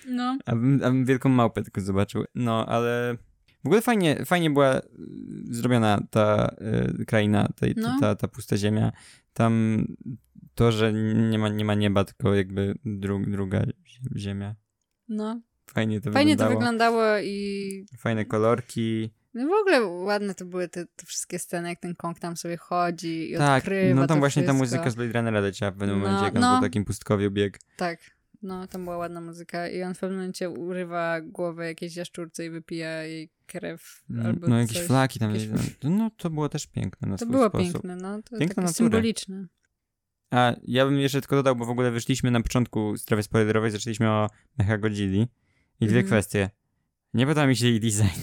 No, 0.07 0.39
Abym, 0.47 0.81
abym 0.85 1.05
wielką 1.05 1.29
małpę 1.29 1.63
tylko 1.63 1.81
zobaczył. 1.81 2.25
No, 2.35 2.67
ale 2.67 3.17
w 3.65 3.67
ogóle 3.67 3.83
fajnie, 3.83 4.25
fajnie 4.25 4.51
była 4.51 4.79
y, 4.79 4.83
zrobiona 5.51 6.01
ta 6.11 6.55
y, 7.01 7.05
kraina, 7.05 7.49
ta, 7.49 7.67
ta, 7.67 7.73
No. 7.77 7.97
ta, 8.01 8.15
ta 8.15 8.29
pusta 8.29 8.57
ziemia. 8.57 8.93
Tam 9.33 9.85
to, 10.55 10.73
że 10.73 10.93
nie 11.31 11.39
ma, 11.39 11.49
nie 11.49 11.65
ma 11.65 11.75
nieba, 11.75 12.05
tylko 12.05 12.35
jakby 12.35 12.75
dru, 12.85 13.23
druga 13.27 13.61
zie- 13.63 14.17
ziemia. 14.19 14.55
no. 15.09 15.41
Fajnie 15.71 16.01
to 16.01 16.13
Fajnie 16.13 16.37
to 16.37 16.49
wyglądało. 16.49 17.01
wyglądało 17.01 17.19
i 17.19 17.87
Fajne 17.99 18.25
kolorki. 18.25 19.11
no 19.35 19.49
w 19.49 19.53
ogóle 19.61 19.85
ładne 19.87 20.35
to 20.35 20.45
były 20.45 20.69
te, 20.69 20.87
te 20.87 21.07
wszystkie 21.07 21.39
sceny, 21.39 21.69
jak 21.69 21.81
ten 21.81 21.95
Kong 21.95 22.19
tam 22.19 22.37
sobie 22.37 22.57
chodzi 22.57 23.33
i 23.33 23.37
tak, 23.37 23.63
odkrywa 23.63 23.95
no 24.01 24.07
tam 24.07 24.17
to 24.17 24.21
właśnie 24.21 24.43
ta 24.43 24.53
wszystko. 24.53 24.65
muzyka 24.65 24.91
z 24.91 24.95
Blade 24.95 25.13
Runnera 25.13 25.41
leciała 25.41 25.73
w 25.73 25.77
pewnym 25.77 25.99
No, 26.01 26.07
momencie, 26.07 26.25
jak 26.25 26.35
on 26.35 26.41
no. 26.41 26.57
po 26.57 26.63
takim 26.63 26.85
pustkowiu 26.85 27.31
biegł. 27.31 27.57
Tak, 27.77 27.99
no 28.43 28.67
tam 28.67 28.85
była 28.85 28.97
ładna 28.97 29.21
muzyka 29.21 29.69
i 29.69 29.83
on 29.83 29.95
w 29.95 29.99
pewnym 29.99 30.19
momencie 30.19 30.51
urywa 30.51 31.21
głowę 31.21 31.67
jakiejś 31.67 31.97
jaszczurce 31.97 32.47
i 32.47 32.51
wypija 32.51 33.03
jej 33.03 33.31
krew 33.47 34.03
albo 34.25 34.49
No 34.49 34.59
jakieś 34.59 34.77
coś. 34.77 34.87
flaki 34.87 35.19
tam. 35.19 35.35
jakieś- 35.35 35.49
No 35.85 36.11
to 36.17 36.31
było 36.31 36.49
też 36.49 36.67
piękne 36.67 37.09
na 37.09 37.17
To 37.17 37.25
swój 37.25 37.33
było 37.33 37.49
sposób. 37.49 37.73
piękne, 37.73 37.97
no. 37.97 38.23
To 38.57 38.69
symboliczne. 38.73 39.47
A 40.31 40.53
ja 40.63 40.85
bym 40.87 40.99
jeszcze 40.99 41.21
tylko 41.21 41.37
dodał, 41.37 41.57
bo 41.57 41.65
w 41.65 41.71
ogóle 41.71 41.91
wyszliśmy 41.91 42.31
na 42.31 42.41
początku 42.41 42.97
strefy 42.97 43.23
spoilerowej, 43.23 43.71
zaczęliśmy 43.71 44.11
o 44.11 44.31
Mechagodzilli 44.59 45.21
i 45.81 45.87
dwie 45.87 45.99
Mhm. 46.01 46.07
kwestie. 46.07 46.51
Nie 47.15 47.27
podoba 47.27 47.47
mi 47.47 47.57
się 47.57 47.67
jej 47.67 47.81
design. 47.81 48.21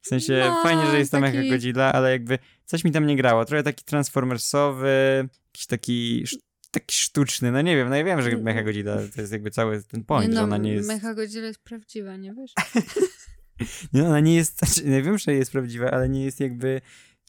W 0.00 0.06
sensie 0.08 0.44
No, 0.48 0.62
fajnie, 0.62 0.86
że 0.90 0.98
jest 0.98 1.12
tam 1.12 1.22
taki- 1.22 1.36
Mechagodzilla, 1.38 1.92
ale 1.92 2.10
jakby 2.10 2.38
coś 2.64 2.84
mi 2.84 2.90
tam 2.92 3.06
nie 3.06 3.16
grało. 3.16 3.44
Trochę 3.44 3.62
taki 3.62 3.84
transformersowy, 3.84 5.28
jakiś 5.52 5.66
taki, 5.66 6.24
taki 6.70 6.94
sztuczny. 6.96 7.52
No 7.52 7.62
nie 7.62 7.76
wiem, 7.76 7.88
no 7.88 7.96
ja 7.96 8.04
wiem, 8.04 8.22
że 8.22 8.28
Mm. 8.30 8.42
Mechagodzilla 8.42 8.96
to 9.14 9.20
jest 9.20 9.32
jakby 9.32 9.50
cały 9.50 9.82
ten 9.82 10.04
point, 10.04 10.34
że 10.34 10.42
ona 10.42 10.56
nie 10.56 10.72
jest... 10.72 10.88
Mecha 10.88 11.14
Godzilla 11.14 11.46
jest 11.46 11.62
prawdziwa, 11.62 12.16
nie 12.16 12.34
wiesz? 12.34 12.52
Nie, 13.92 14.04
ona 14.04 14.20
nie 14.20 14.34
jest, 14.34 14.58
znaczy, 14.58 14.90
ja 14.90 15.02
wiem, 15.02 15.18
że 15.18 15.34
jest 15.34 15.52
prawdziwa, 15.52 15.90
ale 15.90 16.08
nie 16.08 16.24
jest 16.24 16.40
jakby 16.40 16.80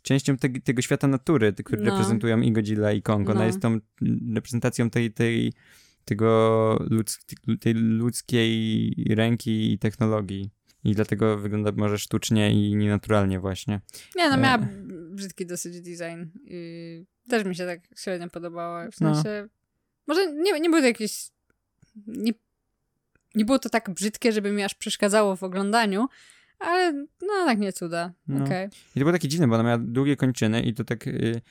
częścią 0.03 0.37
te, 0.37 0.49
tego 0.49 0.81
świata 0.81 1.07
natury, 1.07 1.53
który 1.53 1.83
No. 1.83 1.91
reprezentują 1.91 2.41
i 2.41 2.51
Godzilla 2.51 2.91
i 2.91 3.01
Kong. 3.01 3.29
Ona 3.29 3.39
No. 3.39 3.45
jest 3.45 3.59
tą 3.59 3.79
reprezentacją 4.33 4.89
tej, 4.89 5.11
tej, 5.13 5.53
tego 6.05 6.79
ludz, 6.89 7.19
tej 7.59 7.73
ludzkiej 7.73 8.93
ręki 9.09 9.73
i 9.73 9.79
technologii. 9.79 10.49
I 10.83 10.95
dlatego 10.95 11.37
wygląda 11.37 11.71
może 11.71 11.99
sztucznie 11.99 12.51
i 12.51 12.75
nienaturalnie 12.75 13.39
właśnie. 13.39 13.81
Nie, 14.15 14.29
no 14.29 14.35
E. 14.35 14.37
miała 14.41 14.67
brzydki 15.19 15.45
dosyć 15.45 15.81
design 15.81 16.23
i 16.43 17.05
też 17.29 17.45
mi 17.45 17.55
się 17.55 17.65
tak 17.65 17.79
średnio 17.97 18.29
podobało. 18.29 18.91
W 18.91 19.01
No. 19.01 19.15
sensie, 19.15 19.47
może 20.07 20.33
nie, 20.33 20.59
nie 20.59 20.69
były 20.69 20.81
to 20.81 20.87
jakieś... 20.87 21.29
Nie, 22.07 22.31
nie 23.35 23.45
było 23.45 23.59
to 23.59 23.69
tak 23.69 23.89
brzydkie, 23.89 24.31
żeby 24.31 24.51
mi 24.51 24.63
aż 24.63 24.75
przeszkadzało 24.75 25.35
w 25.35 25.43
oglądaniu, 25.43 26.07
ale 26.59 26.93
no 27.21 27.45
tak 27.45 27.59
nie 27.59 27.73
cuda. 27.73 28.13
No. 28.27 28.45
Okej. 28.45 28.67
I 28.67 28.93
to 28.93 28.99
było 28.99 29.11
takie 29.11 29.27
dziwne, 29.27 29.47
bo 29.47 29.55
ona 29.55 29.63
miała 29.63 29.77
długie 29.77 30.15
kończyny 30.15 30.61
i 30.61 30.73
to 30.73 30.83
tak 30.83 31.07
y, 31.07 31.41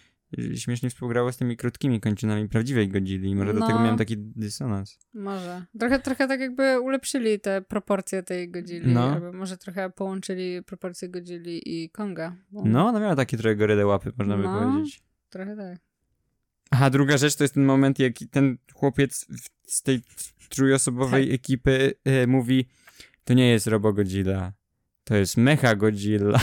śmiesznie 0.54 0.90
współgrało 0.90 1.32
z 1.32 1.36
tymi 1.36 1.56
krótkimi 1.56 2.00
kończynami 2.00 2.48
prawdziwej 2.48 2.88
Godzilli. 2.88 3.30
I 3.30 3.34
może 3.36 3.52
No. 3.52 3.58
dlatego 3.58 3.78
miałem 3.80 3.98
taki 3.98 4.14
dysonans. 4.18 4.98
Może. 5.14 5.64
Trochę, 5.78 5.98
trochę 5.98 6.28
tak 6.28 6.40
jakby 6.40 6.80
ulepszyli 6.80 7.40
te 7.40 7.62
proporcje 7.62 8.22
tej 8.22 8.50
Godzilli, 8.50 8.92
No. 8.94 9.12
albo 9.12 9.32
może 9.32 9.56
trochę 9.56 9.90
połączyli 9.90 10.62
proporcje 10.62 11.08
Godzilli 11.08 11.60
i 11.84 11.90
Konga. 11.90 12.36
Bo 12.50 12.62
No, 12.64 12.86
ona 12.86 13.00
miała 13.00 13.16
takie 13.16 13.36
trochę 13.36 13.56
goryde 13.56 13.86
łapy, 13.86 14.12
można 14.18 14.36
by 14.36 14.42
No. 14.42 14.60
powiedzieć. 14.72 15.02
Trochę 15.30 15.56
tak. 15.56 15.78
Aha, 16.70 16.90
druga 16.90 17.16
rzecz 17.18 17.36
to 17.36 17.44
jest 17.44 17.54
ten 17.54 17.64
moment, 17.64 17.98
jak 17.98 18.12
ten 18.30 18.58
chłopiec 18.74 19.26
z 19.66 19.82
tej 19.82 20.00
trójosobowej 20.48 21.24
Tak. 21.26 21.34
ekipy 21.34 21.92
e, 22.04 22.26
mówi, 22.26 22.68
to 23.24 23.34
nie 23.34 23.50
jest 23.50 23.66
Robo 23.66 23.92
Godzilla, 23.92 24.52
to 25.08 25.16
jest 25.16 25.36
Mecha 25.36 25.74
Godzilla. 25.76 26.38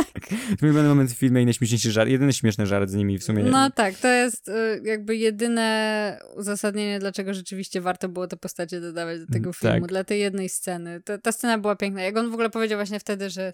to 0.60 0.66
był 0.66 0.72
moment 0.82 1.12
w 1.12 1.16
filmie 1.16 1.42
i 1.42 1.44
najśmieszniejszy 1.44 1.92
żart, 1.92 2.10
jedyny 2.10 2.32
śmieszny 2.32 2.66
żart 2.66 2.90
z 2.90 2.94
nimi 2.94 3.18
w 3.18 3.24
sumie. 3.24 3.42
No 3.44 3.70
tak, 3.70 3.94
to 3.94 4.08
jest 4.08 4.48
y, 4.48 4.52
jakby 4.84 5.16
jedyne 5.16 6.18
uzasadnienie, 6.36 6.98
dlaczego 6.98 7.34
rzeczywiście 7.34 7.80
warto 7.80 8.08
było 8.08 8.26
te 8.26 8.36
postacie 8.36 8.80
dodawać 8.80 9.20
do 9.20 9.26
tego 9.26 9.44
Mm, 9.46 9.52
filmu, 9.54 9.80
tak. 9.80 9.88
dla 9.88 10.04
tej 10.04 10.20
jednej 10.20 10.48
sceny. 10.48 11.00
Ta, 11.02 11.18
ta 11.18 11.32
scena 11.32 11.58
była 11.58 11.76
piękna. 11.76 12.02
Jak 12.02 12.16
on 12.16 12.30
w 12.30 12.32
ogóle 12.34 12.50
powiedział 12.50 12.78
właśnie 12.78 13.00
wtedy, 13.00 13.30
że 13.30 13.52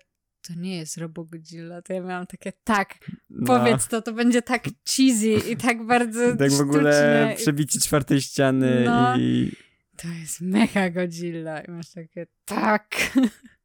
to 0.48 0.54
nie 0.56 0.76
jest 0.76 0.96
Robo 0.98 1.24
Godzilla, 1.24 1.82
to 1.82 1.92
ja 1.92 2.00
miałam 2.00 2.26
takie, 2.26 2.52
tak, 2.64 2.94
No. 3.30 3.46
powiedz 3.46 3.88
to, 3.88 4.02
to 4.02 4.12
będzie 4.12 4.42
tak 4.42 4.64
cheesy 4.96 5.50
i 5.50 5.56
tak 5.66 5.86
bardzo 5.86 6.36
Tak 6.36 6.50
w 6.52 6.60
ogóle 6.60 7.34
przebicie 7.36 7.80
czwartej 7.80 8.20
ściany 8.20 8.82
No. 8.84 9.18
i... 9.18 9.52
To 9.96 10.08
jest 10.08 10.40
Mecha 10.40 10.90
Godzilla. 10.90 11.60
I 11.60 11.70
masz 11.70 11.90
takie, 11.90 12.26
tak. 12.44 12.86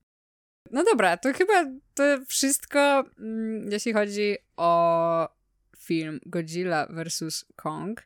No 0.72 0.84
dobra, 0.84 1.18
to 1.18 1.34
chyba 1.34 1.66
to 1.94 2.04
wszystko, 2.28 3.04
mm, 3.20 3.72
jeśli 3.72 3.94
chodzi 3.94 4.38
o 4.58 5.30
film 5.78 6.20
Godzilla 6.26 6.88
vs. 6.90 7.46
Kong. 7.56 8.04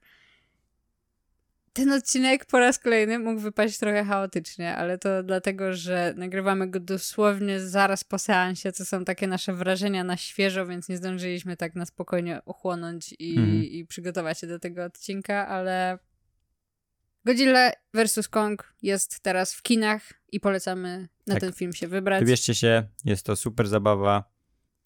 Ten 1.74 1.92
odcinek 1.92 2.46
po 2.46 2.60
raz 2.60 2.80
kolejny 2.80 3.20
mógł 3.20 3.40
wypaść 3.42 3.78
trochę 3.78 4.04
chaotycznie, 4.06 4.76
ale 4.76 4.98
to 4.98 5.24
dlatego, 5.24 5.74
że 5.74 6.14
nagrywamy 6.18 6.68
go 6.70 6.80
dosłownie 6.80 7.60
zaraz 7.60 8.04
po 8.04 8.20
seansie, 8.20 8.72
co 8.72 8.86
są 8.86 9.06
takie 9.06 9.28
nasze 9.28 9.54
wrażenia 9.54 10.04
na 10.04 10.18
świeżo, 10.18 10.66
więc 10.66 10.90
nie 10.90 10.98
zdążyliśmy 10.98 11.58
tak 11.58 11.76
na 11.76 11.86
spokojnie 11.86 12.42
ochłonąć 12.46 13.16
i, 13.20 13.38
Mhm. 13.38 13.64
i 13.64 13.86
przygotować 13.86 14.40
się 14.40 14.48
do 14.48 14.60
tego 14.60 14.84
odcinka, 14.84 15.48
ale 15.48 16.00
Godzilla 17.26 17.72
vs. 17.94 18.28
Kong 18.28 18.74
jest 18.82 19.20
teraz 19.20 19.54
w 19.54 19.62
kinach 19.62 20.14
i 20.32 20.40
polecamy 20.40 21.08
na 21.28 21.34
Tak. 21.34 21.42
ten 21.42 21.54
film 21.54 21.74
się 21.74 21.88
wybrać. 21.88 22.20
Wybierzcie 22.20 22.56
się, 22.56 22.88
jest 23.06 23.26
to 23.26 23.36
super 23.36 23.68
zabawa, 23.68 24.24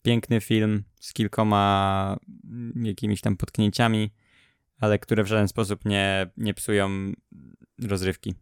piękny 0.02 0.40
film 0.40 0.84
z 1.00 1.12
kilkoma 1.12 2.16
mm, 2.44 2.86
jakimiś 2.86 3.20
tam 3.20 3.36
potknięciami, 3.36 4.12
ale 4.80 4.98
które 4.98 5.24
w 5.24 5.26
żaden 5.26 5.48
sposób 5.48 5.84
nie, 5.84 6.30
nie 6.36 6.54
psują 6.54 7.12
rozrywki. 7.82 8.34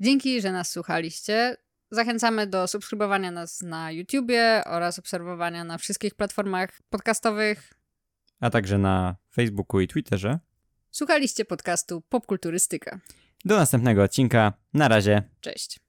Dzięki, 0.00 0.40
że 0.40 0.52
nas 0.52 0.70
słuchaliście. 0.70 1.56
Zachęcamy 1.90 2.46
do 2.46 2.66
subskrybowania 2.68 3.30
nas 3.30 3.60
na 3.62 3.92
YouTubie 3.92 4.62
oraz 4.66 4.98
obserwowania 4.98 5.64
na 5.64 5.78
wszystkich 5.78 6.14
platformach 6.14 6.78
podcastowych. 6.90 7.72
A 8.40 8.50
także 8.50 8.78
na 8.78 9.16
Facebooku 9.34 9.80
i 9.80 9.88
Twitterze. 9.88 10.38
Słuchaliście 10.90 11.44
podcastu 11.44 12.00
Popkulturystyka. 12.00 13.00
Do 13.44 13.56
następnego 13.56 14.02
odcinka. 14.02 14.52
Na 14.74 14.88
razie. 14.88 15.22
Cześć. 15.40 15.87